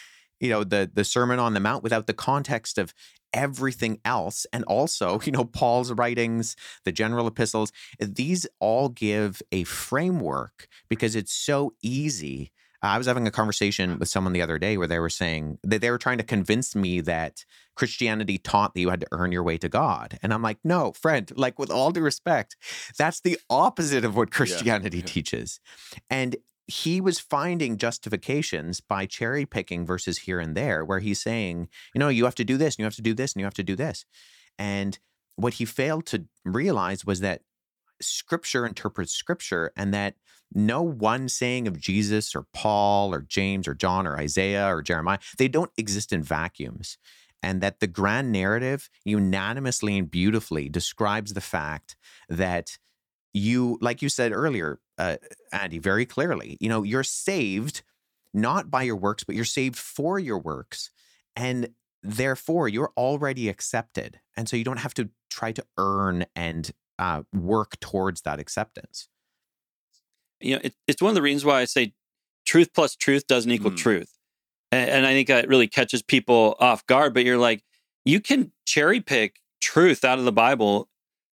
you 0.40 0.48
know 0.48 0.64
the 0.64 0.90
the 0.92 1.04
sermon 1.04 1.38
on 1.38 1.54
the 1.54 1.60
mount 1.60 1.82
without 1.82 2.06
the 2.06 2.14
context 2.14 2.78
of 2.78 2.92
everything 3.32 4.00
else 4.04 4.46
and 4.52 4.64
also 4.64 5.20
you 5.24 5.32
know 5.32 5.44
paul's 5.44 5.92
writings 5.92 6.56
the 6.84 6.92
general 6.92 7.26
epistles 7.26 7.70
eh, 8.00 8.06
these 8.08 8.46
all 8.58 8.88
give 8.88 9.40
a 9.52 9.64
framework 9.64 10.68
because 10.88 11.14
it's 11.16 11.32
so 11.32 11.74
easy. 11.82 12.52
I 12.82 12.96
was 12.96 13.06
having 13.06 13.26
a 13.26 13.30
conversation 13.30 13.98
with 13.98 14.08
someone 14.08 14.32
the 14.32 14.40
other 14.40 14.58
day 14.58 14.78
where 14.78 14.86
they 14.86 14.98
were 14.98 15.10
saying 15.10 15.58
that 15.62 15.82
they 15.82 15.90
were 15.90 15.98
trying 15.98 16.16
to 16.16 16.24
convince 16.24 16.74
me 16.74 17.00
that 17.02 17.44
christianity 17.76 18.38
taught 18.38 18.74
that 18.74 18.80
you 18.80 18.90
had 18.90 19.00
to 19.00 19.06
earn 19.12 19.32
your 19.32 19.42
way 19.42 19.58
to 19.58 19.68
god. 19.68 20.18
And 20.22 20.32
i'm 20.32 20.42
like 20.42 20.58
no 20.64 20.92
friend 20.92 21.30
like 21.36 21.58
with 21.58 21.70
all 21.70 21.90
due 21.90 22.00
respect 22.00 22.56
that's 22.96 23.20
the 23.20 23.38
opposite 23.50 24.04
of 24.04 24.16
what 24.16 24.30
christianity 24.30 24.98
yeah, 24.98 25.02
yeah. 25.06 25.12
teaches. 25.12 25.60
And 26.08 26.36
he 26.70 27.00
was 27.00 27.18
finding 27.18 27.76
justifications 27.76 28.80
by 28.80 29.04
cherry 29.04 29.44
picking 29.44 29.84
verses 29.84 30.18
here 30.18 30.38
and 30.38 30.56
there 30.56 30.84
where 30.84 31.00
he's 31.00 31.20
saying, 31.20 31.68
you 31.94 31.98
know, 31.98 32.08
you 32.08 32.24
have 32.24 32.34
to 32.36 32.44
do 32.44 32.56
this 32.56 32.74
and 32.74 32.80
you 32.80 32.84
have 32.84 32.94
to 32.94 33.02
do 33.02 33.12
this 33.12 33.32
and 33.32 33.40
you 33.40 33.44
have 33.44 33.54
to 33.54 33.64
do 33.64 33.74
this. 33.74 34.04
And 34.58 34.98
what 35.36 35.54
he 35.54 35.64
failed 35.64 36.06
to 36.06 36.26
realize 36.44 37.04
was 37.04 37.20
that 37.20 37.42
scripture 38.00 38.64
interprets 38.64 39.12
scripture 39.12 39.72
and 39.76 39.92
that 39.92 40.14
no 40.54 40.82
one 40.82 41.28
saying 41.28 41.66
of 41.66 41.80
Jesus 41.80 42.34
or 42.34 42.46
Paul 42.52 43.12
or 43.12 43.22
James 43.22 43.66
or 43.66 43.74
John 43.74 44.06
or 44.06 44.16
Isaiah 44.16 44.66
or 44.66 44.82
Jeremiah, 44.82 45.18
they 45.38 45.48
don't 45.48 45.72
exist 45.76 46.12
in 46.12 46.22
vacuums. 46.22 46.98
And 47.42 47.62
that 47.62 47.80
the 47.80 47.86
grand 47.86 48.32
narrative 48.32 48.90
unanimously 49.04 49.96
and 49.96 50.10
beautifully 50.10 50.68
describes 50.68 51.32
the 51.32 51.40
fact 51.40 51.96
that 52.28 52.76
you, 53.32 53.78
like 53.80 54.02
you 54.02 54.08
said 54.08 54.32
earlier, 54.32 54.78
uh, 55.00 55.16
Andy, 55.52 55.78
very 55.78 56.06
clearly, 56.06 56.56
you 56.60 56.68
know, 56.68 56.82
you're 56.82 57.02
saved 57.02 57.82
not 58.32 58.70
by 58.70 58.82
your 58.82 58.96
works, 58.96 59.24
but 59.24 59.34
you're 59.34 59.44
saved 59.44 59.76
for 59.76 60.18
your 60.18 60.38
works. 60.38 60.90
And 61.34 61.70
therefore, 62.02 62.68
you're 62.68 62.92
already 62.96 63.48
accepted. 63.48 64.20
And 64.36 64.48
so 64.48 64.56
you 64.56 64.64
don't 64.64 64.78
have 64.86 64.94
to 64.94 65.08
try 65.30 65.52
to 65.52 65.64
earn 65.76 66.26
and 66.36 66.70
uh, 66.98 67.22
work 67.34 67.80
towards 67.80 68.22
that 68.22 68.38
acceptance. 68.38 69.08
You 70.40 70.54
know, 70.56 70.60
it, 70.64 70.74
it's 70.86 71.02
one 71.02 71.10
of 71.10 71.14
the 71.14 71.22
reasons 71.22 71.44
why 71.44 71.60
I 71.60 71.64
say 71.64 71.94
truth 72.46 72.70
plus 72.74 72.94
truth 72.96 73.26
doesn't 73.26 73.50
equal 73.50 73.70
Mm. 73.72 73.76
truth. 73.78 74.12
And, 74.72 74.90
and 74.90 75.06
I 75.06 75.12
think 75.12 75.28
that 75.28 75.48
really 75.48 75.68
catches 75.68 76.02
people 76.02 76.56
off 76.60 76.86
guard. 76.86 77.14
But 77.14 77.24
you're 77.24 77.38
like, 77.38 77.62
you 78.04 78.20
can 78.20 78.52
cherry 78.66 79.00
pick 79.00 79.40
truth 79.60 80.04
out 80.04 80.18
of 80.18 80.24
the 80.24 80.32
Bible. 80.32 80.88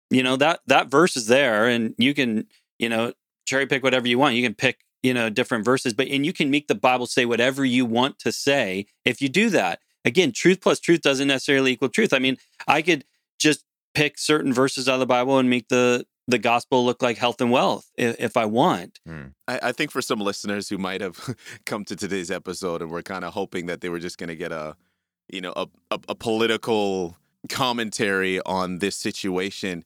You 0.09 0.23
know 0.23 0.37
that 0.37 0.61
that 0.67 0.87
verse 0.87 1.17
is 1.17 1.27
there, 1.27 1.67
and 1.67 1.93
you 1.97 2.13
can 2.13 2.47
you 2.79 2.89
know 2.89 3.13
cherry 3.47 3.65
pick 3.65 3.83
whatever 3.83 4.07
you 4.07 4.19
want. 4.19 4.35
You 4.35 4.43
can 4.43 4.53
pick 4.53 4.81
you 5.01 5.13
know 5.13 5.29
different 5.29 5.65
verses, 5.65 5.93
but 5.93 6.07
and 6.07 6.25
you 6.25 6.33
can 6.33 6.51
make 6.51 6.67
the 6.67 6.75
Bible 6.75 7.07
say 7.07 7.25
whatever 7.25 7.65
you 7.65 7.85
want 7.85 8.19
to 8.19 8.31
say 8.31 8.85
if 9.05 9.21
you 9.21 9.29
do 9.29 9.49
that. 9.49 9.79
Again, 10.05 10.31
truth 10.31 10.61
plus 10.61 10.79
truth 10.79 11.01
doesn't 11.01 11.27
necessarily 11.27 11.71
equal 11.71 11.89
truth. 11.89 12.13
I 12.13 12.19
mean, 12.19 12.37
I 12.67 12.81
could 12.81 13.03
just 13.39 13.65
pick 13.93 14.17
certain 14.17 14.53
verses 14.53 14.87
out 14.87 14.95
of 14.95 14.99
the 14.99 15.05
Bible 15.05 15.39
and 15.39 15.49
make 15.49 15.69
the 15.69 16.05
the 16.27 16.37
gospel 16.37 16.85
look 16.85 17.01
like 17.01 17.17
health 17.17 17.39
and 17.39 17.51
wealth 17.51 17.89
if, 17.97 18.15
if 18.19 18.37
I 18.37 18.45
want. 18.45 18.99
Hmm. 19.07 19.27
I, 19.47 19.59
I 19.63 19.71
think 19.71 19.91
for 19.91 20.01
some 20.01 20.19
listeners 20.19 20.67
who 20.67 20.77
might 20.77 21.01
have 21.01 21.35
come 21.65 21.85
to 21.85 21.95
today's 21.95 22.29
episode 22.29 22.81
and 22.81 22.91
were 22.91 23.01
kind 23.01 23.23
of 23.23 23.33
hoping 23.33 23.67
that 23.67 23.81
they 23.81 23.89
were 23.89 23.99
just 23.99 24.17
going 24.17 24.27
to 24.27 24.35
get 24.35 24.51
a, 24.51 24.75
you 25.29 25.41
know, 25.41 25.53
a, 25.55 25.67
a, 25.89 25.99
a 26.09 26.15
political 26.15 27.17
commentary 27.49 28.41
on 28.41 28.79
this 28.79 28.97
situation. 28.97 29.85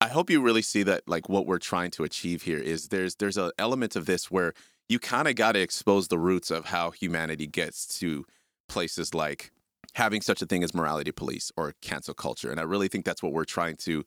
I 0.00 0.08
hope 0.08 0.28
you 0.30 0.42
really 0.42 0.62
see 0.62 0.82
that 0.82 1.08
like 1.08 1.28
what 1.28 1.46
we're 1.46 1.58
trying 1.58 1.90
to 1.92 2.04
achieve 2.04 2.42
here 2.42 2.58
is 2.58 2.88
there's 2.88 3.16
there's 3.16 3.38
an 3.38 3.50
element 3.58 3.96
of 3.96 4.06
this 4.06 4.30
where 4.30 4.52
you 4.88 4.98
kind 4.98 5.26
of 5.26 5.34
got 5.36 5.52
to 5.52 5.60
expose 5.60 6.08
the 6.08 6.18
roots 6.18 6.50
of 6.50 6.66
how 6.66 6.90
humanity 6.90 7.46
gets 7.46 7.86
to 7.98 8.24
places 8.68 9.14
like 9.14 9.50
having 9.94 10.20
such 10.20 10.42
a 10.42 10.46
thing 10.46 10.62
as 10.62 10.74
morality 10.74 11.12
police 11.12 11.50
or 11.56 11.74
cancel 11.80 12.14
culture 12.14 12.50
and 12.50 12.60
I 12.60 12.64
really 12.64 12.88
think 12.88 13.04
that's 13.04 13.22
what 13.22 13.32
we're 13.32 13.44
trying 13.44 13.76
to 13.76 14.04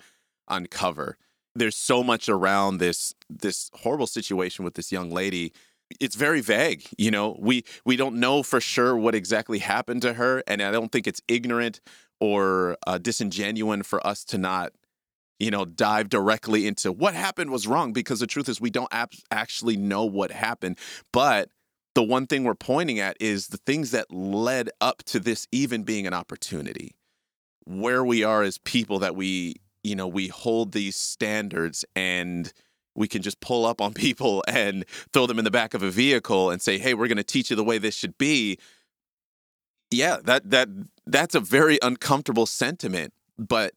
uncover. 0.48 1.18
There's 1.56 1.76
so 1.76 2.04
much 2.04 2.30
around 2.30 2.78
this 2.78 3.16
this 3.30 3.72
horrible 3.74 4.08
situation 4.08 4.64
with 4.64 4.76
this 4.76 4.92
young 4.92 5.10
lady. 5.10 5.54
It's 6.00 6.16
very 6.16 6.42
vague 6.42 6.88
you 7.00 7.10
know? 7.10 7.36
We 7.40 7.64
we 7.84 7.96
don't 7.96 8.18
know 8.18 8.44
for 8.44 8.62
sure 8.62 8.96
what 8.96 9.16
exactly 9.16 9.58
happened 9.58 10.04
to 10.04 10.14
her 10.14 10.44
and 10.46 10.62
i 10.62 10.72
don't 10.72 10.92
think 10.92 11.08
it's 11.08 11.22
ignorant 11.28 11.82
or 12.20 12.78
uh, 12.86 13.00
for 13.84 14.06
us 14.06 14.24
to 14.26 14.38
not 14.38 14.74
you 15.40 15.50
know 15.50 15.66
dive 15.66 16.10
directly 16.10 16.68
into 16.68 16.92
what 16.92 17.14
happened 17.16 17.50
was 17.50 17.68
wrong 17.68 17.94
because 17.94 18.20
the 18.20 18.28
truth 18.28 18.50
is 18.50 18.62
we 18.62 18.70
don't 18.70 18.92
actually 19.32 19.78
know 19.78 20.06
what 20.06 20.32
happened. 20.32 20.78
But 21.12 21.50
the 21.96 22.04
one 22.04 22.28
thing 22.28 22.44
we're 22.44 22.56
pointing 22.56 23.00
at 23.00 23.18
is 23.20 23.48
the 23.48 23.58
things 23.58 23.92
that 23.92 24.12
led 24.12 24.70
up 24.80 25.04
to 25.06 25.20
this 25.20 25.48
even 25.52 25.84
being 25.84 26.06
an 26.06 26.14
opportunity. 26.14 26.96
Where 27.66 28.04
we 28.04 28.24
are 28.24 28.44
as 28.44 28.58
people 28.60 29.00
that 29.00 29.16
we 29.16 29.56
you 29.84 29.96
know 29.96 30.08
we 30.08 30.28
hold 30.28 30.74
these 30.74 30.96
standards 30.96 31.86
and 31.96 32.52
we 32.96 33.08
can 33.08 33.22
just 33.22 33.40
pull 33.40 33.66
up 33.66 33.80
on 33.80 33.94
people 34.06 34.44
and 34.48 34.86
throw 35.14 35.26
them 35.26 35.40
in 35.40 35.46
the 35.46 35.52
back 35.52 35.74
of 35.74 35.82
a 35.82 35.90
vehicle 35.90 36.52
and 36.52 36.62
say 36.62 36.78
hey 36.78 36.94
we're 36.94 37.08
going 37.08 37.18
to 37.18 37.24
teach 37.24 37.50
you 37.50 37.56
the 37.56 37.64
way 37.64 37.78
this 37.78 37.96
should 37.96 38.18
be. 38.18 38.58
Yeah 39.90 40.18
that 40.26 40.50
that 40.52 40.68
that's 41.08 41.34
a 41.34 41.40
very 41.40 41.80
uncomfortable 41.82 42.46
sentiment 42.46 43.14
but 43.38 43.74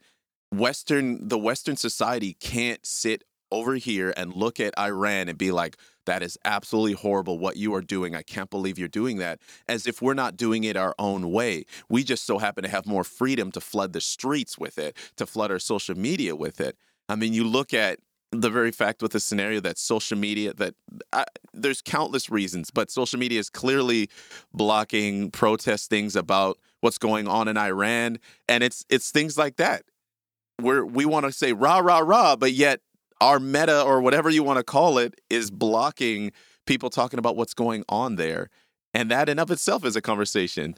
western 0.52 1.28
the 1.28 1.38
western 1.38 1.76
society 1.76 2.34
can't 2.34 2.84
sit 2.84 3.24
over 3.50 3.74
here 3.74 4.12
and 4.16 4.34
look 4.34 4.58
at 4.58 4.76
Iran 4.78 5.28
and 5.28 5.36
be 5.36 5.50
like 5.50 5.76
that 6.06 6.22
is 6.22 6.38
absolutely 6.44 6.94
horrible 6.94 7.38
what 7.38 7.56
you 7.56 7.74
are 7.74 7.82
doing. 7.82 8.16
I 8.16 8.22
can't 8.22 8.50
believe 8.50 8.78
you're 8.78 8.88
doing 8.88 9.18
that 9.18 9.40
as 9.68 9.86
if 9.86 10.02
we're 10.02 10.14
not 10.14 10.36
doing 10.36 10.64
it 10.64 10.76
our 10.76 10.94
own 10.98 11.30
way. 11.30 11.64
We 11.88 12.02
just 12.02 12.24
so 12.24 12.38
happen 12.38 12.64
to 12.64 12.70
have 12.70 12.86
more 12.86 13.04
freedom 13.04 13.52
to 13.52 13.60
flood 13.60 13.92
the 13.92 14.00
streets 14.00 14.58
with 14.58 14.78
it 14.78 14.96
to 15.16 15.26
flood 15.26 15.52
our 15.52 15.58
social 15.58 15.96
media 15.96 16.34
with 16.34 16.60
it. 16.60 16.76
I 17.08 17.14
mean 17.14 17.32
you 17.32 17.44
look 17.44 17.72
at 17.72 17.98
the 18.32 18.50
very 18.50 18.72
fact 18.72 19.02
with 19.02 19.12
the 19.12 19.20
scenario 19.20 19.60
that 19.60 19.78
social 19.78 20.16
media 20.16 20.54
that 20.54 20.74
I, 21.12 21.26
there's 21.52 21.82
countless 21.82 22.30
reasons 22.30 22.70
but 22.70 22.90
social 22.90 23.18
media 23.18 23.38
is 23.38 23.50
clearly 23.50 24.08
blocking 24.54 25.30
protest 25.30 25.90
things 25.90 26.16
about 26.16 26.58
what's 26.80 26.96
going 26.96 27.28
on 27.28 27.46
in 27.46 27.58
iran 27.58 28.18
and 28.48 28.64
it's 28.64 28.86
it's 28.88 29.10
things 29.10 29.36
like 29.36 29.56
that 29.56 29.84
where 30.62 30.84
we 30.84 31.04
want 31.04 31.26
to 31.26 31.32
say 31.32 31.52
rah 31.52 31.78
rah 31.78 31.98
rah 31.98 32.36
but 32.36 32.52
yet 32.52 32.80
our 33.20 33.38
meta 33.38 33.82
or 33.82 34.00
whatever 34.00 34.30
you 34.30 34.42
want 34.42 34.58
to 34.58 34.64
call 34.64 34.98
it 34.98 35.20
is 35.30 35.50
blocking 35.50 36.32
people 36.66 36.90
talking 36.90 37.18
about 37.18 37.36
what's 37.36 37.54
going 37.54 37.84
on 37.88 38.16
there 38.16 38.50
and 38.94 39.10
that 39.10 39.28
in 39.28 39.38
of 39.38 39.50
itself 39.50 39.84
is 39.84 39.96
a 39.96 40.00
conversation 40.00 40.74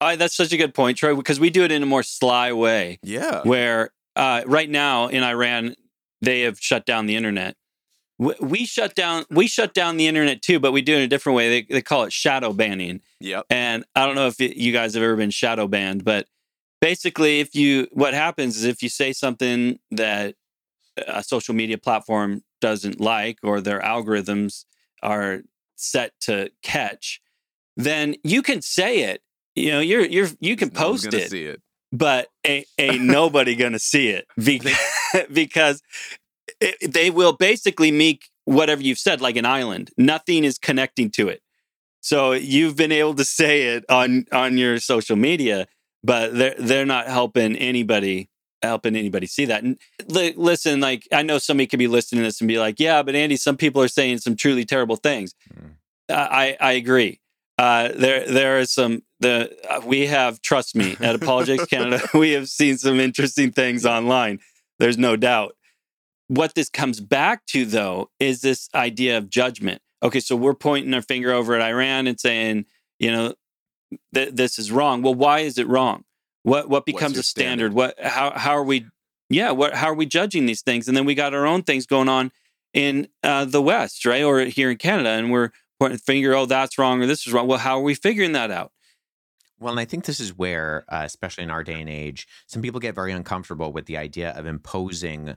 Uh, 0.00 0.14
that's 0.14 0.36
such 0.36 0.52
a 0.52 0.58
good 0.58 0.74
point, 0.74 0.98
Troy, 0.98 1.14
because 1.14 1.40
we 1.40 1.48
do 1.48 1.62
it 1.64 1.72
in 1.72 1.82
a 1.82 1.86
more 1.86 2.02
sly 2.02 2.52
way 2.52 2.98
yeah 3.02 3.42
where 3.44 3.90
uh, 4.14 4.42
right 4.46 4.68
now 4.70 5.08
in 5.08 5.22
Iran, 5.22 5.74
they 6.22 6.40
have 6.42 6.58
shut 6.58 6.86
down 6.86 7.06
the 7.06 7.16
internet. 7.16 7.56
We 8.18 8.64
shut 8.64 8.94
down 8.94 9.26
we 9.30 9.46
shut 9.46 9.74
down 9.74 9.98
the 9.98 10.06
internet 10.06 10.40
too, 10.40 10.58
but 10.58 10.72
we 10.72 10.80
do 10.80 10.94
it 10.94 10.98
in 10.98 11.02
a 11.02 11.08
different 11.08 11.36
way. 11.36 11.48
They, 11.50 11.74
they 11.74 11.82
call 11.82 12.04
it 12.04 12.14
shadow 12.14 12.54
banning. 12.54 13.02
yep 13.20 13.44
And 13.50 13.84
I 13.94 14.06
don't 14.06 14.14
know 14.14 14.26
if 14.26 14.40
it, 14.40 14.56
you 14.56 14.72
guys 14.72 14.94
have 14.94 15.02
ever 15.02 15.16
been 15.16 15.30
shadow 15.30 15.68
banned, 15.68 16.02
but 16.02 16.26
basically, 16.80 17.40
if 17.40 17.54
you 17.54 17.88
what 17.92 18.14
happens 18.14 18.56
is 18.56 18.64
if 18.64 18.82
you 18.82 18.88
say 18.88 19.12
something 19.12 19.78
that 19.90 20.34
a 21.06 21.22
social 21.22 21.54
media 21.54 21.78
platform 21.78 22.42
doesn't 22.60 23.00
like 23.00 23.38
or 23.42 23.60
their 23.60 23.80
algorithms 23.80 24.64
are 25.02 25.42
set 25.76 26.12
to 26.20 26.50
catch, 26.62 27.20
then 27.76 28.16
you 28.24 28.42
can 28.42 28.62
say 28.62 29.00
it. 29.00 29.22
You 29.54 29.72
know, 29.72 29.80
you're 29.80 30.04
you're 30.04 30.28
you 30.40 30.56
can 30.56 30.70
post 30.70 31.12
it, 31.12 31.32
it 31.32 31.62
but 31.92 32.28
ain't, 32.44 32.66
ain't 32.78 33.02
nobody 33.18 33.56
gonna 33.56 33.78
see 33.78 34.08
it 34.08 34.26
because, 34.36 34.76
because 35.32 35.82
it, 36.60 36.92
they 36.92 37.10
will 37.10 37.32
basically 37.32 37.90
make 37.90 38.28
whatever 38.44 38.82
you've 38.82 38.98
said 38.98 39.20
like 39.20 39.36
an 39.36 39.46
island. 39.46 39.90
Nothing 39.96 40.44
is 40.44 40.58
connecting 40.58 41.10
to 41.12 41.28
it. 41.28 41.42
So 42.00 42.32
you've 42.32 42.76
been 42.76 42.92
able 42.92 43.14
to 43.14 43.24
say 43.24 43.74
it 43.74 43.84
on 43.88 44.26
on 44.32 44.58
your 44.58 44.78
social 44.78 45.16
media, 45.16 45.66
but 46.06 46.34
they're 46.34 46.54
they're 46.56 46.86
not 46.86 47.08
helping 47.08 47.56
anybody 47.56 48.30
helping 48.62 48.96
anybody 48.96 49.26
see 49.26 49.44
that. 49.46 49.62
And 49.62 49.78
li- 50.08 50.34
listen, 50.36 50.80
like 50.80 51.06
I 51.12 51.22
know 51.22 51.38
somebody 51.38 51.66
could 51.66 51.78
be 51.80 51.88
listening 51.88 52.22
to 52.22 52.28
this 52.28 52.40
and 52.40 52.48
be 52.48 52.58
like, 52.58 52.78
"Yeah, 52.78 53.02
but 53.02 53.16
Andy, 53.16 53.36
some 53.36 53.56
people 53.56 53.82
are 53.82 53.88
saying 53.88 54.18
some 54.18 54.36
truly 54.36 54.64
terrible 54.64 54.96
things." 54.96 55.34
Mm. 55.52 55.72
I 56.08 56.56
I 56.60 56.72
agree. 56.72 57.20
Uh, 57.58 57.88
there 57.94 58.24
there 58.26 58.58
is 58.60 58.72
some 58.72 59.02
the 59.20 59.56
uh, 59.68 59.80
we 59.84 60.06
have 60.06 60.40
trust 60.42 60.76
me 60.76 60.96
at 61.00 61.16
Apologetics 61.16 61.66
Canada 61.70 62.06
we 62.14 62.32
have 62.32 62.48
seen 62.48 62.78
some 62.78 63.00
interesting 63.00 63.50
things 63.50 63.84
online. 63.84 64.38
There's 64.78 64.98
no 64.98 65.16
doubt. 65.16 65.56
What 66.28 66.54
this 66.54 66.68
comes 66.68 67.00
back 67.00 67.46
to 67.46 67.64
though 67.64 68.10
is 68.20 68.42
this 68.42 68.68
idea 68.74 69.18
of 69.18 69.28
judgment. 69.28 69.82
Okay, 70.02 70.20
so 70.20 70.36
we're 70.36 70.54
pointing 70.54 70.94
our 70.94 71.02
finger 71.02 71.32
over 71.32 71.54
at 71.54 71.62
Iran 71.62 72.06
and 72.06 72.20
saying, 72.20 72.66
you 72.98 73.10
know, 73.10 73.34
th- 74.14 74.34
this 74.34 74.58
is 74.58 74.72
wrong. 74.72 75.02
Well, 75.02 75.14
why 75.14 75.40
is 75.40 75.58
it 75.58 75.66
wrong? 75.68 76.04
What 76.42 76.68
what 76.68 76.86
becomes 76.86 77.18
a 77.18 77.22
standard? 77.22 77.72
What 77.72 78.00
how 78.00 78.30
how 78.36 78.52
are 78.56 78.64
we? 78.64 78.86
Yeah, 79.28 79.50
what 79.50 79.74
how 79.74 79.88
are 79.88 79.94
we 79.94 80.06
judging 80.06 80.46
these 80.46 80.62
things? 80.62 80.86
And 80.86 80.96
then 80.96 81.04
we 81.04 81.14
got 81.14 81.34
our 81.34 81.46
own 81.46 81.62
things 81.62 81.86
going 81.86 82.08
on 82.08 82.30
in 82.72 83.08
uh, 83.22 83.46
the 83.46 83.62
West, 83.62 84.04
right, 84.04 84.22
or 84.22 84.40
here 84.40 84.70
in 84.70 84.76
Canada, 84.76 85.10
and 85.10 85.32
we're 85.32 85.50
pointing 85.80 85.96
the 85.96 86.02
finger. 86.02 86.34
Oh, 86.34 86.46
that's 86.46 86.78
wrong, 86.78 87.02
or 87.02 87.06
this 87.06 87.26
is 87.26 87.32
wrong. 87.32 87.48
Well, 87.48 87.58
how 87.58 87.78
are 87.78 87.82
we 87.82 87.94
figuring 87.94 88.32
that 88.32 88.50
out? 88.50 88.72
Well, 89.58 89.72
and 89.72 89.80
I 89.80 89.86
think 89.86 90.04
this 90.04 90.20
is 90.20 90.36
where, 90.36 90.84
uh, 90.88 91.02
especially 91.04 91.44
in 91.44 91.50
our 91.50 91.64
day 91.64 91.80
and 91.80 91.88
age, 91.88 92.28
some 92.46 92.60
people 92.60 92.78
get 92.78 92.94
very 92.94 93.12
uncomfortable 93.12 93.72
with 93.72 93.86
the 93.86 93.96
idea 93.96 94.30
of 94.32 94.46
imposing 94.46 95.36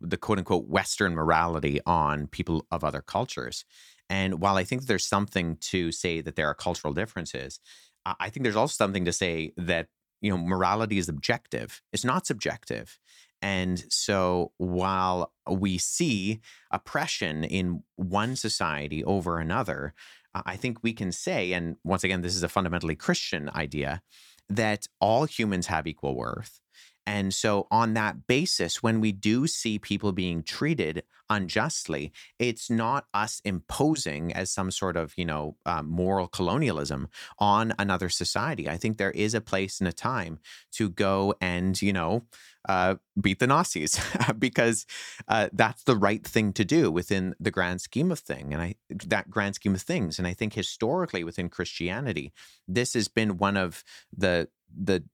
the 0.00 0.16
quote 0.16 0.38
unquote 0.38 0.68
Western 0.68 1.14
morality 1.14 1.80
on 1.84 2.26
people 2.28 2.66
of 2.70 2.84
other 2.84 3.02
cultures. 3.02 3.64
And 4.10 4.40
while 4.40 4.56
I 4.56 4.64
think 4.64 4.86
there's 4.86 5.04
something 5.04 5.56
to 5.56 5.92
say 5.92 6.20
that 6.20 6.36
there 6.36 6.46
are 6.46 6.54
cultural 6.54 6.94
differences, 6.94 7.60
I 8.06 8.30
think 8.30 8.44
there's 8.44 8.56
also 8.56 8.72
something 8.72 9.04
to 9.04 9.12
say 9.12 9.52
that 9.56 9.88
you 10.20 10.30
know 10.30 10.38
morality 10.38 10.98
is 10.98 11.08
objective. 11.08 11.82
It's 11.92 12.04
not 12.04 12.26
subjective. 12.26 12.98
And 13.40 13.84
so 13.88 14.52
while 14.56 15.32
we 15.48 15.78
see 15.78 16.40
oppression 16.70 17.44
in 17.44 17.82
one 17.96 18.34
society 18.34 19.04
over 19.04 19.38
another, 19.38 19.94
I 20.34 20.56
think 20.56 20.82
we 20.82 20.92
can 20.92 21.12
say, 21.12 21.52
and 21.52 21.76
once 21.84 22.02
again, 22.02 22.22
this 22.22 22.34
is 22.34 22.42
a 22.42 22.48
fundamentally 22.48 22.96
Christian 22.96 23.48
idea, 23.54 24.02
that 24.48 24.86
all 25.00 25.24
humans 25.24 25.66
have 25.68 25.86
equal 25.86 26.16
worth. 26.16 26.60
And 27.08 27.32
so, 27.32 27.66
on 27.70 27.94
that 27.94 28.26
basis, 28.26 28.82
when 28.82 29.00
we 29.00 29.12
do 29.12 29.46
see 29.46 29.78
people 29.78 30.12
being 30.12 30.42
treated 30.42 31.04
unjustly, 31.30 32.12
it's 32.38 32.68
not 32.68 33.06
us 33.14 33.40
imposing 33.46 34.30
as 34.34 34.50
some 34.50 34.70
sort 34.70 34.94
of, 34.94 35.14
you 35.16 35.24
know, 35.24 35.56
uh, 35.64 35.82
moral 35.82 36.28
colonialism 36.28 37.08
on 37.38 37.72
another 37.78 38.10
society. 38.10 38.68
I 38.68 38.76
think 38.76 38.98
there 38.98 39.12
is 39.12 39.32
a 39.32 39.40
place 39.40 39.80
and 39.80 39.88
a 39.88 39.92
time 39.92 40.38
to 40.72 40.90
go 40.90 41.34
and, 41.40 41.80
you 41.80 41.94
know, 41.94 42.24
uh, 42.68 42.96
beat 43.18 43.38
the 43.38 43.46
Nazis 43.46 43.98
because 44.38 44.84
uh, 45.28 45.48
that's 45.54 45.84
the 45.84 45.96
right 45.96 46.22
thing 46.26 46.52
to 46.52 46.64
do 46.64 46.90
within 46.90 47.34
the 47.40 47.50
grand 47.50 47.80
scheme 47.80 48.12
of 48.12 48.18
thing, 48.18 48.52
and 48.52 48.60
I 48.60 48.74
that 49.06 49.30
grand 49.30 49.54
scheme 49.54 49.74
of 49.74 49.80
things. 49.80 50.18
And 50.18 50.28
I 50.28 50.34
think 50.34 50.52
historically 50.52 51.24
within 51.24 51.48
Christianity, 51.48 52.34
this 52.66 52.92
has 52.92 53.08
been 53.08 53.38
one 53.38 53.56
of 53.56 53.82
the 54.14 54.48
the 54.76 55.04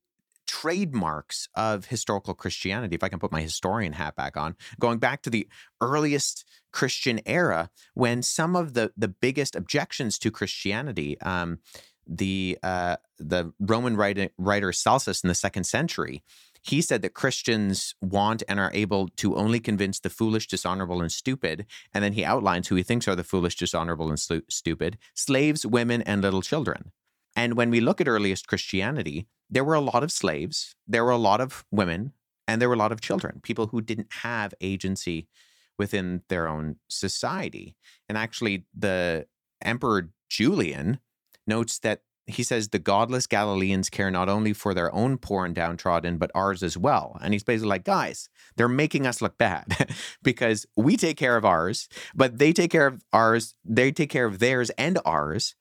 trademarks 0.47 1.49
of 1.55 1.87
historical 1.87 2.35
Christianity, 2.35 2.95
if 2.95 3.03
I 3.03 3.09
can 3.09 3.19
put 3.19 3.33
my 3.33 3.43
historian 3.43 3.93
hat 3.93 4.17
back 4.17 4.37
on, 4.37 4.57
going 4.79 4.99
back 4.99 5.23
to 5.23 5.31
the 5.31 5.49
earliest 5.81 6.45
Christian 6.73 7.21
era, 7.27 7.71
when 7.95 8.23
some 8.23 8.57
of 8.57 8.75
the 8.75 8.93
the 8.97 9.09
biggest 9.09 9.57
objections 9.57 10.19
to 10.19 10.31
Christianity, 10.31 11.21
um, 11.21 11.59
the 12.07 12.59
uh, 12.63 12.97
the 13.19 13.53
Roman 13.59 13.97
writer, 13.97 14.29
writer 14.39 14.73
Celsus 14.73 15.23
in 15.23 15.29
the 15.29 15.35
second 15.35 15.65
century, 15.65 16.23
he 16.63 16.81
said 16.81 17.03
that 17.03 17.15
Christians 17.15 17.95
want 18.01 18.43
and 18.49 18.59
are 18.59 18.71
able 18.75 19.09
to 19.17 19.37
only 19.37 19.61
convince 19.61 20.01
the 20.01 20.11
foolish, 20.11 20.47
dishonorable, 20.47 21.03
and 21.03 21.13
stupid. 21.13 21.67
And 21.93 22.03
then 22.03 22.15
he 22.15 22.25
outlines 22.25 22.69
who 22.69 22.75
he 22.75 22.83
thinks 22.83 23.07
are 23.07 23.17
the 23.17 23.25
foolish, 23.25 23.57
dishonorable, 23.57 24.09
and 24.09 24.19
stupid 24.19 24.99
slaves, 25.15 25.67
women, 25.67 26.03
and 26.03 26.23
little 26.23 26.43
children. 26.43 26.93
And 27.37 27.55
when 27.55 27.71
we 27.71 27.81
look 27.81 28.01
at 28.01 28.09
earliest 28.09 28.47
Christianity, 28.47 29.27
there 29.51 29.65
were 29.65 29.75
a 29.75 29.81
lot 29.81 30.03
of 30.03 30.13
slaves, 30.13 30.75
there 30.87 31.05
were 31.05 31.11
a 31.11 31.17
lot 31.17 31.41
of 31.41 31.65
women, 31.71 32.13
and 32.47 32.61
there 32.61 32.69
were 32.69 32.75
a 32.75 32.79
lot 32.79 32.93
of 32.93 33.01
children, 33.01 33.41
people 33.43 33.69
who 33.69 33.81
didn't 33.81 34.13
have 34.23 34.55
agency 34.61 35.29
within 35.79 36.23
their 36.29 36.47
own 36.47 36.77
society. 36.89 37.77
And 38.09 38.17
actually, 38.17 38.67
the 38.77 39.27
Emperor 39.63 40.11
Julian 40.29 41.01
notes 41.47 41.79
that 41.81 42.03
he 42.27 42.43
says 42.43 42.69
the 42.69 42.79
godless 42.79 43.27
Galileans 43.27 43.91
care 43.91 44.11
not 44.11 44.29
only 44.29 44.53
for 44.53 44.73
their 44.73 44.95
own 44.95 45.19
poor 45.19 45.45
and 45.45 45.55
downtrodden, 45.55 46.17
but 46.17 46.31
ours 46.35 46.63
as 46.63 46.77
well. 46.77 47.19
And 47.21 47.35
he's 47.35 47.45
basically 47.45 47.69
like, 47.69 47.85
guys, 47.85 48.31
they're 48.57 48.69
making 48.69 49.07
us 49.07 49.21
look 49.21 49.37
bad 49.37 49.95
because 50.23 50.65
we 50.77 50.97
take 50.97 51.17
care 51.17 51.37
of 51.37 51.45
ours, 51.45 51.89
but 52.15 52.39
they 52.39 52.53
take 52.53 52.71
care 52.71 52.87
of 52.87 53.03
ours, 53.13 53.55
they 53.65 53.93
take 53.93 54.11
care 54.11 54.25
of 54.25 54.39
theirs 54.39 54.71
and 54.71 54.99
ours. 55.05 55.55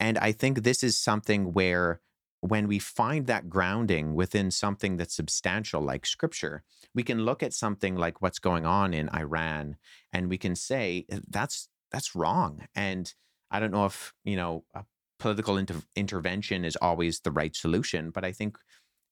And 0.00 0.16
I 0.18 0.32
think 0.32 0.62
this 0.62 0.82
is 0.82 0.96
something 0.96 1.52
where 1.52 2.00
when 2.40 2.68
we 2.68 2.78
find 2.78 3.26
that 3.26 3.48
grounding 3.48 4.14
within 4.14 4.50
something 4.50 4.96
that's 4.96 5.14
substantial 5.14 5.80
like 5.80 6.06
scripture, 6.06 6.62
we 6.94 7.02
can 7.02 7.24
look 7.24 7.42
at 7.42 7.52
something 7.52 7.96
like 7.96 8.22
what's 8.22 8.38
going 8.38 8.64
on 8.64 8.94
in 8.94 9.08
Iran 9.14 9.76
and 10.12 10.28
we 10.28 10.38
can 10.38 10.54
say 10.54 11.04
eh, 11.10 11.18
that's 11.28 11.68
that's 11.90 12.14
wrong. 12.14 12.66
And 12.74 13.12
I 13.50 13.60
don't 13.60 13.70
know 13.70 13.86
if, 13.86 14.12
you 14.24 14.36
know, 14.36 14.64
political 15.18 15.56
inter- 15.56 15.82
intervention 15.96 16.64
is 16.64 16.76
always 16.76 17.20
the 17.20 17.30
right 17.30 17.54
solution. 17.54 18.10
But 18.10 18.24
I 18.24 18.32
think 18.32 18.58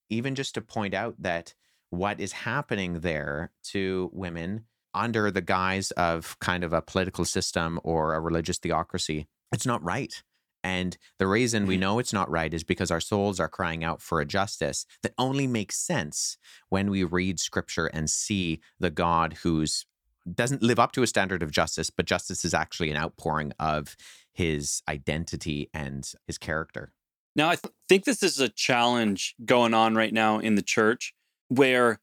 even 0.09 0.35
just 0.35 0.55
to 0.55 0.61
point 0.61 0.95
out 0.95 1.15
that 1.19 1.55
what 1.91 2.21
is 2.21 2.33
happening 2.33 3.01
there 3.01 3.53
to 3.65 4.11
women 4.13 4.67
under 4.95 5.31
the 5.31 5.41
guise 5.41 5.91
of 5.93 6.39
kind 6.41 6.65
of 6.65 6.73
a 6.73 6.83
political 6.83 7.25
system 7.25 7.81
or 7.83 8.15
a 8.15 8.21
religious 8.21 8.59
theocracy, 8.59 9.27
it's 9.53 9.67
not 9.67 9.83
right. 9.83 10.23
And 10.67 10.99
the 11.21 11.29
reason 11.29 11.65
we 11.65 11.75
mm-hmm. 11.75 11.83
know 11.83 11.99
it's 12.01 12.13
not 12.13 12.29
right 12.29 12.53
is 12.53 12.65
because 12.65 12.91
our 12.91 13.01
souls 13.01 13.39
are 13.39 13.49
crying 13.49 13.85
out 13.85 14.03
for 14.03 14.21
a 14.21 14.25
justice 14.25 14.85
that 15.05 15.15
only 15.17 15.47
makes 15.47 15.79
sense 15.79 16.39
when 16.71 16.91
we 16.91 17.05
read 17.05 17.39
scripture 17.39 17.87
and 17.87 18.11
see 18.11 18.59
the 18.81 18.91
God 18.91 19.35
who's 19.45 19.87
doesn't 20.35 20.65
live 20.65 20.81
up 20.81 20.91
to 20.91 21.05
a 21.05 21.07
standard 21.07 21.41
of 21.41 21.53
justice, 21.53 21.89
but 21.89 22.05
justice 22.05 22.45
is 22.45 22.53
actually 22.53 22.91
an 22.91 22.97
outpouring 22.97 23.53
of 23.61 23.97
his 24.33 24.83
identity 24.89 25.71
and 25.73 26.13
his 26.27 26.37
character. 26.37 26.93
Now, 27.37 27.49
I 27.49 27.55
th- 27.55 27.73
think 27.89 28.05
this 28.05 28.25
is 28.25 28.41
a 28.41 28.49
challenge 28.49 29.37
going 29.45 29.73
on 29.73 29.95
right 29.95 30.13
now 30.13 30.41
in 30.41 30.57
the 30.57 30.63
church 30.63 31.15
where 31.47 32.01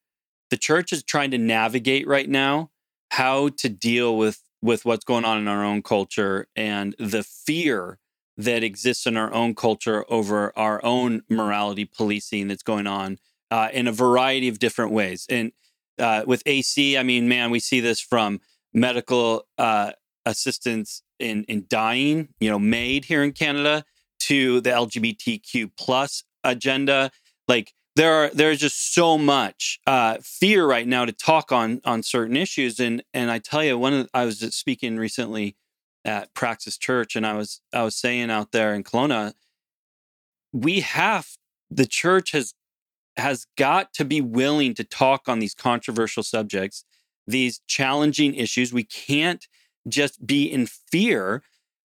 the 0.52 0.56
church 0.56 0.94
is 0.94 1.04
trying 1.04 1.32
to 1.32 1.38
navigate 1.38 2.08
right 2.08 2.30
now 2.30 2.70
how 3.12 3.50
to 3.58 3.68
deal 3.68 4.16
with 4.16 4.40
with 4.62 4.86
what's 4.86 5.04
going 5.04 5.26
on 5.26 5.38
in 5.38 5.50
our 5.50 5.66
own 5.66 5.82
culture 5.82 6.48
and 6.56 6.96
the 6.98 7.24
fear 7.24 8.00
that 8.38 8.64
exists 8.64 9.06
in 9.06 9.18
our 9.18 9.34
own 9.34 9.56
culture 9.56 10.06
over 10.10 10.58
our 10.58 10.84
own 10.84 11.22
morality 11.30 11.86
policing 11.86 12.48
that's 12.48 12.64
going 12.64 12.88
on 12.88 13.20
uh, 13.52 13.70
in 13.72 13.88
a 13.88 13.92
variety 13.92 14.48
of 14.48 14.60
different 14.60 14.92
ways. 14.92 15.26
And 15.30 15.52
uh, 16.00 16.24
with 16.26 16.42
AC, 16.46 16.98
I 16.98 17.04
mean, 17.04 17.28
man, 17.28 17.52
we 17.52 17.60
see 17.60 17.80
this 17.80 18.02
from 18.02 18.42
medical 18.74 19.48
uh, 19.58 19.92
assistance 20.26 21.04
in 21.20 21.44
in 21.46 21.66
dying, 21.70 22.30
you 22.40 22.50
know, 22.50 22.60
made 22.60 23.06
here 23.06 23.24
in 23.24 23.32
Canada, 23.32 23.86
to 24.22 24.62
the 24.62 24.70
LGBTQ 24.70 25.72
plus 25.78 26.24
agenda. 26.44 27.12
Like 27.48 27.74
there 27.96 28.14
are 28.14 28.30
there's 28.34 28.60
just 28.60 28.94
so 28.94 29.18
much 29.18 29.80
uh, 29.86 30.18
fear 30.22 30.66
right 30.66 30.88
now 30.88 31.06
to 31.06 31.12
talk 31.12 31.52
on 31.52 31.82
on 31.86 32.04
certain 32.04 32.38
issues, 32.38 32.80
and 32.80 33.04
and 33.14 33.30
I 33.30 33.40
tell 33.40 33.64
you, 33.64 33.78
one 33.78 33.94
of 33.94 34.10
I 34.14 34.26
was 34.26 34.40
speaking 34.56 34.98
recently 34.98 35.56
at 36.06 36.34
Praxis 36.34 36.78
Church, 36.78 37.16
and 37.16 37.26
I 37.26 37.34
was 37.34 37.62
I 37.72 37.84
was 37.84 37.96
saying 37.96 38.30
out 38.30 38.52
there 38.52 38.74
in 38.74 38.84
Kelowna, 38.84 39.34
we 40.52 40.82
have 40.82 41.28
the 41.70 41.86
church 41.86 42.32
has 42.32 42.54
has 43.18 43.46
got 43.58 43.94
to 43.94 44.06
be 44.06 44.22
willing 44.22 44.74
to 44.76 44.84
talk 44.84 45.28
on 45.28 45.40
these 45.40 45.54
controversial 45.54 46.24
subjects, 46.24 46.84
these 47.28 47.62
challenging 47.68 48.34
issues. 48.36 48.74
We 48.74 48.84
can't 48.84 49.46
just 49.88 50.26
be 50.26 50.46
in 50.46 50.68
fear, 50.68 51.44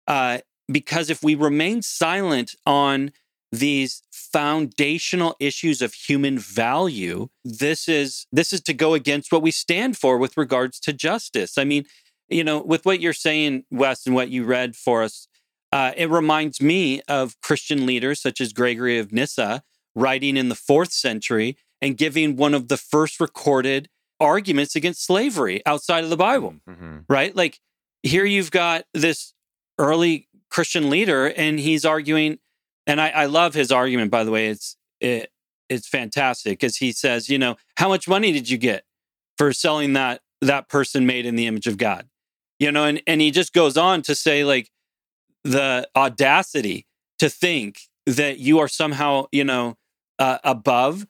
uh, 0.06 0.38
because 0.70 1.10
if 1.10 1.22
we 1.22 1.34
remain 1.34 1.82
silent 1.82 2.54
on 2.64 3.12
these 3.52 4.02
foundational 4.10 5.36
issues 5.38 5.80
of 5.80 5.94
human 5.94 6.38
value, 6.38 7.28
this 7.44 7.88
is 7.88 8.26
this 8.32 8.52
is 8.52 8.60
to 8.62 8.74
go 8.74 8.94
against 8.94 9.32
what 9.32 9.42
we 9.42 9.50
stand 9.50 9.96
for 9.96 10.18
with 10.18 10.36
regards 10.36 10.80
to 10.80 10.92
justice. 10.92 11.56
I 11.56 11.64
mean, 11.64 11.84
you 12.28 12.44
know, 12.44 12.60
with 12.60 12.84
what 12.84 13.00
you're 13.00 13.12
saying, 13.12 13.64
Wes, 13.70 14.06
and 14.06 14.14
what 14.14 14.30
you 14.30 14.44
read 14.44 14.76
for 14.76 15.02
us, 15.02 15.28
uh, 15.72 15.92
it 15.96 16.10
reminds 16.10 16.60
me 16.60 17.02
of 17.08 17.40
Christian 17.40 17.86
leaders 17.86 18.20
such 18.20 18.40
as 18.40 18.52
Gregory 18.52 18.98
of 18.98 19.12
Nyssa 19.12 19.62
writing 19.94 20.36
in 20.36 20.48
the 20.48 20.54
fourth 20.54 20.92
century 20.92 21.56
and 21.80 21.96
giving 21.96 22.36
one 22.36 22.54
of 22.54 22.68
the 22.68 22.76
first 22.76 23.20
recorded 23.20 23.88
arguments 24.20 24.76
against 24.76 25.04
slavery 25.04 25.62
outside 25.66 26.04
of 26.04 26.10
the 26.10 26.16
Bible, 26.16 26.54
mm-hmm. 26.68 26.98
right? 27.08 27.34
Like 27.34 27.60
here 28.02 28.24
you've 28.24 28.50
got 28.50 28.84
this 28.94 29.34
early 29.78 30.28
Christian 30.50 30.88
leader, 30.88 31.26
and 31.26 31.58
he's 31.58 31.84
arguing, 31.84 32.38
and 32.86 33.00
I, 33.00 33.08
I 33.08 33.26
love 33.26 33.54
his 33.54 33.70
argument, 33.72 34.10
by 34.10 34.24
the 34.24 34.30
way. 34.30 34.48
It's 34.48 34.76
it, 35.00 35.30
it's 35.68 35.88
fantastic 35.88 36.58
because 36.58 36.76
he 36.76 36.92
says, 36.92 37.28
you 37.28 37.38
know, 37.38 37.56
how 37.76 37.88
much 37.88 38.08
money 38.08 38.32
did 38.32 38.48
you 38.48 38.56
get 38.56 38.84
for 39.36 39.52
selling 39.52 39.92
that 39.94 40.22
that 40.40 40.68
person 40.68 41.04
made 41.06 41.26
in 41.26 41.36
the 41.36 41.46
image 41.46 41.66
of 41.66 41.76
God? 41.76 42.08
You 42.58 42.72
know, 42.72 42.84
and 42.84 43.02
and 43.06 43.20
he 43.20 43.30
just 43.30 43.52
goes 43.52 43.76
on 43.76 44.02
to 44.02 44.14
say 44.14 44.44
like 44.44 44.70
the 45.44 45.88
audacity 45.94 46.86
to 47.18 47.28
think 47.28 47.80
that 48.06 48.38
you 48.38 48.58
are 48.58 48.68
somehow, 48.68 49.26
you 49.32 49.44
know, 49.44 49.76
uh, 50.18 50.38
above, 50.44 51.06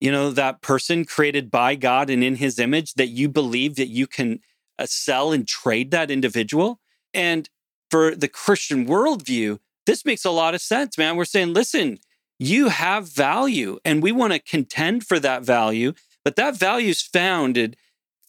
you 0.00 0.12
know, 0.12 0.30
that 0.30 0.62
person 0.62 1.04
created 1.04 1.50
by 1.50 1.74
God 1.74 2.10
and 2.10 2.22
in 2.22 2.36
his 2.36 2.58
image, 2.58 2.94
that 2.94 3.08
you 3.08 3.28
believe 3.28 3.76
that 3.76 3.88
you 3.88 4.06
can 4.06 4.40
uh, 4.78 4.86
sell 4.86 5.32
and 5.32 5.46
trade 5.46 5.90
that 5.90 6.10
individual. 6.10 6.80
And 7.12 7.48
for 7.90 8.14
the 8.14 8.28
Christian 8.28 8.86
worldview, 8.86 9.58
this 9.86 10.04
makes 10.04 10.24
a 10.24 10.30
lot 10.30 10.54
of 10.54 10.60
sense, 10.60 10.98
man. 10.98 11.16
We're 11.16 11.24
saying, 11.24 11.52
listen, 11.52 11.98
you 12.38 12.68
have 12.68 13.08
value 13.08 13.78
and 13.84 14.02
we 14.02 14.12
want 14.12 14.32
to 14.32 14.38
contend 14.38 15.06
for 15.06 15.20
that 15.20 15.42
value, 15.42 15.92
but 16.24 16.36
that 16.36 16.56
value 16.56 16.90
is 16.90 17.02
founded 17.02 17.76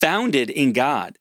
founded 0.01 0.49
in 0.49 0.73
God. 0.73 1.17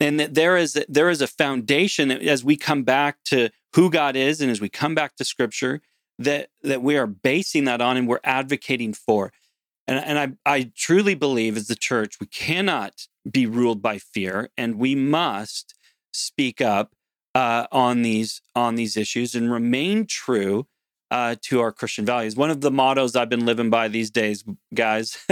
And 0.00 0.20
that 0.20 0.34
there 0.34 0.56
is 0.56 0.78
there 0.88 1.10
is 1.10 1.20
a 1.20 1.26
foundation 1.26 2.10
as 2.10 2.44
we 2.44 2.56
come 2.56 2.84
back 2.84 3.18
to 3.26 3.50
who 3.74 3.90
God 3.90 4.16
is 4.16 4.40
and 4.40 4.50
as 4.50 4.60
we 4.60 4.68
come 4.68 4.94
back 4.94 5.16
to 5.16 5.24
scripture 5.24 5.80
that 6.18 6.50
that 6.62 6.82
we 6.82 6.96
are 6.96 7.06
basing 7.06 7.64
that 7.64 7.80
on 7.80 7.96
and 7.96 8.08
we're 8.08 8.20
advocating 8.24 8.92
for. 8.92 9.32
And, 9.86 9.98
and 9.98 10.38
I, 10.46 10.52
I 10.58 10.72
truly 10.76 11.14
believe 11.14 11.56
as 11.56 11.66
the 11.66 11.74
church, 11.74 12.16
we 12.20 12.26
cannot 12.26 13.06
be 13.28 13.46
ruled 13.46 13.80
by 13.82 13.98
fear 13.98 14.50
and 14.56 14.76
we 14.76 14.94
must 14.94 15.74
speak 16.12 16.60
up 16.60 16.94
uh, 17.34 17.66
on 17.72 18.02
these 18.02 18.40
on 18.54 18.74
these 18.74 18.96
issues 18.96 19.34
and 19.34 19.50
remain 19.50 20.06
true 20.06 20.66
uh, 21.10 21.36
to 21.42 21.60
our 21.60 21.72
Christian 21.72 22.04
values. 22.04 22.36
One 22.36 22.50
of 22.50 22.60
the 22.60 22.70
mottos 22.70 23.16
I've 23.16 23.28
been 23.28 23.46
living 23.46 23.70
by 23.70 23.88
these 23.88 24.10
days, 24.10 24.44
guys, 24.74 25.24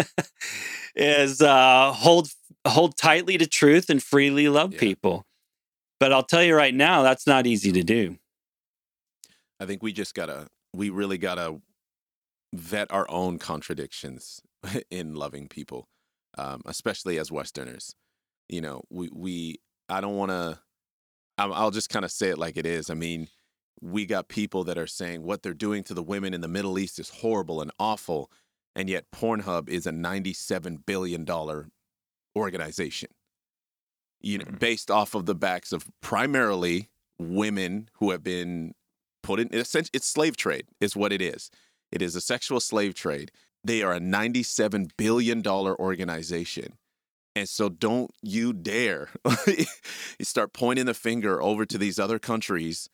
is 0.95 1.43
uh, 1.43 1.93
hold 1.93 2.31
hold 2.69 2.97
tightly 2.97 3.39
to 3.39 3.47
truth 3.47 3.91
and 3.91 4.03
freely 4.03 4.49
love 4.49 4.75
yeah. 4.75 4.81
people. 4.81 5.27
But 5.99 6.13
I'll 6.13 6.23
tell 6.23 6.43
you 6.43 6.55
right 6.55 6.75
now, 6.75 7.03
that's 7.03 7.27
not 7.27 7.47
easy 7.47 7.73
to 7.73 7.83
do. 7.83 8.19
I 9.59 9.67
think 9.67 9.83
we 9.83 9.93
just 9.93 10.15
gotta 10.15 10.49
we 10.75 10.91
really 10.91 11.19
gotta 11.19 11.61
vet 12.55 12.91
our 12.93 13.07
own 13.11 13.39
contradictions 13.39 14.41
in 14.91 15.15
loving 15.15 15.49
people, 15.49 15.89
um, 16.37 16.63
especially 16.67 17.19
as 17.19 17.33
Westerners. 17.33 17.95
You 18.49 18.61
know, 18.61 18.83
we 18.91 19.09
we 19.13 19.61
I 19.89 20.01
don't 20.01 20.17
want 20.17 20.31
to. 20.31 20.59
I'll 21.39 21.71
just 21.71 21.91
kind 21.91 22.05
of 22.05 22.11
say 22.11 22.29
it 22.29 22.39
like 22.39 22.57
it 22.57 22.65
is. 22.65 22.89
I 22.89 22.95
mean, 22.95 23.29
we 23.83 24.07
got 24.07 24.29
people 24.29 24.65
that 24.65 24.79
are 24.79 24.87
saying 24.87 25.23
what 25.23 25.43
they're 25.43 25.53
doing 25.53 25.85
to 25.85 25.95
the 25.95 26.03
women 26.03 26.33
in 26.33 26.41
the 26.41 26.49
Middle 26.49 26.79
East 26.79 26.99
is 26.99 27.11
horrible 27.11 27.61
and 27.61 27.71
awful, 27.79 28.31
and 28.75 28.89
yet 28.89 29.11
Pornhub 29.15 29.69
is 29.69 29.87
a 29.87 29.93
ninety-seven 29.93 30.85
billion 30.87 31.25
dollar 31.25 31.69
organization. 32.37 33.11
You 34.21 34.39
know, 34.39 34.45
mm-hmm. 34.45 34.57
based 34.57 34.91
off 34.91 35.15
of 35.15 35.27
the 35.27 35.35
backs 35.35 35.73
of 35.73 35.87
primarily 36.01 36.89
women 37.19 37.89
who 37.95 38.11
have 38.11 38.23
been 38.23 38.75
put 39.23 39.41
in. 39.41 39.49
essentially 39.53 39.91
It's 39.95 40.09
slave 40.09 40.37
trade, 40.37 40.67
is 40.81 40.97
what 40.97 41.13
it 41.13 41.23
is. 41.23 41.51
It 41.91 42.03
is 42.03 42.15
a 42.15 42.21
sexual 42.21 42.61
slave 42.61 42.95
trade. 42.95 43.31
They 43.65 43.83
are 43.83 43.95
a 43.95 44.01
$97 44.01 44.91
billion 44.97 45.47
organization. 45.47 46.75
And 47.35 47.49
so 47.49 47.69
don't 47.69 48.11
you 48.23 48.53
dare 48.53 49.11
start 50.23 50.53
pointing 50.53 50.87
the 50.87 50.95
finger 50.95 51.43
over 51.43 51.67
to 51.67 51.77
these 51.77 51.99
other 51.99 52.19
countries 52.19 52.89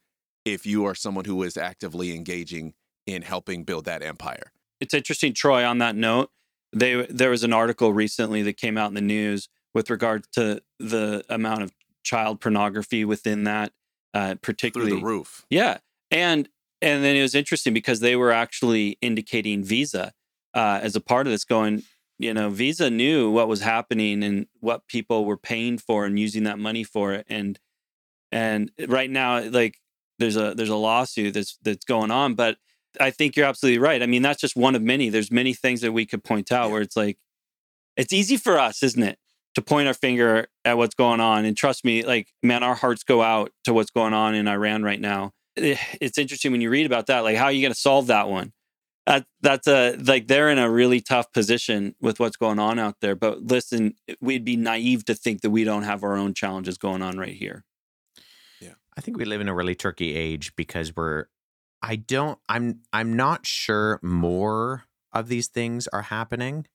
if 0.44 0.66
you 0.66 0.84
are 0.84 0.94
someone 0.94 1.26
who 1.26 1.42
is 1.44 1.56
actively 1.56 2.14
engaging 2.14 2.74
in 3.06 3.22
helping 3.22 3.64
build 3.64 3.84
that 3.84 4.02
empire. 4.02 4.52
It's 4.80 4.94
interesting, 4.94 5.32
Troy, 5.32 5.64
on 5.64 5.78
that 5.78 5.94
note, 5.94 6.30
they, 6.72 7.06
there 7.06 7.30
was 7.30 7.44
an 7.44 7.52
article 7.52 7.92
recently 7.92 8.42
that 8.42 8.56
came 8.56 8.78
out 8.78 8.88
in 8.88 8.94
the 8.94 9.00
news 9.00 9.48
with 9.74 9.90
regard 9.90 10.24
to 10.32 10.62
the 10.78 11.24
amount 11.28 11.62
of 11.62 11.72
child 12.02 12.40
pornography 12.40 13.04
within 13.04 13.44
that, 13.44 13.72
uh, 14.14 14.34
particularly. 14.42 14.92
Through 14.92 15.00
the 15.00 15.06
roof. 15.06 15.46
Yeah. 15.50 15.78
And 16.10 16.48
and 16.80 17.04
then 17.04 17.14
it 17.14 17.22
was 17.22 17.34
interesting 17.34 17.72
because 17.72 18.00
they 18.00 18.16
were 18.16 18.32
actually 18.32 18.98
indicating 19.00 19.62
Visa 19.62 20.12
uh, 20.52 20.80
as 20.82 20.96
a 20.96 21.00
part 21.00 21.28
of 21.28 21.32
this, 21.32 21.44
going, 21.44 21.84
you 22.18 22.34
know, 22.34 22.50
Visa 22.50 22.90
knew 22.90 23.30
what 23.30 23.48
was 23.48 23.60
happening 23.60 24.22
and 24.24 24.46
what 24.60 24.88
people 24.88 25.24
were 25.24 25.36
paying 25.36 25.78
for 25.78 26.04
and 26.04 26.18
using 26.18 26.42
that 26.42 26.58
money 26.58 26.82
for 26.84 27.12
it. 27.12 27.26
And 27.28 27.58
and 28.32 28.70
right 28.88 29.10
now, 29.10 29.42
like 29.42 29.78
there's 30.18 30.36
a 30.36 30.54
there's 30.54 30.68
a 30.68 30.76
lawsuit 30.76 31.34
that's 31.34 31.56
that's 31.62 31.84
going 31.84 32.10
on. 32.10 32.34
But 32.34 32.58
I 33.00 33.10
think 33.10 33.36
you're 33.36 33.46
absolutely 33.46 33.78
right. 33.78 34.02
I 34.02 34.06
mean, 34.06 34.22
that's 34.22 34.40
just 34.40 34.56
one 34.56 34.74
of 34.74 34.82
many. 34.82 35.08
There's 35.08 35.30
many 35.30 35.54
things 35.54 35.80
that 35.80 35.92
we 35.92 36.06
could 36.06 36.24
point 36.24 36.52
out 36.52 36.70
where 36.70 36.82
it's 36.82 36.96
like 36.96 37.18
it's 37.96 38.12
easy 38.12 38.36
for 38.36 38.58
us, 38.58 38.82
isn't 38.82 39.02
it? 39.02 39.18
To 39.54 39.62
point 39.62 39.88
our 39.88 39.94
finger 39.94 40.46
at 40.64 40.78
what's 40.78 40.94
going 40.94 41.20
on. 41.20 41.44
And 41.44 41.56
trust 41.56 41.84
me, 41.84 42.02
like, 42.04 42.28
man, 42.42 42.62
our 42.62 42.74
hearts 42.74 43.04
go 43.04 43.22
out 43.22 43.50
to 43.64 43.74
what's 43.74 43.90
going 43.90 44.14
on 44.14 44.34
in 44.34 44.48
Iran 44.48 44.82
right 44.82 45.00
now. 45.00 45.32
Eh, 45.56 45.76
it's 46.00 46.18
interesting 46.18 46.52
when 46.52 46.60
you 46.60 46.70
read 46.70 46.86
about 46.86 47.06
that. 47.06 47.20
Like, 47.20 47.36
how 47.36 47.46
are 47.46 47.52
you 47.52 47.60
going 47.60 47.72
to 47.72 47.78
solve 47.78 48.06
that 48.06 48.28
one? 48.28 48.52
That, 49.06 49.26
that's 49.40 49.66
a 49.66 49.96
like 49.96 50.28
they're 50.28 50.48
in 50.48 50.58
a 50.58 50.70
really 50.70 51.00
tough 51.00 51.32
position 51.32 51.96
with 52.00 52.20
what's 52.20 52.36
going 52.36 52.60
on 52.60 52.78
out 52.78 52.96
there. 53.00 53.16
But 53.16 53.42
listen, 53.42 53.94
we'd 54.20 54.44
be 54.44 54.56
naive 54.56 55.04
to 55.06 55.14
think 55.14 55.40
that 55.40 55.50
we 55.50 55.64
don't 55.64 55.82
have 55.82 56.04
our 56.04 56.16
own 56.16 56.34
challenges 56.34 56.78
going 56.78 57.02
on 57.02 57.18
right 57.18 57.34
here. 57.34 57.64
Yeah, 58.60 58.74
I 58.96 59.00
think 59.00 59.16
we 59.16 59.24
live 59.24 59.40
in 59.40 59.48
a 59.48 59.54
really 59.54 59.74
tricky 59.74 60.14
age 60.14 60.54
because 60.56 60.94
we're. 60.94 61.26
I 61.82 61.96
don't. 61.96 62.38
I'm. 62.48 62.80
I'm 62.92 63.14
not 63.14 63.46
sure 63.46 63.98
more 64.02 64.84
of 65.12 65.28
these 65.28 65.48
things 65.48 65.88
are 65.88 66.02
happening. 66.02 66.66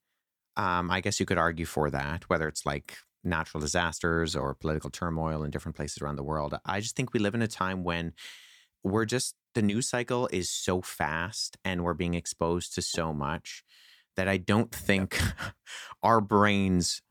Um, 0.58 0.92
I 0.92 1.02
guess 1.02 1.20
you 1.20 1.26
could 1.26 1.38
argue 1.38 1.66
for 1.66 1.90
that, 1.90 2.30
whether 2.30 2.48
it's 2.48 2.66
like 2.66 2.98
natural 3.24 3.62
disasters 3.62 4.36
or 4.36 4.56
political 4.56 4.90
turmoil 4.90 5.44
in 5.44 5.52
different 5.52 5.76
places 5.76 6.02
around 6.02 6.16
the 6.16 6.24
world. 6.24 6.58
I 6.66 6.80
just 6.80 6.96
think 6.96 7.14
we 7.14 7.20
live 7.20 7.36
in 7.36 7.42
a 7.42 7.48
time 7.48 7.84
when 7.84 8.14
we're 8.84 9.06
just 9.06 9.36
the 9.54 9.62
news 9.62 9.90
cycle 9.90 10.30
is 10.32 10.50
so 10.50 10.82
fast 10.82 11.58
and 11.66 11.84
we're 11.84 11.94
being 11.94 12.14
exposed 12.14 12.76
to 12.76 12.82
so 12.82 13.14
much 13.14 13.64
that 14.16 14.28
I 14.28 14.38
don't 14.38 14.72
think 14.72 15.20
our 16.04 16.22
brains 16.22 17.02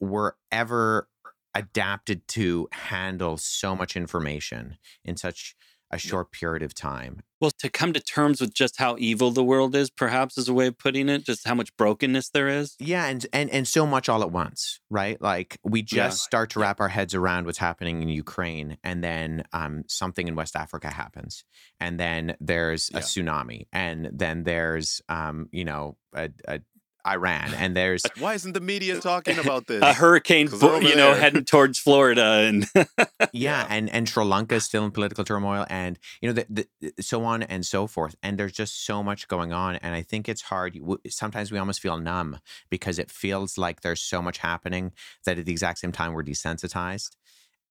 were 0.00 0.36
ever 0.50 1.08
adapted 1.54 2.26
to 2.26 2.68
handle 2.72 3.36
so 3.36 3.76
much 3.76 3.96
information 3.96 4.76
in 5.04 5.16
such 5.16 5.54
a 5.92 5.98
short 5.98 6.32
period 6.32 6.62
of 6.62 6.74
time. 6.74 7.20
Well, 7.40 7.50
to 7.58 7.68
come 7.68 7.92
to 7.92 8.00
terms 8.00 8.40
with 8.40 8.54
just 8.54 8.78
how 8.78 8.96
evil 8.98 9.32
the 9.32 9.42
world 9.42 9.74
is, 9.74 9.90
perhaps 9.90 10.38
is 10.38 10.48
a 10.48 10.54
way 10.54 10.68
of 10.68 10.78
putting 10.78 11.08
it, 11.08 11.24
just 11.24 11.46
how 11.46 11.54
much 11.54 11.76
brokenness 11.76 12.30
there 12.30 12.48
is. 12.48 12.76
Yeah, 12.78 13.06
and 13.06 13.26
and 13.32 13.50
and 13.50 13.66
so 13.66 13.84
much 13.84 14.08
all 14.08 14.22
at 14.22 14.30
once, 14.30 14.80
right? 14.90 15.20
Like 15.20 15.58
we 15.64 15.82
just 15.82 16.20
yeah. 16.20 16.24
start 16.24 16.50
to 16.50 16.60
wrap 16.60 16.80
our 16.80 16.88
heads 16.88 17.14
around 17.14 17.46
what's 17.46 17.58
happening 17.58 18.00
in 18.00 18.08
Ukraine, 18.08 18.78
and 18.84 19.02
then 19.02 19.42
um, 19.52 19.82
something 19.88 20.28
in 20.28 20.36
West 20.36 20.54
Africa 20.54 20.88
happens, 20.90 21.44
and 21.80 21.98
then 21.98 22.36
there's 22.40 22.90
a 22.90 22.98
yeah. 22.98 23.00
tsunami, 23.00 23.66
and 23.72 24.08
then 24.12 24.44
there's 24.44 25.02
um, 25.08 25.48
you 25.50 25.64
know 25.64 25.96
a, 26.14 26.30
a 26.46 26.60
Iran, 27.06 27.52
and 27.54 27.76
there's 27.76 28.02
why 28.18 28.34
isn't 28.34 28.52
the 28.52 28.60
media 28.60 29.00
talking 29.00 29.38
about 29.38 29.66
this? 29.66 29.82
a 29.82 29.92
hurricane, 29.92 30.48
you 30.50 30.96
know, 30.96 31.14
heading 31.14 31.44
towards 31.44 31.78
Florida, 31.78 32.46
and 32.46 32.66
yeah, 32.74 33.26
yeah, 33.32 33.66
and 33.68 33.90
and 33.90 34.08
Sri 34.08 34.24
Lanka 34.24 34.56
is 34.56 34.64
still 34.64 34.84
in 34.84 34.90
political 34.90 35.24
turmoil, 35.24 35.66
and 35.68 35.98
you 36.20 36.28
know, 36.28 36.44
the, 36.48 36.66
the, 36.80 37.02
so 37.02 37.24
on 37.24 37.42
and 37.42 37.66
so 37.66 37.86
forth. 37.86 38.14
And 38.22 38.38
there's 38.38 38.52
just 38.52 38.84
so 38.86 39.02
much 39.02 39.28
going 39.28 39.52
on, 39.52 39.76
and 39.76 39.94
I 39.94 40.02
think 40.02 40.28
it's 40.28 40.42
hard. 40.42 40.78
Sometimes 41.08 41.50
we 41.50 41.58
almost 41.58 41.80
feel 41.80 41.96
numb 41.98 42.38
because 42.70 42.98
it 42.98 43.10
feels 43.10 43.58
like 43.58 43.80
there's 43.80 44.02
so 44.02 44.22
much 44.22 44.38
happening 44.38 44.92
that 45.24 45.38
at 45.38 45.46
the 45.46 45.52
exact 45.52 45.78
same 45.78 45.92
time 45.92 46.12
we're 46.12 46.24
desensitized. 46.24 47.16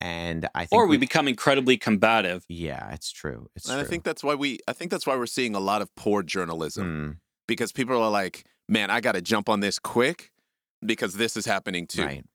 And 0.04 0.50
I 0.56 0.66
think, 0.66 0.82
or 0.82 0.88
we, 0.88 0.96
we 0.96 0.98
become 0.98 1.28
incredibly 1.28 1.78
combative. 1.78 2.44
Yeah, 2.50 2.92
it's 2.92 3.12
true. 3.12 3.50
It's 3.56 3.70
and 3.70 3.76
true. 3.76 3.82
I 3.82 3.88
think 3.88 4.04
that's 4.04 4.24
why 4.24 4.34
we. 4.34 4.60
I 4.68 4.74
think 4.74 4.90
that's 4.90 5.06
why 5.06 5.16
we're 5.16 5.28
seeing 5.28 5.54
a 5.56 5.60
lot 5.60 5.82
of 5.82 5.94
poor 5.96 6.24
journalism. 6.24 6.86
Mm 6.86 7.18
because 7.52 7.74
people 7.74 8.02
are 8.02 8.10
like, 8.10 8.46
man, 8.68 8.90
I 8.90 9.02
got 9.02 9.14
to 9.14 9.22
jump 9.22 9.50
on 9.50 9.60
this 9.60 9.80
quick 9.80 10.32
because 10.86 11.16
this 11.16 11.38
is 11.38 11.46
happening 11.46 11.88
too. 11.88 12.06
Right. 12.06 12.26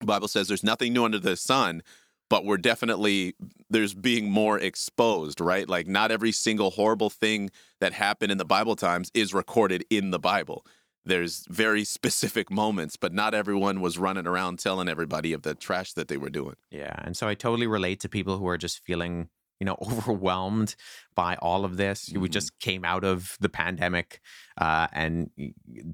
The 0.00 0.06
Bible 0.06 0.28
says 0.28 0.48
there's 0.48 0.64
nothing 0.64 0.92
new 0.92 1.04
under 1.04 1.18
the 1.18 1.36
sun, 1.36 1.82
but 2.30 2.44
we're 2.44 2.58
definitely 2.58 3.34
there's 3.70 3.94
being 3.94 4.30
more 4.30 4.58
exposed, 4.58 5.40
right? 5.40 5.68
Like 5.68 5.86
not 5.86 6.10
every 6.10 6.32
single 6.32 6.70
horrible 6.70 7.10
thing 7.10 7.50
that 7.80 7.92
happened 7.92 8.32
in 8.32 8.38
the 8.38 8.44
Bible 8.44 8.76
times 8.76 9.10
is 9.14 9.34
recorded 9.34 9.84
in 9.90 10.10
the 10.10 10.18
Bible. 10.18 10.64
There's 11.04 11.46
very 11.48 11.84
specific 11.98 12.50
moments, 12.50 12.96
but 12.96 13.12
not 13.12 13.34
everyone 13.34 13.80
was 13.80 13.98
running 13.98 14.26
around 14.26 14.58
telling 14.58 14.88
everybody 14.88 15.32
of 15.32 15.42
the 15.42 15.54
trash 15.54 15.94
that 15.94 16.08
they 16.08 16.16
were 16.16 16.30
doing. 16.30 16.56
Yeah, 16.70 16.94
and 16.98 17.16
so 17.16 17.26
I 17.26 17.34
totally 17.34 17.66
relate 17.66 18.00
to 18.00 18.08
people 18.08 18.38
who 18.38 18.46
are 18.46 18.58
just 18.58 18.84
feeling 18.84 19.30
you 19.60 19.64
know 19.64 19.76
overwhelmed 19.82 20.74
by 21.14 21.36
all 21.36 21.64
of 21.64 21.76
this. 21.76 22.08
Mm-hmm. 22.08 22.20
we 22.20 22.28
just 22.28 22.58
came 22.60 22.84
out 22.84 23.04
of 23.04 23.36
the 23.40 23.48
pandemic 23.48 24.20
uh, 24.56 24.88
and 24.92 25.30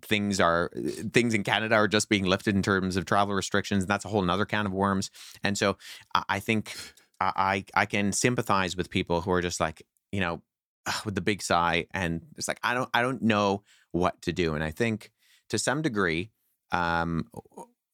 things 0.02 0.40
are 0.40 0.70
things 1.12 1.34
in 1.34 1.42
canada 1.42 1.74
are 1.74 1.88
just 1.88 2.08
being 2.08 2.24
lifted 2.24 2.54
in 2.54 2.62
terms 2.62 2.96
of 2.96 3.04
travel 3.04 3.34
restrictions 3.34 3.84
and 3.84 3.90
that's 3.90 4.04
a 4.04 4.08
whole 4.08 4.22
nother 4.22 4.44
can 4.44 4.66
of 4.66 4.72
worms. 4.72 5.10
And 5.42 5.56
so 5.56 5.76
i 6.28 6.40
think 6.40 6.76
i 7.20 7.64
i 7.74 7.86
can 7.86 8.12
sympathize 8.12 8.76
with 8.76 8.90
people 8.90 9.20
who 9.22 9.30
are 9.30 9.42
just 9.42 9.60
like 9.60 9.82
you 10.12 10.20
know 10.20 10.42
with 11.04 11.14
the 11.14 11.20
big 11.20 11.42
sigh 11.42 11.86
and 11.92 12.22
it's 12.36 12.48
like 12.48 12.60
i 12.62 12.74
don't 12.74 12.90
i 12.94 13.02
don't 13.02 13.22
know 13.22 13.62
what 13.92 14.20
to 14.22 14.32
do. 14.32 14.54
And 14.54 14.64
i 14.64 14.70
think 14.70 15.10
to 15.48 15.58
some 15.58 15.82
degree 15.82 16.30
um 16.72 17.28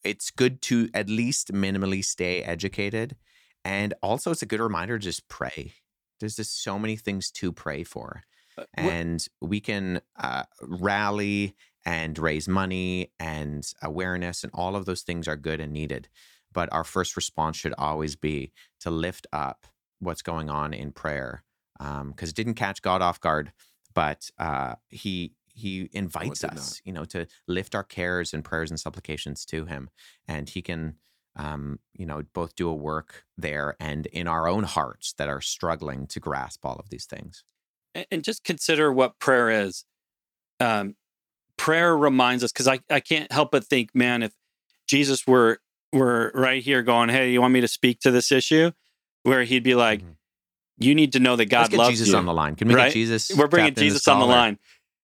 it's 0.02 0.30
good 0.30 0.62
to 0.62 0.88
at 0.94 1.10
least 1.10 1.52
minimally 1.52 2.02
stay 2.02 2.42
educated 2.42 3.16
and 3.64 3.94
also, 4.02 4.30
it's 4.30 4.42
a 4.42 4.46
good 4.46 4.60
reminder 4.60 4.98
to 4.98 5.04
just 5.04 5.28
pray. 5.28 5.74
There's 6.18 6.36
just 6.36 6.62
so 6.62 6.78
many 6.78 6.96
things 6.96 7.30
to 7.32 7.52
pray 7.52 7.82
for. 7.82 8.22
Uh, 8.58 8.64
and 8.74 9.26
we 9.40 9.60
can 9.60 10.00
uh, 10.18 10.44
rally 10.62 11.54
and 11.86 12.18
raise 12.18 12.46
money 12.48 13.10
and 13.18 13.72
awareness, 13.82 14.44
and 14.44 14.52
all 14.54 14.76
of 14.76 14.84
those 14.84 15.02
things 15.02 15.26
are 15.26 15.36
good 15.36 15.60
and 15.60 15.72
needed. 15.72 16.08
But 16.52 16.70
our 16.72 16.84
first 16.84 17.16
response 17.16 17.56
should 17.56 17.74
always 17.78 18.16
be 18.16 18.52
to 18.80 18.90
lift 18.90 19.26
up 19.32 19.66
what's 19.98 20.22
going 20.22 20.50
on 20.50 20.74
in 20.74 20.92
prayer, 20.92 21.44
because 21.78 22.00
um, 22.00 22.14
it 22.20 22.34
didn't 22.34 22.54
catch 22.54 22.82
God 22.82 23.02
off 23.02 23.20
guard, 23.20 23.52
but 23.94 24.30
uh, 24.38 24.74
he 24.88 25.32
he 25.52 25.88
invites 25.92 26.42
us, 26.44 26.54
not. 26.54 26.80
you 26.84 26.92
know, 26.92 27.04
to 27.04 27.26
lift 27.46 27.74
our 27.74 27.84
cares 27.84 28.32
and 28.34 28.44
prayers 28.44 28.70
and 28.70 28.80
supplications 28.80 29.44
to 29.46 29.66
him, 29.66 29.90
and 30.26 30.48
he 30.50 30.62
can 30.62 30.96
um, 31.36 31.78
you 31.94 32.06
know, 32.06 32.22
both 32.32 32.54
do 32.56 32.68
a 32.68 32.74
work 32.74 33.24
there 33.38 33.76
and 33.80 34.06
in 34.06 34.26
our 34.26 34.48
own 34.48 34.64
hearts 34.64 35.12
that 35.18 35.28
are 35.28 35.40
struggling 35.40 36.06
to 36.08 36.20
grasp 36.20 36.64
all 36.64 36.76
of 36.76 36.90
these 36.90 37.06
things. 37.06 37.44
And 38.10 38.22
just 38.22 38.44
consider 38.44 38.92
what 38.92 39.18
prayer 39.18 39.50
is. 39.50 39.84
Um, 40.60 40.96
prayer 41.56 41.96
reminds 41.96 42.44
us, 42.44 42.52
because 42.52 42.68
I, 42.68 42.80
I 42.90 43.00
can't 43.00 43.30
help 43.32 43.50
but 43.50 43.64
think, 43.64 43.94
man, 43.94 44.22
if 44.22 44.32
Jesus 44.86 45.26
were 45.26 45.60
were 45.92 46.30
right 46.34 46.62
here 46.62 46.82
going, 46.82 47.08
"Hey, 47.08 47.32
you 47.32 47.40
want 47.40 47.52
me 47.52 47.60
to 47.60 47.68
speak 47.68 48.00
to 48.00 48.10
this 48.10 48.30
issue?" 48.30 48.70
Where 49.24 49.42
he'd 49.42 49.62
be 49.62 49.74
like, 49.74 50.00
mm-hmm. 50.00 50.12
"You 50.78 50.94
need 50.94 51.12
to 51.14 51.20
know 51.20 51.36
that 51.36 51.46
God 51.46 51.62
Let's 51.62 51.68
get 51.70 51.78
loves 51.78 51.90
Jesus 51.90 52.08
you." 52.08 52.16
on 52.16 52.26
the 52.26 52.34
line. 52.34 52.54
Can 52.56 52.68
we 52.68 52.74
right? 52.74 52.86
get 52.86 52.92
Jesus? 52.92 53.36
We're 53.36 53.48
bringing 53.48 53.74
Jesus 53.74 54.06
on 54.06 54.20
the 54.20 54.26
line. 54.26 54.58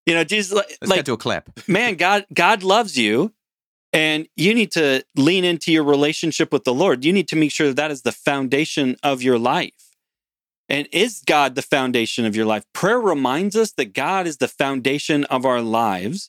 You 0.07 0.15
know, 0.15 0.25
Jesus. 0.25 0.53
Let's 0.53 0.79
like, 0.83 0.99
get 0.99 1.07
to 1.07 1.13
a 1.15 1.17
clip. 1.17 1.51
man, 1.69 1.97
God, 1.97 2.27
God 2.33 2.63
loves 2.63 2.97
you, 2.97 3.33
and 3.97 4.29
you 4.37 4.53
need 4.53 4.73
to 4.73 5.03
lean 5.17 5.43
into 5.43 5.73
your 5.73 5.83
relationship 5.83 6.53
with 6.53 6.65
the 6.65 6.75
Lord. 6.75 7.03
You 7.03 7.15
need 7.15 7.29
to 7.29 7.37
make 7.37 7.51
sure 7.51 7.69
that, 7.69 7.77
that 7.77 7.91
is 7.91 8.03
the 8.03 8.13
foundation 8.13 8.97
of 9.03 9.23
your 9.23 9.39
life. 9.39 9.73
And 10.69 10.87
is 10.93 11.23
God 11.25 11.55
the 11.55 11.63
foundation 11.63 12.27
of 12.27 12.37
your 12.37 12.45
life? 12.45 12.65
Prayer 12.75 13.01
reminds 13.01 13.57
us 13.57 13.73
that 13.73 13.95
God 13.95 14.27
is 14.27 14.37
the 14.37 14.49
foundation 14.49 15.25
of 15.25 15.47
our 15.47 15.63
lives. 15.63 16.29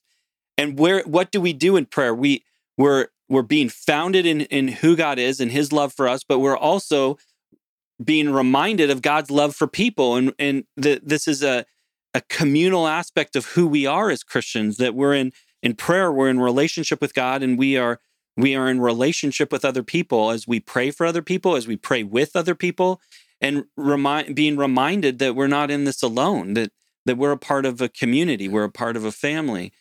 And 0.57 0.79
where 0.79 1.03
what 1.03 1.29
do 1.29 1.41
we 1.41 1.51
do 1.51 1.75
in 1.75 1.87
prayer? 1.87 2.15
We 2.15 2.45
we're 2.77 3.07
we're 3.27 3.41
being 3.41 3.67
founded 3.67 4.25
in, 4.25 4.41
in 4.41 4.69
who 4.69 4.95
God 4.95 5.19
is 5.19 5.41
and 5.41 5.51
his 5.51 5.73
love 5.73 5.91
for 5.91 6.07
us, 6.07 6.23
but 6.23 6.39
we're 6.39 6.55
also 6.57 7.17
being 8.01 8.29
reminded 8.29 8.89
of 8.89 9.01
God's 9.01 9.29
love 9.29 9.53
for 9.53 9.67
people. 9.67 10.15
And 10.15 10.33
and 10.39 10.63
the, 10.77 11.01
this 11.03 11.27
is 11.27 11.43
a 11.43 11.65
a 12.13 12.21
communal 12.29 12.87
aspect 12.87 13.35
of 13.35 13.47
who 13.47 13.67
we 13.67 13.85
are 13.85 14.09
as 14.09 14.23
Christians, 14.23 14.77
that 14.77 14.95
we're 14.95 15.15
in 15.15 15.33
in 15.67 15.75
prayer 15.75 16.11
we're 16.11 16.29
in 16.29 16.39
relationship 16.39 17.01
with 17.01 17.13
god 17.13 17.43
and 17.43 17.59
we 17.59 17.77
are 17.77 17.99
we 18.37 18.55
are 18.55 18.69
in 18.69 18.79
relationship 18.79 19.51
with 19.51 19.65
other 19.65 19.83
people 19.83 20.31
as 20.31 20.47
we 20.47 20.61
pray 20.61 20.89
for 20.91 21.05
other 21.05 21.21
people 21.21 21.57
as 21.57 21.67
we 21.67 21.75
pray 21.75 22.03
with 22.03 22.35
other 22.35 22.55
people 22.55 23.01
and 23.41 23.65
remind 23.75 24.33
being 24.33 24.55
reminded 24.55 25.19
that 25.19 25.35
we're 25.35 25.47
not 25.47 25.69
in 25.69 25.83
this 25.83 26.01
alone 26.01 26.53
that 26.53 26.71
that 27.05 27.17
we're 27.17 27.33
a 27.33 27.37
part 27.37 27.65
of 27.65 27.81
a 27.81 27.89
community 27.89 28.47
we're 28.47 28.63
a 28.63 28.71
part 28.71 28.95
of 28.95 29.03
a 29.03 29.11
family 29.11 29.73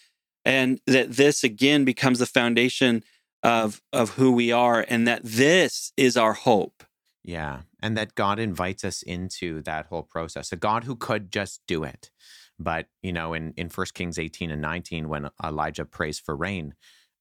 and 0.45 0.81
that 0.87 1.13
this 1.13 1.45
again 1.45 1.85
becomes 1.85 2.19
the 2.19 2.27
foundation 2.27 3.05
of 3.45 3.81
of 3.93 4.11
who 4.11 4.33
we 4.33 4.51
are 4.51 4.85
and 4.89 5.07
that 5.07 5.21
this 5.23 5.93
is 5.97 6.17
our 6.17 6.33
hope. 6.33 6.83
Yeah 7.23 7.61
and 7.87 7.97
that 7.97 8.17
god 8.17 8.41
invites 8.41 8.85
us 8.85 9.03
into 9.03 9.63
that 9.63 9.87
whole 9.87 10.03
process 10.03 10.51
a 10.51 10.57
god 10.57 10.85
who 10.85 10.97
could 10.97 11.31
just 11.31 11.61
do 11.69 11.85
it 11.85 12.11
but 12.59 12.87
you 13.03 13.13
know 13.13 13.35
in 13.35 13.53
in 13.57 13.69
first 13.69 13.95
kings 13.95 14.19
18 14.19 14.51
and 14.51 14.63
19 14.63 15.09
when 15.09 15.31
elijah 15.45 15.85
prays 15.85 16.19
for 16.19 16.37
rain 16.37 16.75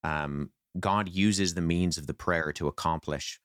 um, 0.04 0.50
god 0.78 1.08
uses 1.08 1.54
the 1.54 1.60
means 1.60 1.98
of 1.98 2.06
the 2.06 2.14
prayer 2.14 2.52
to 2.52 2.68
accomplish 2.68 3.40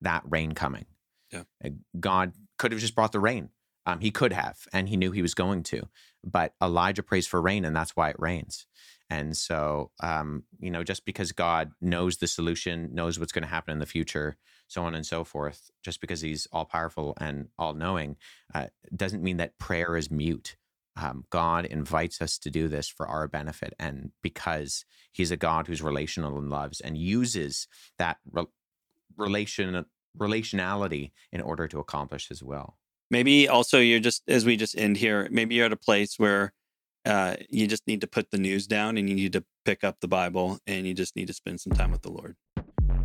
that 0.00 0.22
rain 0.28 0.52
coming 0.52 0.86
yeah. 1.32 1.44
Uh, 1.64 1.70
god 1.98 2.32
could 2.58 2.72
have 2.72 2.80
just 2.80 2.94
brought 2.94 3.12
the 3.12 3.20
rain 3.20 3.50
um, 3.86 4.00
he 4.00 4.10
could 4.10 4.32
have 4.32 4.60
and 4.72 4.88
he 4.88 4.96
knew 4.96 5.10
he 5.10 5.22
was 5.22 5.34
going 5.34 5.62
to 5.62 5.88
but 6.22 6.54
elijah 6.62 7.02
prays 7.02 7.26
for 7.26 7.40
rain 7.40 7.64
and 7.64 7.76
that's 7.76 7.96
why 7.96 8.08
it 8.10 8.16
rains 8.18 8.66
and 9.10 9.36
so, 9.36 9.90
um, 10.00 10.44
you 10.60 10.70
know, 10.70 10.82
just 10.82 11.04
because 11.04 11.32
God 11.32 11.72
knows 11.80 12.16
the 12.16 12.26
solution, 12.26 12.94
knows 12.94 13.18
what's 13.18 13.32
going 13.32 13.42
to 13.42 13.48
happen 13.48 13.72
in 13.72 13.78
the 13.78 13.86
future, 13.86 14.36
so 14.66 14.82
on 14.82 14.94
and 14.94 15.04
so 15.04 15.24
forth, 15.24 15.70
just 15.82 16.00
because 16.00 16.20
He's 16.20 16.48
all 16.52 16.64
powerful 16.64 17.14
and 17.20 17.48
all 17.58 17.74
knowing, 17.74 18.16
uh, 18.54 18.66
doesn't 18.94 19.22
mean 19.22 19.36
that 19.36 19.58
prayer 19.58 19.96
is 19.96 20.10
mute. 20.10 20.56
Um, 20.96 21.24
God 21.30 21.64
invites 21.64 22.22
us 22.22 22.38
to 22.38 22.50
do 22.50 22.68
this 22.68 22.88
for 22.88 23.06
our 23.06 23.26
benefit, 23.26 23.74
and 23.78 24.10
because 24.22 24.84
He's 25.12 25.30
a 25.30 25.36
God 25.36 25.66
who's 25.66 25.82
relational 25.82 26.38
and 26.38 26.50
loves, 26.50 26.80
and 26.80 26.96
uses 26.96 27.66
that 27.98 28.18
re- 28.30 28.46
relation 29.16 29.84
relationality 30.16 31.10
in 31.32 31.40
order 31.40 31.66
to 31.68 31.80
accomplish 31.80 32.28
His 32.28 32.42
will. 32.42 32.76
Maybe 33.10 33.48
also 33.48 33.78
you're 33.78 34.00
just 34.00 34.22
as 34.28 34.44
we 34.44 34.56
just 34.56 34.78
end 34.78 34.96
here. 34.96 35.28
Maybe 35.30 35.56
you're 35.56 35.66
at 35.66 35.72
a 35.72 35.76
place 35.76 36.14
where 36.18 36.52
uh, 37.04 37.36
you 37.50 37.66
just 37.66 37.86
need 37.86 38.00
to 38.00 38.06
put 38.06 38.30
the 38.30 38.38
news 38.38 38.66
down 38.66 38.96
and 38.96 39.08
you 39.08 39.14
need 39.14 39.32
to 39.34 39.44
pick 39.64 39.84
up 39.84 40.00
the 40.00 40.08
Bible 40.08 40.58
and 40.66 40.86
you 40.86 40.94
just 40.94 41.16
need 41.16 41.26
to 41.26 41.34
spend 41.34 41.60
some 41.60 41.72
time 41.72 41.90
with 41.90 42.02
the 42.02 42.10
Lord. 42.10 42.36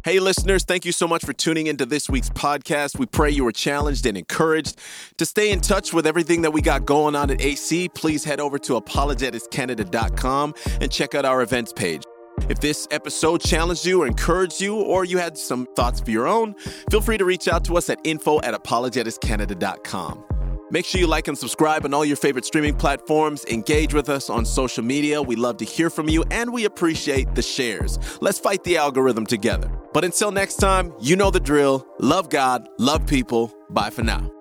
Hey, 0.06 0.22
listeners, 0.22 0.64
thank 0.64 0.86
you 0.86 0.94
so 0.94 1.10
much 1.10 1.26
for 1.26 1.34
tuning 1.34 1.68
into 1.68 1.86
this 1.86 2.10
week's 2.10 2.30
podcast. 2.30 2.98
We 2.98 3.06
pray 3.06 3.32
you 3.32 3.44
were 3.44 3.52
challenged 3.52 4.06
and 4.06 4.18
encouraged. 4.18 4.80
To 5.18 5.26
stay 5.26 5.52
in 5.52 5.60
touch 5.60 5.94
with 5.94 6.08
everything 6.08 6.42
that 6.44 6.52
we 6.52 6.62
got 6.62 6.86
going 6.86 7.16
on 7.16 7.30
at 7.30 7.42
AC, 7.42 7.90
please 7.90 8.24
head 8.24 8.40
over 8.40 8.58
to 8.60 8.80
apologeticscanada.com 8.80 10.54
and 10.80 10.90
check 10.90 11.16
out 11.16 11.26
our 11.26 11.42
events 11.42 11.74
page. 11.74 12.04
If 12.48 12.62
this 12.62 12.88
episode 12.92 13.42
challenged 13.42 13.86
you 13.86 14.02
or 14.02 14.08
encouraged 14.08 14.62
you, 14.62 14.76
or 14.76 15.04
you 15.04 15.18
had 15.18 15.38
some 15.38 15.68
thoughts 15.76 16.00
of 16.00 16.08
your 16.08 16.28
own, 16.28 16.54
feel 16.90 17.02
free 17.02 17.18
to 17.18 17.26
reach 17.26 17.50
out 17.50 17.66
to 17.66 17.76
us 17.76 17.90
at 17.90 18.00
info 18.06 18.40
at 18.42 18.54
apologeticscanada.com. 18.54 20.39
Make 20.72 20.86
sure 20.86 21.02
you 21.02 21.08
like 21.08 21.28
and 21.28 21.38
subscribe 21.38 21.86
on 21.86 21.94
all 21.94 22.06
your 22.06 22.18
favorite 22.18 22.46
streaming 22.46 22.76
platforms. 22.76 23.46
Engage 23.46 23.94
with 23.94 24.10
us 24.10 24.30
on 24.30 24.46
social 24.46 24.84
media. 24.84 25.22
We 25.22 25.36
love 25.36 25.58
to 25.58 25.66
hear 25.66 25.90
from 25.90 26.10
you 26.10 26.24
and 26.32 26.54
we 26.54 26.66
appreciate 26.66 27.36
the 27.36 27.42
shares. 27.42 28.00
Let's 28.22 28.40
fight 28.40 28.64
the 28.64 28.78
algorithm 28.78 29.26
together. 29.26 29.72
But 29.94 30.06
until 30.06 30.32
next 30.32 30.56
time, 30.56 30.94
you 31.00 31.16
know 31.16 31.32
the 31.32 31.40
drill. 31.40 31.88
Love 32.00 32.30
God, 32.30 32.68
love 32.78 33.06
people. 33.08 33.54
Bye 33.70 33.90
for 33.90 34.04
now. 34.04 34.32